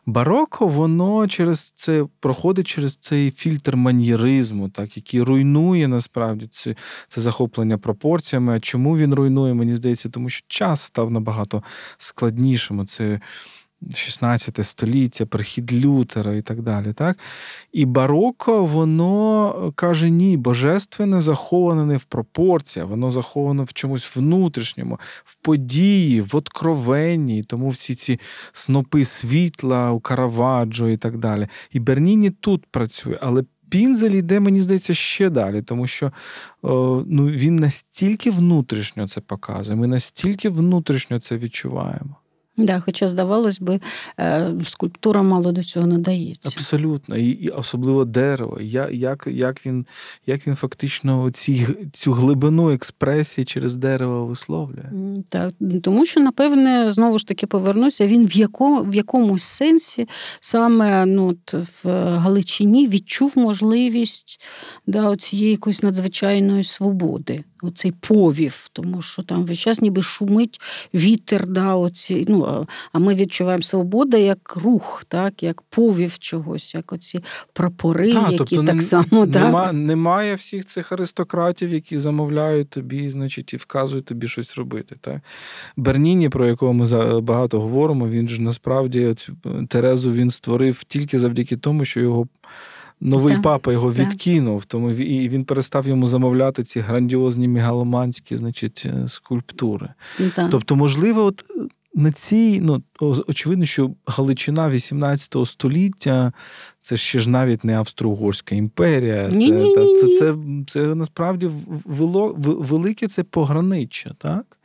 Бароко, 0.05 0.67
воно 0.67 1.27
через 1.27 1.71
це 1.71 2.05
проходить 2.19 2.67
через 2.67 2.95
цей 2.97 3.31
фільтр 3.31 3.75
маньєризму, 3.75 4.69
так, 4.69 4.97
який 4.97 5.21
руйнує 5.21 5.87
насправді 5.87 6.47
це, 6.47 6.75
це 7.07 7.21
захоплення 7.21 7.77
пропорціями. 7.77 8.55
А 8.55 8.59
чому 8.59 8.97
він 8.97 9.13
руйнує? 9.13 9.53
Мені 9.53 9.73
здається, 9.73 10.09
тому 10.09 10.29
що 10.29 10.45
час 10.47 10.81
став 10.81 11.11
набагато 11.11 11.63
складнішим 11.97 12.38
складнішим. 12.39 12.85
Це 12.85 13.19
16 13.95 14.65
століття, 14.65 15.25
прихід 15.25 15.85
Лютера 15.85 16.35
і 16.35 16.41
так 16.41 16.61
далі. 16.61 16.93
Так? 16.93 17.17
І 17.71 17.85
бароко, 17.85 18.65
воно 18.65 19.73
каже: 19.75 20.09
ні, 20.09 20.37
божественне 20.37 21.21
заховане 21.21 21.85
не 21.85 21.97
в 21.97 22.03
пропорціях, 22.03 22.89
воно 22.89 23.11
заховано 23.11 23.63
в 23.63 23.73
чомусь 23.73 24.15
внутрішньому, 24.15 24.99
в 25.23 25.35
події, 25.35 26.21
в 26.21 26.35
откровенні. 26.35 27.43
Тому 27.43 27.69
всі 27.69 27.95
ці 27.95 28.19
снопи 28.51 29.03
світла 29.03 29.91
у 29.91 29.99
Караваджо 29.99 30.89
і 30.89 30.97
так 30.97 31.17
далі. 31.17 31.47
І 31.71 31.79
Берніні 31.79 32.29
тут 32.29 32.65
працює, 32.65 33.17
але. 33.21 33.43
Пінзель 33.69 34.11
йде, 34.11 34.39
мені 34.39 34.61
здається, 34.61 34.93
ще 34.93 35.29
далі, 35.29 35.61
тому 35.61 35.87
що 35.87 36.11
о, 36.61 37.03
ну, 37.07 37.25
він 37.25 37.55
настільки 37.55 38.31
внутрішньо 38.31 39.07
це 39.07 39.21
показує, 39.21 39.77
ми 39.77 39.87
настільки 39.87 40.49
внутрішньо 40.49 41.19
це 41.19 41.37
відчуваємо. 41.37 42.15
Да, 42.59 42.79
Хоча, 42.79 43.09
здавалось 43.09 43.59
би, 43.59 43.79
е, 44.19 44.51
скульптура 44.65 45.21
мало 45.21 45.51
до 45.51 45.63
цього 45.63 45.87
надається. 45.87 46.49
Абсолютно, 46.55 47.17
і, 47.17 47.27
і 47.29 47.49
особливо 47.49 48.05
дерево. 48.05 48.57
Я, 48.61 48.89
Як 48.91 49.27
як, 49.31 49.65
він 49.65 49.85
як 50.25 50.47
він 50.47 50.55
фактично 50.55 51.31
ці, 51.31 51.67
цю 51.93 52.11
глибину 52.11 52.71
експресії 52.71 53.45
через 53.45 53.75
дерево 53.75 54.25
висловлює? 54.25 54.85
Так, 55.29 55.51
Тому 55.83 56.05
що, 56.05 56.19
напевне, 56.19 56.91
знову 56.91 57.19
ж 57.19 57.27
таки 57.27 57.47
повернуся, 57.47 58.07
він 58.07 58.27
в 58.27 58.35
якому, 58.35 58.83
в 58.83 58.95
якомусь 58.95 59.43
сенсі 59.43 60.07
саме 60.39 61.05
ну, 61.05 61.37
в 61.53 61.89
Галичині 62.17 62.87
відчув 62.87 63.31
можливість 63.35 64.41
да, 64.87 65.15
цієї 65.15 65.51
якоїсь 65.51 65.83
надзвичайної 65.83 66.63
свободи 66.63 67.43
оцей 67.61 67.91
повів, 67.99 68.69
тому 68.73 69.01
що 69.01 69.21
там 69.21 69.45
весь 69.45 69.59
час 69.59 69.81
ніби 69.81 70.01
шумить 70.01 70.61
вітер. 70.93 71.47
да, 71.47 71.75
оці, 71.75 72.25
ну, 72.29 72.67
А 72.93 72.99
ми 72.99 73.15
відчуваємо 73.15 73.63
свободу 73.63 74.17
як 74.17 74.55
рух, 74.55 75.05
так, 75.07 75.43
як 75.43 75.61
повів 75.61 76.17
чогось, 76.17 76.75
як 76.75 76.93
оці 76.93 77.23
прапори, 77.53 78.11
а, 78.11 78.31
які 78.31 78.37
тобто 78.37 78.63
так 78.63 78.81
само. 78.81 79.25
Нема, 79.25 79.65
так? 79.65 79.73
Немає 79.73 80.35
всіх 80.35 80.65
цих 80.65 80.91
аристократів, 80.91 81.73
які 81.73 81.97
замовляють 81.97 82.69
тобі, 82.69 83.09
значить, 83.09 83.53
і 83.53 83.57
вказують 83.57 84.05
тобі 84.05 84.27
щось 84.27 84.57
робити. 84.57 84.95
Так? 85.01 85.21
Берніні, 85.77 86.29
про 86.29 86.47
якого 86.47 86.73
ми 86.73 87.21
багато 87.21 87.61
говоримо, 87.61 88.09
він 88.09 88.27
ж 88.27 88.41
насправді 88.41 89.13
цю 89.13 89.35
Терезу 89.67 90.11
він 90.11 90.29
створив 90.29 90.83
тільки 90.83 91.19
завдяки 91.19 91.57
тому, 91.57 91.85
що 91.85 91.99
його 91.99 92.27
новий 93.01 93.33
так, 93.33 93.43
папа 93.43 93.71
його 93.71 93.91
так. 93.91 94.07
відкинув, 94.07 94.65
тому 94.65 94.91
і 94.91 95.29
він 95.29 95.45
перестав 95.45 95.87
йому 95.87 96.05
замовляти 96.05 96.63
ці 96.63 96.79
грандіозні 96.79 97.47
мегаломанські 97.47 98.37
значить, 98.37 98.83
е, 98.85 99.07
скульптури. 99.07 99.89
Так. 100.35 100.49
Тобто, 100.51 100.75
можливо, 100.75 101.23
от 101.23 101.43
е, 101.49 101.61
на 101.95 102.11
цій, 102.11 102.61
ну 102.61 102.83
очевидно, 103.27 103.65
що 103.65 103.91
Галичина 104.05 104.69
18 104.69 105.35
століття 105.45 106.33
це 106.79 106.97
ще 106.97 107.19
ж 107.19 107.29
навіть 107.29 107.63
не 107.63 107.77
Австро-Угорська 107.77 108.55
імперія. 108.55 109.29
Це, 109.31 109.37
ні, 109.37 109.49
та, 109.75 109.83
ні, 109.83 109.95
це, 109.95 110.07
це, 110.07 110.35
це 110.67 110.95
насправді 110.95 111.49
вело, 111.85 112.35
велике 112.37 113.07
це 113.07 113.23
пограниччя, 113.23 114.15
так? 114.17 114.57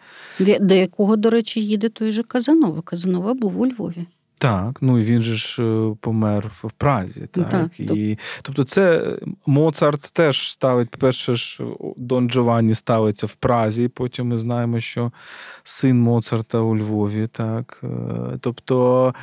До 0.61 0.75
якого, 0.75 1.17
до 1.17 1.31
речі, 1.31 1.65
їде 1.65 1.89
той 1.89 2.13
же 2.13 2.23
Казанова. 2.23 2.83
Казанова 2.83 3.35
був 3.35 3.61
у 3.61 3.67
Львові. 3.67 4.07
Так, 4.45 4.79
ну 4.81 4.99
він 4.99 5.23
же 5.23 5.35
ж 5.35 5.63
е, 5.63 5.97
помер 6.01 6.47
в 6.63 6.73
Празі. 6.73 7.29
Так, 7.31 7.51
так 7.51 7.81
і 7.81 8.19
тобто, 8.43 8.65
це 8.65 9.17
Моцарт 9.47 10.13
теж 10.13 10.53
ставить, 10.53 10.91
по-перше, 10.91 11.35
ж 11.35 11.65
Дон 11.97 12.31
Джованні 12.31 12.75
ставиться 12.75 13.27
в 13.27 13.35
Празі. 13.35 13.89
Потім 13.89 14.29
ми 14.29 14.39
знаємо, 14.39 14.81
що 14.81 15.13
син 15.63 16.01
Моцарта 16.01 16.59
у 16.59 16.77
Львові. 16.77 17.27
Так, 17.27 17.81
е, 17.85 17.89
тобто, 18.41 19.15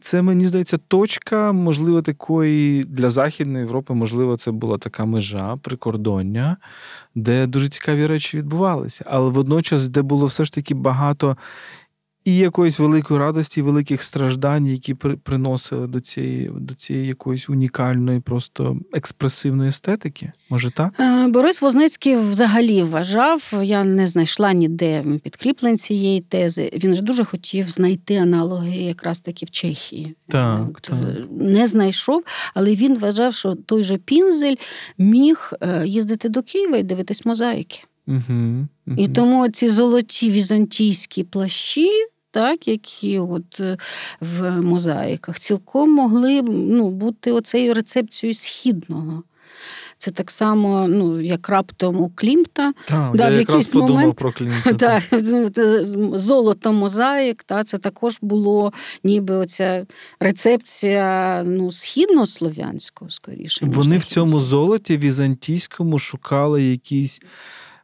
це 0.00 0.22
мені 0.22 0.48
здається 0.48 0.78
точка, 0.88 1.52
можливо, 1.52 2.02
такої 2.02 2.84
для 2.84 3.10
Західної 3.10 3.64
Європи, 3.64 3.94
можливо, 3.94 4.36
це 4.36 4.50
була 4.50 4.78
така 4.78 5.04
межа 5.04 5.56
прикордоння, 5.56 6.56
де 7.14 7.46
дуже 7.46 7.68
цікаві 7.68 8.06
речі 8.06 8.38
відбувалися, 8.38 9.04
але 9.08 9.30
водночас, 9.30 9.88
де 9.88 10.02
було 10.02 10.26
все 10.26 10.44
ж 10.44 10.52
таки 10.52 10.74
багато 10.74 11.36
і 12.28 12.36
якоїсь 12.36 12.78
великої 12.78 13.20
радості, 13.20 13.62
великих 13.62 14.02
страждань, 14.02 14.66
які 14.66 14.94
приносили 14.94 15.86
до 15.86 16.00
цієї 16.00 16.50
до 16.54 16.74
цієї 16.74 17.06
якоїсь 17.06 17.48
унікальної, 17.48 18.20
просто 18.20 18.76
експресивної 18.92 19.68
естетики. 19.68 20.32
Може 20.50 20.70
так? 20.70 21.00
Е, 21.00 21.28
Борис 21.28 21.62
Возницький 21.62 22.16
взагалі 22.16 22.82
вважав, 22.82 23.60
я 23.62 23.84
не 23.84 24.06
знайшла 24.06 24.52
ніде 24.52 25.04
підкріплень 25.22 25.78
цієї 25.78 26.20
тези. 26.20 26.70
Він 26.84 26.94
ж 26.94 27.02
дуже 27.02 27.24
хотів 27.24 27.68
знайти 27.68 28.16
аналоги 28.16 28.76
якраз 28.76 29.20
таки 29.20 29.46
в 29.46 29.50
Чехії. 29.50 30.14
Так, 30.28 30.80
так. 30.80 30.98
Не 31.40 31.66
знайшов, 31.66 32.22
але 32.54 32.74
він 32.74 32.98
вважав, 32.98 33.34
що 33.34 33.54
той 33.54 33.82
же 33.82 33.96
Пінзель 33.96 34.56
міг 34.98 35.52
е, 35.60 35.86
їздити 35.86 36.28
до 36.28 36.42
Києва 36.42 36.76
і 36.76 36.82
дивитись 36.82 37.26
мозаїки. 37.26 37.82
Угу, 38.06 38.66
угу. 38.86 38.96
І 38.96 39.08
тому 39.08 39.48
ці 39.48 39.68
золоті 39.68 40.30
візантійські 40.30 41.24
плащі 41.24 41.90
так, 42.30 42.68
які 42.68 43.18
от 43.18 43.60
е, 43.60 43.76
в 44.20 44.50
мозаїках, 44.50 45.38
цілком 45.38 45.90
могли 45.90 46.42
ну, 46.42 46.90
бути 46.90 47.32
оцею 47.32 47.74
рецепцією 47.74 48.34
східного. 48.34 49.22
Це 49.98 50.10
так 50.10 50.30
само, 50.30 50.88
ну, 50.88 51.20
як 51.20 51.48
раптом 51.48 52.00
у 52.00 52.10
Клімта. 52.14 52.72
Так, 52.88 53.16
да, 53.16 53.30
я 53.30 53.36
в 53.36 53.38
якийсь 53.38 53.74
момент 53.74 54.16
про 54.16 54.32
Клімта. 54.32 55.00
Ну, 55.12 56.18
Золото 56.18 56.72
мозаїк, 56.72 57.44
та, 57.44 57.64
це 57.64 57.78
також 57.78 58.18
було 58.22 58.72
ніби 59.04 59.34
оця 59.34 59.86
рецепція 60.20 61.42
ну, 61.46 61.72
східнослов'янського, 61.72 63.10
скоріше. 63.10 63.66
Вони 63.66 63.98
в 63.98 64.04
цьому 64.04 64.40
золоті 64.40 64.98
візантійському 64.98 65.98
шукали 65.98 66.64
якісь 66.64 67.20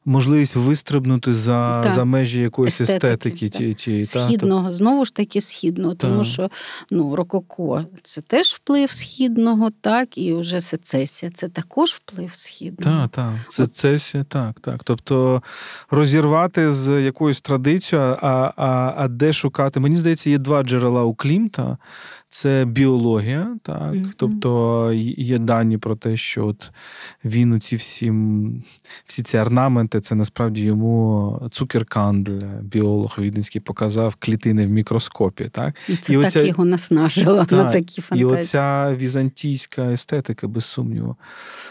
можливість 0.05 0.57
вистрибнути 0.57 1.35
за 1.35 1.83
так. 1.83 1.93
за 1.93 2.05
межі 2.05 2.41
якоїсь 2.41 2.81
естетики, 2.81 3.07
естетики 3.07 3.49
ті, 3.49 3.75
ті, 3.75 4.05
східного, 4.05 4.69
та, 4.69 4.75
знову 4.75 5.05
ж 5.05 5.15
таки 5.15 5.41
східного, 5.41 5.95
тому 5.95 6.25
що 6.25 6.51
ну, 6.91 7.17
Рококо 7.17 7.85
це 8.03 8.21
теж 8.21 8.47
вплив 8.47 8.91
східного, 8.91 9.71
так, 9.81 10.19
і 10.19 10.35
вже 10.35 10.61
сецесія 10.61 11.33
це 11.35 11.49
також 11.49 11.91
вплив 11.91 12.35
східного. 12.35 12.97
Так, 12.97 13.11
так. 13.11 13.33
Сецесія, 13.49 14.25
так, 14.25 14.61
так. 14.61 14.85
Тобто 14.85 15.43
розірвати 15.91 16.73
з 16.73 17.03
якоюсь 17.03 17.41
традицією, 17.41 18.17
а, 18.23 18.53
а, 18.57 18.95
а 18.97 19.09
де 19.09 19.33
шукати? 19.33 19.81
Мені 19.81 19.97
здається, 19.97 20.31
є 20.31 20.39
два 20.39 20.63
джерела 20.63 21.03
у 21.03 21.15
Клімта 21.15 21.79
це 22.35 22.65
біологія, 22.65 23.57
так. 23.63 23.95
Mm-hmm. 23.95 24.13
Тобто 24.17 24.93
є 25.17 25.39
дані 25.39 25.79
про 25.79 25.97
те, 25.97 26.17
що 26.17 26.47
от 26.47 26.71
він 27.25 27.53
у 27.53 27.59
ці 27.59 27.77
всі 27.77 28.13
всі 29.07 29.23
ці 29.23 29.39
орнаменти, 29.39 30.01
це 30.01 30.15
насправді 30.15 30.63
йому 30.63 31.49
Цукеркандль, 31.51 32.41
біолог 32.63 33.17
віденський, 33.19 33.61
показав 33.61 34.17
клітини 34.19 34.67
в 34.67 34.71
мікроскопі. 34.71 35.49
Так? 35.53 35.75
І 35.89 35.97
це 35.97 36.13
і 36.13 36.17
так 36.17 36.27
оця, 36.27 36.43
його 36.43 36.65
наснажило 36.65 37.45
так, 37.45 37.53
на 37.53 37.73
такі 37.73 38.01
фантазії. 38.01 38.31
І 38.31 38.39
оця 38.39 38.95
візантійська 38.95 39.83
естетика, 39.83 40.49
без 40.49 40.65
сумніву. 40.65 41.17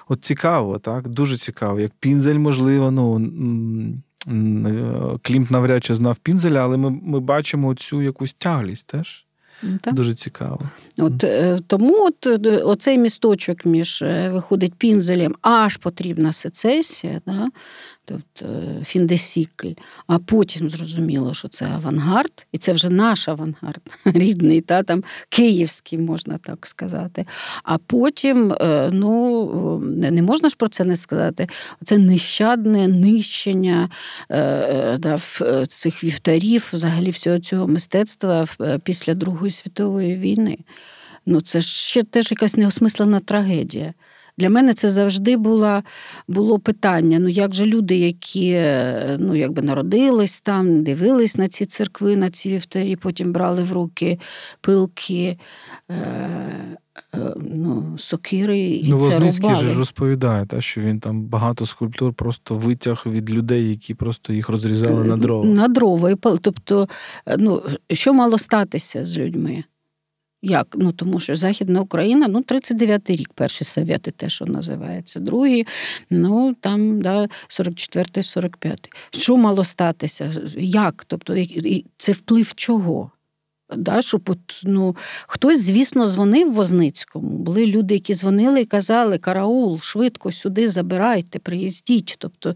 От 0.08 0.24
цікаво, 0.24 0.80
так? 0.80 1.08
Дуже 1.08 1.38
цікаво. 1.38 1.80
Як 1.80 1.92
пінзель, 2.00 2.38
можливо, 2.38 2.92
ну. 2.92 3.30
Клімт 5.22 5.52
навряд 5.52 5.84
чи 5.84 5.96
знав 5.96 6.18
пінзеля, 6.18 6.64
але 6.64 6.78
ми 6.78 6.90
ми 6.90 7.20
бачимо 7.20 7.76
цю 7.76 8.02
якусь 8.02 8.34
тяглість 8.34 8.88
теж. 8.88 9.23
Так. 9.82 9.94
Дуже 9.94 10.14
цікаво. 10.14 10.60
От 11.00 11.24
е, 11.24 11.60
Тому 11.68 12.06
от, 12.06 12.46
е, 12.46 12.58
оцей 12.58 12.98
місточок 12.98 13.66
між 13.66 14.02
е, 14.02 14.30
виходить 14.30 14.74
пінзелем, 14.74 15.36
аж 15.42 15.78
потрібна 15.78 16.34
сецесія. 16.34 17.22
Да? 17.26 17.50
Тобто 18.06 18.46
фіндесікль, 18.86 19.74
а 20.08 20.20
потім 20.20 20.70
зрозуміло, 20.70 21.34
що 21.34 21.48
це 21.48 21.66
авангард, 21.66 22.48
і 22.52 22.58
це 22.58 22.74
вже 22.74 22.90
наш 22.90 23.28
авангард, 23.28 23.82
рідний, 24.06 24.62
та 24.62 24.84
там 24.84 25.04
київський, 25.30 26.00
можна 26.00 26.38
так 26.38 26.68
сказати. 26.68 27.26
А 27.64 27.78
потім, 27.78 28.54
е, 28.54 28.90
ну 28.94 29.80
не 30.12 30.22
можна 30.22 30.50
ж 30.50 30.56
про 30.56 30.68
це 30.68 30.84
не 30.84 30.96
сказати. 30.96 31.48
Це 31.84 31.98
нещадне 31.98 32.88
нищення 32.88 33.90
е, 34.30 34.40
е, 34.40 34.98
да, 34.98 35.18
цих 35.68 36.04
вівтарів, 36.04 36.70
взагалі 36.74 37.10
всього 37.10 37.40
цього 37.40 37.68
мистецтва 37.68 38.46
після 38.84 39.14
Другої 39.14 39.52
світової 39.52 40.16
війни. 40.16 40.58
Ну, 41.26 41.42
це 41.42 41.62
ж 41.62 41.68
ще 41.68 42.04
теж 42.04 42.32
якась 42.32 42.58
неосмислена 42.58 43.20
трагедія. 43.20 43.94
Для 44.38 44.50
мене 44.50 44.74
це 44.74 44.90
завжди 44.90 45.38
було, 45.38 45.82
було 46.28 46.60
питання: 46.60 47.20
ну 47.20 47.28
як 47.28 47.54
же 47.54 47.66
люди, 47.66 47.96
які 47.96 48.52
ну, 49.20 49.36
якби 49.36 49.62
народились 49.62 50.42
там, 50.42 50.84
дивились 50.84 51.38
на 51.38 51.48
ці 51.48 51.66
церкви, 51.66 52.18
на 52.18 52.30
ці 52.30 52.50
вівтарі, 52.50 52.96
потім 52.96 53.34
брали 53.34 53.64
в 53.64 53.72
руки 53.72 54.20
пилки. 54.62 55.38
Е, 55.90 55.98
е, 57.16 57.34
ну, 57.54 57.96
Сокири 57.98 58.60
і 58.60 58.90
ну, 58.90 59.00
це 59.00 59.06
Возницький 59.06 59.56
ж 59.56 59.74
розповідає, 59.74 60.46
та, 60.46 60.62
що 60.62 60.82
він 60.82 61.00
там 61.00 61.22
багато 61.22 61.66
скульптур 61.66 62.14
просто 62.14 62.56
витяг 62.56 63.04
від 63.06 63.32
людей, 63.32 63.70
які 63.70 63.94
просто 63.94 64.34
їх 64.34 64.50
розрізали 64.50 65.04
на 65.04 65.18
дрова. 65.18 65.46
На 65.46 65.68
дрова. 65.68 66.16
Тобто, 66.42 66.88
ну, 67.38 67.62
що 67.92 68.14
мало 68.14 68.38
статися 68.38 69.06
з 69.06 69.18
людьми? 69.18 69.64
Як? 70.46 70.76
Ну 70.80 70.92
тому 70.92 71.20
що 71.20 71.36
Західна 71.36 71.82
Україна, 71.82 72.28
ну 72.28 72.42
39-й 72.42 73.16
рік, 73.16 73.34
перші 73.34 73.64
совєти, 73.64 74.12
те, 74.12 74.30
що 74.30 74.46
називається, 74.46 75.20
другий, 75.20 75.68
ну 76.10 76.56
там 76.60 77.02
да, 77.02 77.28
44-й, 77.50 78.40
45-й. 78.40 79.20
Що 79.20 79.38
мало 79.38 79.64
статися? 79.64 80.32
Як? 80.58 81.06
Тобто, 81.08 81.36
це 81.98 82.12
вплив 82.12 82.54
чого? 82.56 83.12
Да, 83.78 84.02
щоб 84.02 84.30
от, 84.30 84.62
ну, 84.64 84.96
Хтось, 85.28 85.62
звісно, 85.62 86.08
дзвонив 86.08 86.54
Возницькому. 86.54 87.38
Були 87.38 87.66
люди, 87.66 87.94
які 87.94 88.16
дзвонили 88.16 88.62
і 88.62 88.66
казали, 88.66 89.18
караул, 89.18 89.80
швидко 89.80 90.32
сюди 90.32 90.70
забирайте, 90.70 91.40
приїздіть. 91.40 92.16
Тобто, 92.18 92.56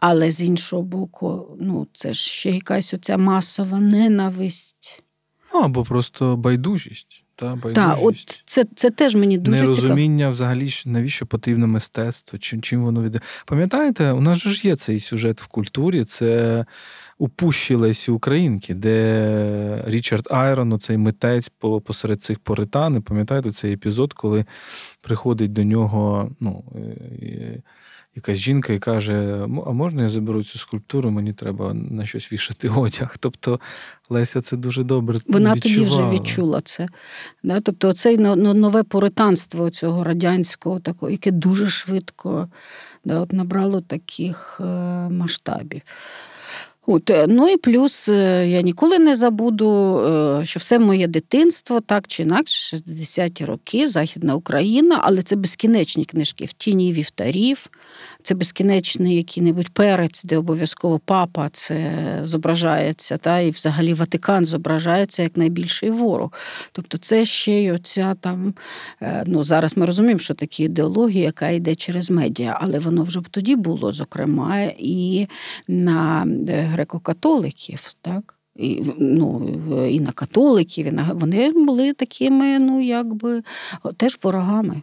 Але 0.00 0.30
з 0.30 0.42
іншого 0.42 0.82
боку, 0.82 1.56
ну, 1.60 1.86
це 1.92 2.12
ж 2.12 2.22
ще 2.22 2.50
якась 2.50 2.94
оця 2.94 3.16
масова 3.16 3.80
ненависть. 3.80 5.02
Ну, 5.54 5.60
або 5.60 5.84
просто 5.84 6.36
байдужість. 6.36 7.24
Та, 7.34 7.46
байдужість. 7.46 7.74
Так, 7.74 7.98
от 8.02 8.42
це 8.44 8.64
це 8.76 8.90
теж 8.90 9.14
мені 9.14 9.38
дуже 9.38 9.58
цікаво. 9.58 9.76
Нерозуміння 9.76 10.28
взагалі, 10.28 10.70
навіщо 10.86 11.26
потрібне 11.26 11.66
мистецтво, 11.66 12.38
чим 12.38 12.62
чим 12.62 12.82
воно 12.82 13.02
віде. 13.02 13.20
Пам'ятаєте, 13.46 14.12
у 14.12 14.20
нас 14.20 14.38
же 14.38 14.50
ж 14.50 14.68
є 14.68 14.76
цей 14.76 15.00
сюжет 15.00 15.40
в 15.40 15.46
культурі, 15.46 16.04
це 16.04 16.64
у 17.18 17.28
пущі 17.28 17.74
Лесі 17.74 18.10
Українки, 18.10 18.74
де 18.74 19.84
Річард 19.86 20.28
Айрон, 20.30 20.78
цей 20.78 20.96
митець 20.96 21.52
посеред 21.84 22.22
цих 22.22 22.38
поритан, 22.38 23.02
пам'ятаєте 23.02 23.50
цей 23.50 23.72
епізод, 23.72 24.12
коли 24.12 24.44
приходить 25.00 25.52
до 25.52 25.64
нього. 25.64 26.30
ну, 26.40 26.64
якась 28.16 28.38
жінка 28.38 28.72
і 28.72 28.78
каже: 28.78 29.46
А 29.66 29.72
можна 29.72 30.02
я 30.02 30.08
заберу 30.08 30.42
цю 30.42 30.58
скульптуру, 30.58 31.10
мені 31.10 31.32
треба 31.32 31.74
на 31.74 32.06
щось 32.06 32.32
вішати 32.32 32.68
одяг. 32.68 33.16
Тобто 33.20 33.60
Леся 34.10 34.40
це 34.40 34.56
дуже 34.56 34.84
добре. 34.84 35.18
Вона 35.26 35.54
відчувала. 35.54 35.86
тоді 35.86 35.94
вже 35.94 36.10
відчула 36.10 36.60
це. 36.60 36.88
Да? 37.42 37.60
Тобто, 37.60 37.92
це 37.92 38.16
нове 38.36 38.82
поританство 38.82 39.70
цього 39.70 40.04
радянського, 40.04 40.80
такого, 40.80 41.10
яке 41.10 41.30
дуже 41.30 41.68
швидко 41.68 42.48
да, 43.04 43.20
от 43.20 43.32
набрало 43.32 43.80
таких 43.80 44.60
е, 44.60 44.64
масштабів. 45.10 45.80
От, 46.86 47.10
е, 47.10 47.26
Ну 47.28 47.48
і 47.48 47.56
плюс 47.56 48.08
е, 48.08 48.48
я 48.48 48.62
ніколи 48.62 48.98
не 48.98 49.16
забуду, 49.16 50.00
що 50.44 50.60
все 50.60 50.78
моє 50.78 51.06
дитинство, 51.06 51.80
так 51.80 52.08
чи 52.08 52.22
інакше, 52.22 52.76
60-ті 52.76 53.44
роки, 53.44 53.88
Західна 53.88 54.34
Україна, 54.34 55.00
але 55.02 55.22
це 55.22 55.36
безкінечні 55.36 56.04
книжки 56.04 56.44
в 56.44 56.52
тіні 56.52 56.92
вівтарів, 56.92 57.66
це 58.22 58.34
безкінечний 58.34 59.16
який-небудь 59.16 59.68
перець, 59.68 60.24
де 60.24 60.38
обов'язково 60.38 60.98
папа 60.98 61.48
це 61.52 62.20
зображається, 62.22 63.18
та, 63.18 63.40
і 63.40 63.50
взагалі 63.50 63.94
Ватикан 63.94 64.44
зображається 64.44 65.22
як 65.22 65.36
найбільший 65.36 65.90
ворог. 65.90 66.32
Тобто 66.72 66.98
це 66.98 67.24
ще 67.24 67.52
й 67.52 67.70
оця 67.70 68.14
там. 68.20 68.54
ну 69.26 69.42
Зараз 69.44 69.76
ми 69.76 69.86
розуміємо, 69.86 70.18
що 70.18 70.34
такі 70.34 70.64
ідеологія, 70.64 71.24
яка 71.24 71.48
йде 71.48 71.74
через 71.74 72.10
медіа, 72.10 72.58
але 72.60 72.78
воно 72.78 73.02
вже 73.02 73.20
б 73.20 73.28
тоді 73.28 73.56
було, 73.56 73.92
зокрема, 73.92 74.62
і 74.78 75.26
на 75.68 76.24
греко-католиків, 76.48 77.96
так? 78.00 78.34
І, 78.56 78.82
ну, 78.98 79.58
і 79.90 80.00
на 80.00 80.12
католиків, 80.12 80.86
і 80.86 80.92
на 80.92 81.12
вони 81.12 81.50
були 81.50 81.92
такими, 81.92 82.58
ну 82.58 82.80
якби 82.80 83.42
теж 83.96 84.18
ворогами. 84.22 84.82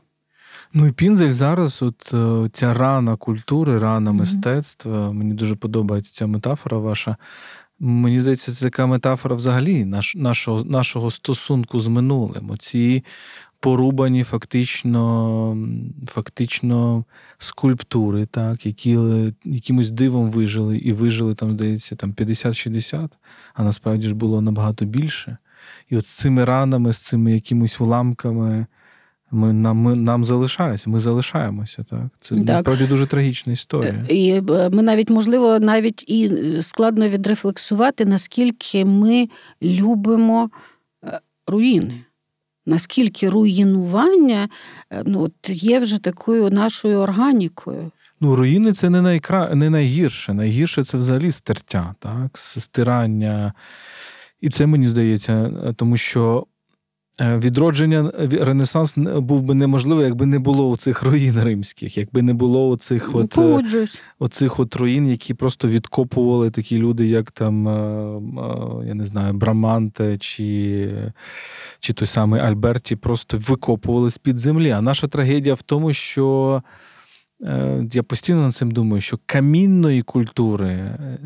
Ну 0.74 0.88
і 0.88 0.92
Пінзель 0.92 1.30
зараз, 1.30 1.84
от 1.84 2.14
е, 2.14 2.50
ця 2.54 2.74
рана 2.74 3.16
культури, 3.16 3.80
рана 3.80 4.12
мистецтва. 4.12 5.12
Мені 5.12 5.34
дуже 5.34 5.56
подобається 5.56 6.14
ця 6.14 6.28
метафора 6.28 6.78
ваша. 6.78 7.18
Мені 7.80 8.20
здається, 8.20 8.52
це 8.52 8.66
така 8.66 8.86
метафора 8.86 9.36
взагалі 9.36 9.86
наш, 9.86 10.16
нашого 10.16 10.64
нашого 10.64 11.10
стосунку 11.10 11.80
з 11.80 11.88
минулим. 11.88 12.50
Оці 12.50 13.04
порубані 13.60 14.24
фактично 14.24 15.58
фактично 16.08 17.06
скульптури, 17.38 18.26
так, 18.26 18.66
які 18.66 19.00
якимось 19.44 19.92
дивом 19.92 20.32
вижили, 20.32 20.78
і 20.78 20.94
вижили 20.94 21.36
там, 21.36 21.50
здається, 21.50 21.96
там 21.96 22.14
50-60, 22.14 23.10
а 23.54 23.64
насправді 23.64 24.08
ж 24.08 24.16
було 24.16 24.42
набагато 24.42 24.86
більше. 24.86 25.38
І 25.90 25.98
от 25.98 26.06
з 26.06 26.18
цими 26.18 26.46
ранами, 26.46 26.94
з 26.94 26.98
цими 26.98 27.34
якимись 27.34 27.82
уламками. 27.82 28.66
Ми 29.32 29.54
нам 29.54 29.78
ми, 29.78 29.96
нам 29.96 30.26
залишаємося, 30.26 30.90
ми 30.90 31.00
залишаємося. 31.00 31.84
Так 31.84 32.08
це 32.20 32.36
так. 32.36 32.46
насправді 32.46 32.86
дуже 32.86 33.06
трагічна 33.06 33.54
історія. 33.54 34.06
Е, 34.10 34.16
і 34.16 34.32
е, 34.32 34.70
ми 34.74 34.82
навіть 34.82 35.10
можливо 35.10 35.60
навіть 35.60 36.04
і 36.08 36.32
складно 36.62 37.08
відрефлексувати, 37.08 38.06
наскільки 38.06 38.86
ми 38.86 39.30
любимо 39.62 40.50
е, 41.04 41.20
руїни. 41.48 42.04
Наскільки 42.66 43.30
руїнування 43.30 44.50
ну, 45.06 45.22
от 45.22 45.34
є 45.50 45.80
вже 45.80 46.00
такою 46.00 46.50
нашою 46.50 46.98
органікою. 46.98 47.92
Ну, 48.22 48.36
руїни 48.36 48.74
це 48.74 48.90
не 48.90 49.02
найкра... 49.02 49.56
не 49.56 49.70
найгірше. 49.70 50.34
Найгірше 50.34 50.84
це 50.84 50.98
взагалі 50.98 51.32
стертя, 51.32 51.96
так, 52.00 52.38
стирання. 52.38 53.54
І 54.42 54.50
це 54.50 54.66
мені 54.66 54.88
здається, 54.88 55.52
тому 55.76 55.98
що 55.98 56.46
відродження 57.20 58.12
Ренесанс 58.42 58.94
був 58.98 59.42
би 59.42 59.54
неможливо, 59.56 60.04
якби 60.04 60.26
не 60.26 60.40
було 60.40 60.76
цих 60.76 61.04
руїн 61.04 61.44
римських, 61.44 61.98
якби 61.98 62.22
не 62.22 62.34
було 62.34 62.70
оцих 62.70 63.16
от, 63.16 63.38
е, 63.38 63.86
оцих 64.20 64.60
от 64.60 64.76
руїн, 64.76 65.10
які 65.10 65.34
просто 65.34 65.68
відкопували 65.68 66.50
такі 66.50 66.78
люди, 66.78 67.08
як 67.08 67.32
там, 67.32 67.68
е, 67.68 68.22
я 68.88 68.94
не 68.94 69.06
знаю, 69.06 69.34
Браманте 69.34 70.18
чи 70.18 70.90
чи 71.80 71.94
той 71.94 72.08
самий 72.08 72.42
Альберті, 72.42 72.96
просто 72.96 73.38
викопували 73.38 74.12
з-під 74.12 74.38
землі. 74.38 74.72
А 74.72 74.82
наша 74.82 75.08
трагедія 75.08 75.56
в 75.56 75.62
тому, 75.62 75.94
що 75.94 76.62
Е, 76.62 76.64
я 77.92 78.04
постійно 78.04 78.42
над 78.42 78.54
цим 78.54 78.72
думаю, 78.72 79.02
що 79.02 79.20
камінної 79.26 80.02
культури 80.02 80.70
е, 80.70 81.20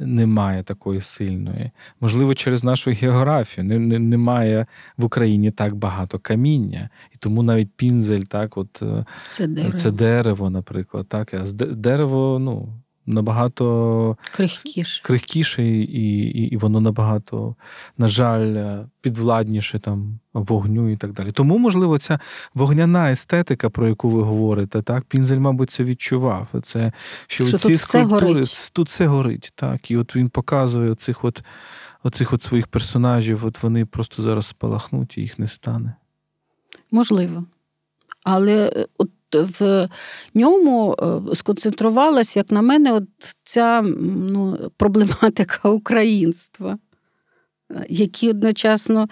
немає 0.00 0.62
такої 0.62 1.00
сильної. 1.00 1.70
Можливо, 2.00 2.34
через 2.34 2.64
нашу 2.64 2.90
географію 2.90 3.80
немає 4.00 4.66
в 4.96 5.04
Україні 5.04 5.50
так 5.50 5.74
багато 5.74 6.18
каміння, 6.18 6.90
і 7.14 7.16
тому 7.18 7.42
навіть 7.42 7.72
пінзель, 7.76 8.22
так, 8.22 8.56
от 8.56 8.82
е, 8.82 9.04
це 9.30 9.46
дерево, 9.46 9.78
це 9.78 9.90
дерево 9.90 10.50
наприклад. 10.50 11.06
Так, 11.08 11.34
а 11.34 11.44
дерево, 11.66 12.38
ну 12.38 12.68
набагато 13.10 14.16
крихкіше 14.32 15.02
крихкіше, 15.02 15.64
і, 15.64 15.82
і, 15.82 16.48
і 16.48 16.56
воно 16.56 16.80
набагато, 16.80 17.56
на 17.98 18.06
жаль, 18.06 18.78
підвладніше 19.00 19.78
там 19.78 20.18
вогню 20.32 20.90
і 20.90 20.96
так 20.96 21.12
далі. 21.12 21.32
Тому, 21.32 21.58
можливо, 21.58 21.98
ця 21.98 22.18
вогняна 22.54 23.10
естетика, 23.10 23.70
про 23.70 23.88
яку 23.88 24.08
ви 24.08 24.22
говорите, 24.22 24.82
так, 24.82 25.04
Пінзель, 25.04 25.38
мабуть, 25.38 25.70
це 25.70 25.84
відчував. 25.84 26.48
Це, 26.62 26.92
Що, 27.26 27.46
що 27.46 27.58
ці 27.58 27.68
тут 27.68 27.80
скульптури 27.80 28.40
все 28.40 28.70
тут 28.72 28.88
все 28.88 29.06
горить. 29.06 29.52
так, 29.54 29.90
І 29.90 29.96
от 29.96 30.16
він 30.16 30.28
показує 30.28 30.90
оцих 30.90 31.24
от, 31.24 31.42
оцих 32.02 32.32
от 32.32 32.42
своїх 32.42 32.66
персонажів, 32.66 33.46
от 33.46 33.62
вони 33.62 33.86
просто 33.86 34.22
зараз 34.22 34.46
спалахнуть 34.46 35.18
і 35.18 35.20
їх 35.20 35.38
не 35.38 35.48
стане. 35.48 35.94
Можливо. 36.90 37.44
Але 38.24 38.72
е, 38.76 38.86
от 38.98 39.10
в 39.34 39.88
ньому 40.34 40.96
е, 40.98 41.34
сконцентрувалася, 41.34 42.40
як 42.40 42.50
на 42.50 42.62
мене, 42.62 42.92
от 42.92 43.08
ця 43.42 43.82
ну, 43.82 44.70
проблематика 44.76 45.68
українства, 45.70 46.78
які 47.88 48.30
одночасно 48.30 49.08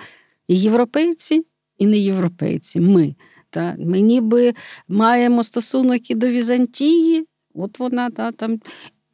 і 0.49 0.61
європейці, 0.61 1.47
і 1.79 1.87
не 1.87 1.99
європейці. 1.99 2.81
Ми. 2.81 3.15
Та, 3.51 3.77
Ми 3.79 4.01
ніби 4.01 4.55
маємо 4.89 5.45
стосунок 5.45 6.11
і 6.11 6.15
до 6.15 6.29
Візантії, 6.29 7.27
от 7.55 7.79
вона 7.79 8.11
та, 8.11 8.33
там. 8.33 8.61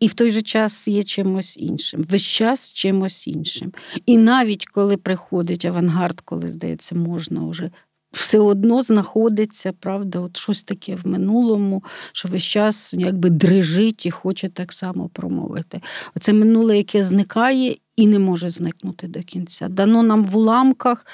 І 0.00 0.06
в 0.06 0.14
той 0.14 0.30
же 0.30 0.42
час 0.42 0.88
є 0.88 1.02
чимось 1.02 1.56
іншим, 1.56 2.06
весь 2.10 2.22
час 2.22 2.72
чимось 2.72 3.28
іншим. 3.28 3.72
І 4.06 4.18
навіть 4.18 4.66
коли 4.66 4.96
приходить 4.96 5.64
авангард, 5.64 6.20
коли, 6.20 6.50
здається, 6.50 6.94
можна 6.94 7.46
вже 7.46 7.70
все 8.14 8.38
одно 8.38 8.82
знаходиться, 8.82 9.72
правда, 9.72 10.18
от 10.18 10.36
щось 10.36 10.62
таке 10.62 10.96
в 10.96 11.06
минулому, 11.06 11.84
що 12.12 12.28
весь 12.28 12.42
час 12.42 12.94
якби 12.94 13.30
дрижить 13.30 14.06
і 14.06 14.10
хоче 14.10 14.48
так 14.48 14.72
само 14.72 15.08
промовити. 15.08 15.80
Оце 16.16 16.32
минуле, 16.32 16.76
яке 16.76 17.02
зникає 17.02 17.76
і 17.96 18.06
не 18.06 18.18
може 18.18 18.50
зникнути 18.50 19.08
до 19.08 19.22
кінця. 19.22 19.68
Дано 19.68 20.02
нам 20.02 20.24
в 20.24 20.36
уламках, 20.36 21.06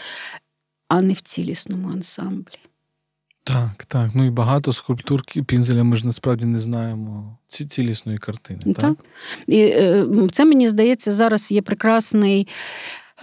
а 0.89 1.01
не 1.01 1.13
в 1.13 1.21
цілісному 1.21 1.89
ансамблі. 1.89 2.59
Так, 3.45 3.85
так. 3.89 4.11
Ну 4.15 4.27
і 4.27 4.31
багато 4.31 4.73
скульптур 4.73 5.23
Пінзеля 5.47 5.85
ми 5.85 5.97
ж 5.97 6.07
насправді 6.07 6.45
не 6.45 6.61
знаємо 6.61 7.39
ці 7.47 7.67
цілісної 7.67 8.19
картини. 8.19 8.61
Так. 8.65 8.77
так? 8.77 8.97
І 9.47 9.61
е, 9.61 10.07
Це 10.33 10.45
мені 10.45 10.69
здається, 10.69 11.13
зараз 11.13 11.53
є 11.53 11.63
прекрасний 11.63 12.49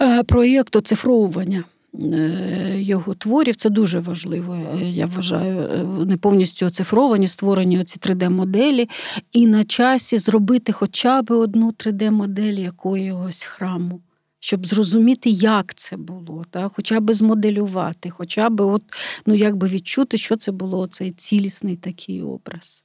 е, 0.00 0.22
проєкт 0.22 0.76
оцифровування. 0.76 1.64
Е, 1.94 2.74
його 2.78 3.14
творів. 3.14 3.56
Це 3.56 3.70
дуже 3.70 3.98
важливо. 3.98 4.54
Е, 4.54 4.90
я 4.90 5.06
вважаю, 5.06 5.58
е, 5.58 5.82
вони 5.82 6.16
повністю 6.16 6.66
оцифровані, 6.66 7.28
створені 7.28 7.80
оці 7.80 7.98
3D-моделі, 7.98 8.88
і 9.32 9.46
на 9.46 9.64
часі 9.64 10.18
зробити 10.18 10.72
хоча 10.72 11.22
б 11.22 11.30
одну 11.30 11.70
3D-модель 11.70 12.58
якогось 12.58 13.42
храму. 13.42 14.00
Щоб 14.40 14.66
зрозуміти, 14.66 15.30
як 15.30 15.74
це 15.74 15.96
було, 15.96 16.44
так? 16.50 16.72
хоча 16.76 17.00
б 17.00 17.14
змоделювати, 17.14 18.10
хоча 18.10 18.50
б 18.50 18.60
от, 18.60 18.82
ну, 19.26 19.34
якби 19.34 19.68
відчути, 19.68 20.18
що 20.18 20.36
це 20.36 20.52
було 20.52 20.86
цей 20.86 21.10
цілісний 21.10 21.76
такий 21.76 22.22
образ. 22.22 22.84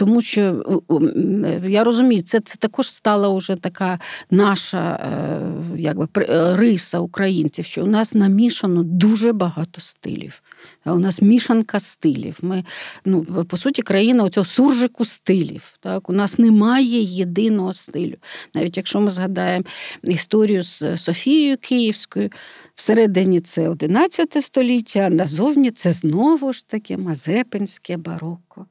Тому 0.00 0.20
що 0.20 0.62
я 1.68 1.84
розумію, 1.84 2.22
це 2.22 2.40
це 2.40 2.56
також 2.56 2.90
стала 2.90 3.28
вже 3.28 3.56
така 3.56 3.98
наша 4.30 4.92
е, 4.92 5.40
якби, 5.76 6.08
е, 6.16 6.56
риса 6.56 6.98
українців, 6.98 7.64
що 7.64 7.84
у 7.84 7.86
нас 7.86 8.14
намішано 8.14 8.82
дуже 8.82 9.32
багато 9.32 9.80
стилів. 9.80 10.42
У 10.86 10.98
нас 10.98 11.22
мішанка 11.22 11.80
стилів. 11.80 12.38
Ми, 12.42 12.64
ну, 13.04 13.22
По 13.48 13.56
суті, 13.56 13.82
країна 13.82 14.24
оцього 14.24 14.44
суржику 14.44 15.04
стилів. 15.04 15.72
Так? 15.80 16.10
У 16.10 16.12
нас 16.12 16.38
немає 16.38 17.02
єдиного 17.02 17.72
стилю. 17.72 18.16
Навіть 18.54 18.76
якщо 18.76 19.00
ми 19.00 19.10
згадаємо 19.10 19.64
історію 20.04 20.62
з 20.62 20.96
Софією 20.96 21.56
Київською, 21.56 22.30
всередині 22.74 23.40
це 23.40 23.68
11 23.68 24.44
століття, 24.44 25.00
а 25.00 25.10
назовні 25.10 25.70
це 25.70 25.92
знову 25.92 26.52
ж 26.52 26.68
таки 26.68 26.96
Мазепинське 26.96 27.96
бароко. 27.96 28.66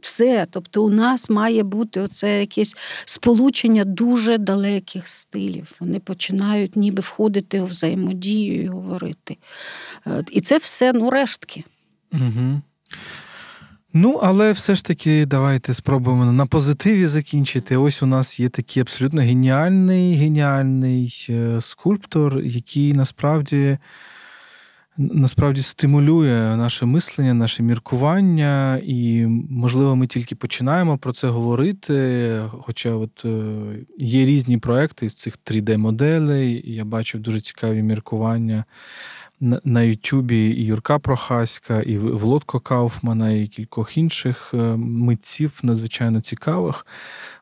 Все. 0.00 0.46
Тобто, 0.50 0.84
у 0.84 0.90
нас 0.90 1.30
має 1.30 1.62
бути 1.62 2.00
оце 2.00 2.40
якесь 2.40 2.76
сполучення 3.04 3.84
дуже 3.84 4.38
далеких 4.38 5.08
стилів. 5.08 5.72
Вони 5.80 6.00
починають 6.00 6.76
ніби 6.76 7.00
входити 7.00 7.60
у 7.60 7.64
взаємодію 7.64 8.62
і 8.62 8.66
говорити. 8.66 9.36
Е, 10.06 10.24
і 10.30 10.40
це 10.40 10.58
все 10.58 10.92
ну, 10.92 11.10
рештки. 11.10 11.64
Угу. 12.12 12.60
Ну, 13.92 14.20
але 14.22 14.52
все 14.52 14.74
ж 14.74 14.84
таки, 14.84 15.26
давайте 15.26 15.74
спробуємо 15.74 16.32
на 16.32 16.46
позитиві 16.46 17.06
закінчити. 17.06 17.76
Ось 17.76 18.02
у 18.02 18.06
нас 18.06 18.40
є 18.40 18.48
такий 18.48 18.80
абсолютно 18.80 19.22
геніальний, 19.22 20.14
геніальний 20.14 21.26
е, 21.30 21.60
скульптор, 21.60 22.40
який 22.40 22.92
насправді 22.92 23.78
насправді 24.98 25.62
стимулює 25.62 26.56
наше 26.56 26.86
мислення, 26.86 27.34
наше 27.34 27.62
міркування, 27.62 28.80
і, 28.82 29.26
можливо, 29.50 29.96
ми 29.96 30.06
тільки 30.06 30.34
починаємо 30.34 30.98
про 30.98 31.12
це 31.12 31.28
говорити. 31.28 32.42
Хоча 32.60 32.94
от 32.94 33.24
е, 33.24 33.54
є 33.98 34.24
різні 34.24 34.58
проекти 34.58 35.08
з 35.08 35.14
цих 35.14 35.38
3D-моделей, 35.44 36.70
і 36.70 36.74
я 36.74 36.84
бачив 36.84 37.20
дуже 37.20 37.40
цікаві 37.40 37.82
міркування 37.82 38.64
на 39.64 39.82
Ютубі 39.82 40.36
і 40.36 40.64
Юрка 40.64 40.98
Прохаська, 40.98 41.80
і 41.80 41.98
Володко 41.98 42.60
Кауфмана, 42.60 43.30
і 43.30 43.46
кількох 43.46 43.98
інших 43.98 44.50
е, 44.54 44.56
митців 44.76 45.60
надзвичайно 45.62 46.20
цікавих. 46.20 46.86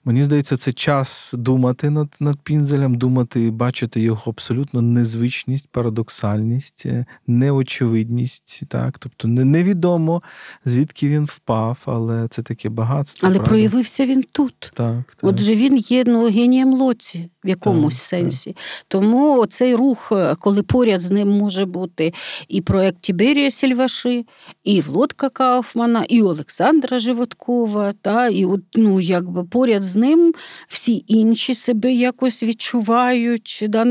Мені 0.07 0.23
здається, 0.23 0.57
це 0.57 0.73
час 0.73 1.35
думати 1.37 1.91
над 1.91 2.17
над 2.21 2.39
Пінзелем, 2.41 2.95
думати, 2.95 3.51
бачити 3.51 4.01
його 4.01 4.23
абсолютно 4.31 4.83
незвичність, 4.83 5.69
парадоксальність, 5.73 6.87
е, 6.87 7.07
неочевидність. 7.27 8.63
Так? 8.69 8.99
Тобто 8.99 9.29
невідомо, 9.29 10.23
звідки 10.65 11.09
він 11.09 11.25
впав, 11.25 11.79
але 11.87 12.29
це 12.29 12.43
таке 12.43 12.69
багатство. 12.69 13.29
Але 13.29 13.35
правда? 13.35 13.51
проявився 13.51 14.07
він 14.07 14.25
тут. 14.33 14.61
Так, 14.61 14.75
так. 14.77 15.05
Отже, 15.23 15.55
він 15.55 15.77
є 15.77 16.05
ну, 16.07 16.31
генієм 16.31 16.73
лоці. 16.73 17.31
В 17.47 17.49
якомусь 17.49 17.95
Так, 17.95 18.03
сенсі. 18.03 18.57
Тому 18.89 19.47
цей 19.47 19.75
рух, 19.75 20.13
е, 20.13 20.35
коли 20.41 20.63
поряд 20.63 21.01
з 21.01 21.11
ним 21.11 21.29
може 21.29 21.65
бути 21.65 22.15
і 22.49 22.61
проект 22.61 23.01
Тіберія 23.01 23.51
Сільваши, 23.51 24.25
і 24.65 24.81
Влодка 24.81 25.29
Кауфмана, 25.29 26.05
і 26.09 26.23
Олександра 26.23 26.99
Животкова, 26.99 27.95
та, 28.03 28.29
і 28.29 28.45
от, 28.45 28.61
ну, 28.77 29.01
якби 29.01 29.45
поряд 29.45 29.83
з 29.83 29.96
ним 29.97 30.35
всі 30.69 31.05
інші 31.07 31.55
себе 31.55 31.93
якось 31.93 32.43
відчувають, 32.43 33.65
да, 33.69 33.87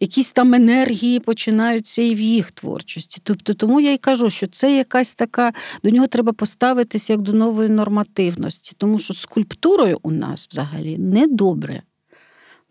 якісь 0.00 0.32
там 0.32 0.54
енергії 0.54 1.20
починаються 1.20 2.02
і 2.02 2.14
в 2.14 2.20
їх 2.20 2.50
творчості. 2.50 3.20
Тобто, 3.24 3.54
тому 3.54 3.80
я 3.80 3.92
й 3.92 3.98
кажу, 3.98 4.30
що 4.30 4.46
це 4.46 4.76
якась 4.76 5.14
така, 5.14 5.52
до 5.84 5.90
нього 5.90 6.06
треба 6.06 6.32
поставитися 6.32 7.12
як 7.12 7.22
до 7.22 7.32
нової 7.32 7.68
нормативності, 7.68 8.74
тому 8.78 8.98
що 8.98 9.14
скульптурою 9.14 9.98
у 10.02 10.10
нас 10.10 10.48
взагалі 10.50 10.98
недобре 10.98 11.82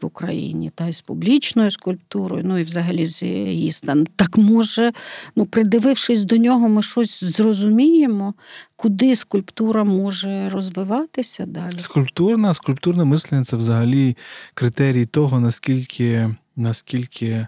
в 0.01 0.05
Україні, 0.05 0.71
та 0.75 0.87
й 0.87 0.93
з 0.93 1.01
публічною 1.01 1.71
скульптурою, 1.71 2.43
ну 2.45 2.57
і 2.57 2.63
взагалі 2.63 3.05
з 3.05 3.23
її 3.23 3.71
стан. 3.71 4.07
Так 4.15 4.37
може, 4.37 4.91
ну, 5.35 5.45
придивившись 5.45 6.23
до 6.23 6.37
нього, 6.37 6.69
ми 6.69 6.81
щось 6.81 7.23
зрозуміємо, 7.23 8.33
куди 8.75 9.15
скульптура 9.15 9.83
може 9.83 10.49
розвиватися 10.49 11.45
далі. 11.45 11.79
Скульптурна, 11.79 12.53
скульптурне 12.53 13.05
мислення 13.05 13.43
це 13.43 13.57
взагалі 13.57 14.17
критерій 14.53 15.05
того, 15.05 15.39
наскільки, 15.39 16.35
наскільки 16.55 17.47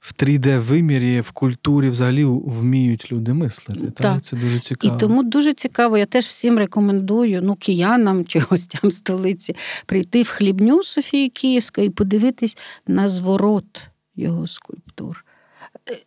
в 0.00 0.12
3D-вимірі, 0.12 1.20
в 1.20 1.30
культурі 1.30 1.88
взагалі 1.88 2.24
вміють 2.24 3.12
люди 3.12 3.32
мислити. 3.32 3.80
Так? 3.80 3.94
Так. 3.94 4.22
Це 4.22 4.36
дуже 4.36 4.58
цікаво. 4.58 4.96
І 4.96 4.98
тому 5.00 5.22
дуже 5.22 5.52
цікаво, 5.52 5.98
я 5.98 6.06
теж 6.06 6.24
всім 6.24 6.58
рекомендую 6.58 7.40
ну, 7.42 7.54
киянам 7.54 8.24
чи 8.24 8.38
гостям 8.50 8.90
столиці 8.90 9.56
прийти 9.86 10.22
в 10.22 10.28
хлібню 10.28 10.82
Софії 10.82 11.28
Київської 11.28 11.86
і 11.86 11.90
подивитись 11.90 12.58
на 12.86 13.08
зворот 13.08 13.86
його 14.16 14.46
скульптур. 14.46 15.25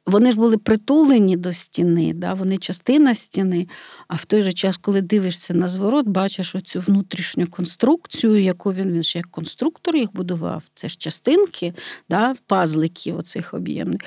Вони 0.06 0.32
ж 0.32 0.38
були 0.38 0.58
притулені 0.58 1.38
до 1.38 1.54
стіни, 1.54 2.14
да? 2.14 2.34
вони 2.34 2.58
частина 2.58 3.16
стіни. 3.16 3.68
А 4.08 4.16
в 4.16 4.26
той 4.26 4.42
же 4.42 4.52
час, 4.52 4.78
коли 4.78 5.02
дивишся 5.02 5.54
на 5.54 5.68
зворот, 5.68 6.08
бачиш 6.08 6.56
оцю 6.56 6.80
внутрішню 6.80 7.48
конструкцію, 7.48 8.42
яку 8.42 8.74
він, 8.74 8.92
він 8.92 9.04
ще 9.04 9.20
як 9.20 9.28
конструктор 9.28 9.96
їх 9.96 10.14
будував. 10.14 10.64
Це 10.76 10.90
ж 10.90 10.98
частинки, 10.98 11.74
да? 12.10 12.36
пазлики 12.48 13.14
оцих 13.14 13.54
об'ємних. 13.54 14.02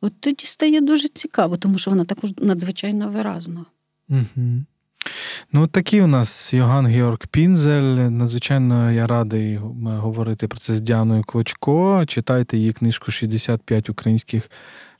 От 0.00 0.20
тоді 0.20 0.46
стає 0.46 0.80
дуже 0.80 1.08
цікаво, 1.08 1.56
тому 1.56 1.78
що 1.78 1.90
вона 1.90 2.04
також 2.04 2.30
надзвичайно 2.38 3.08
виразна. 3.08 3.64
Угу. 4.08 4.64
Ну, 5.52 5.66
такий 5.66 6.02
у 6.02 6.06
нас 6.06 6.54
Йоган 6.54 6.86
Георг 6.86 7.18
Пінзель. 7.30 7.82
Надзвичайно 8.10 8.92
я 8.92 9.06
радий 9.06 9.54
е, 9.54 9.60
говорити 9.84 10.48
про 10.48 10.58
це 10.58 10.74
з 10.74 10.80
Діаною 10.80 11.24
Клочко. 11.24 12.04
Читайте 12.06 12.56
її 12.56 12.72
книжку 12.72 13.10
65 13.10 13.90
українських 13.90 14.50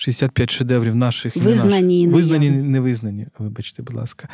65 0.01 0.51
шедеврів 0.51 0.94
наших 0.94 1.36
і 1.36 1.40
Визнані 1.40 2.07
наших. 2.07 2.16
визнані, 2.16 2.51
не 2.51 2.80
визнані. 2.80 3.26
Вибачте, 3.38 3.82
будь 3.82 3.96
ласка. 3.96 4.28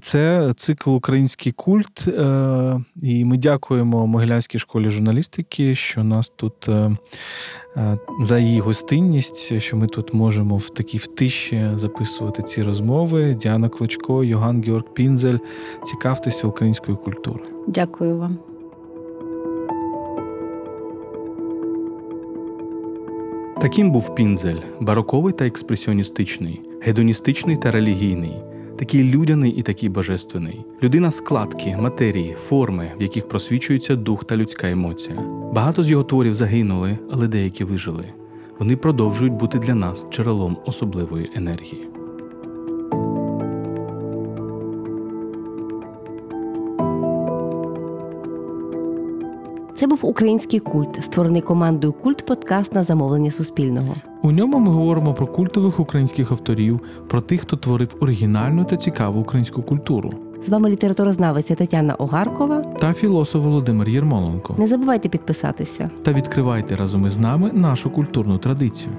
Це 0.00 0.52
цикл 0.56 0.90
Український 0.94 1.52
культ. 1.52 2.08
е, 2.08 2.80
І 3.02 3.24
ми 3.24 3.36
дякуємо 3.36 4.06
Могилянській 4.06 4.58
школі 4.58 4.88
журналістики, 4.88 5.74
що 5.74 6.04
нас 6.04 6.32
тут 6.36 6.68
е, 6.68 6.90
е, 7.76 7.98
за 8.22 8.38
її 8.38 8.60
гостинність, 8.60 9.60
що 9.60 9.76
ми 9.76 9.86
тут 9.86 10.14
можемо 10.14 10.56
в 10.56 10.68
такій 10.68 10.98
втиші 10.98 11.70
записувати 11.74 12.42
ці 12.42 12.62
розмови. 12.62 13.34
Діана 13.34 13.68
Клочко, 13.68 14.24
Йоган 14.24 14.62
Георг 14.62 14.84
Пінзель. 14.94 15.38
Цікавтеся 15.84 16.46
українською 16.46 16.96
культурою. 16.96 17.44
Дякую 17.68 18.18
вам. 18.18 18.38
Таким 23.60 23.90
був 23.90 24.14
Пінзель, 24.14 24.56
бароковий 24.80 25.32
та 25.32 25.46
експресіоністичний, 25.46 26.60
гедоністичний 26.82 27.56
та 27.56 27.70
релігійний, 27.70 28.34
такий 28.78 29.04
людяний 29.04 29.52
і 29.52 29.62
такий 29.62 29.88
божественний. 29.88 30.64
Людина 30.82 31.10
складки, 31.10 31.76
матерії, 31.76 32.34
форми, 32.48 32.92
в 32.98 33.02
яких 33.02 33.28
просвічується 33.28 33.96
дух 33.96 34.24
та 34.24 34.36
людська 34.36 34.70
емоція. 34.70 35.16
Багато 35.54 35.82
з 35.82 35.90
його 35.90 36.04
творів 36.04 36.34
загинули, 36.34 36.98
але 37.10 37.28
деякі 37.28 37.64
вижили. 37.64 38.04
Вони 38.58 38.76
продовжують 38.76 39.34
бути 39.34 39.58
для 39.58 39.74
нас 39.74 40.06
джерелом 40.10 40.56
особливої 40.66 41.30
енергії. 41.34 41.88
Це 49.78 49.86
був 49.86 49.98
український 50.02 50.60
культ, 50.60 51.04
створений 51.04 51.42
командою 51.42 51.92
Культ 51.92 52.26
Подкаст 52.26 52.74
на 52.74 52.82
замовлення 52.82 53.30
Суспільного. 53.30 53.94
У 54.22 54.30
ньому 54.30 54.58
ми 54.58 54.70
говоримо 54.72 55.14
про 55.14 55.26
культових 55.26 55.80
українських 55.80 56.32
авторів, 56.32 56.80
про 57.08 57.20
тих, 57.20 57.40
хто 57.40 57.56
творив 57.56 57.96
оригінальну 58.00 58.64
та 58.64 58.76
цікаву 58.76 59.20
українську 59.20 59.62
культуру, 59.62 60.10
З 60.46 60.48
вами 60.48 60.70
літературознавиця 60.70 61.54
Тетяна 61.54 61.94
Огаркова. 61.94 62.62
та 62.62 62.92
філософ 62.92 63.44
Володимир 63.44 63.88
Єрмоленко. 63.88 64.54
Не 64.58 64.66
забувайте 64.66 65.08
підписатися. 65.08 65.90
Та 66.02 66.12
відкривайте 66.12 66.76
разом 66.76 67.06
із 67.06 67.18
нами 67.18 67.50
нашу 67.54 67.90
культурну 67.90 68.38
традицію. 68.38 68.92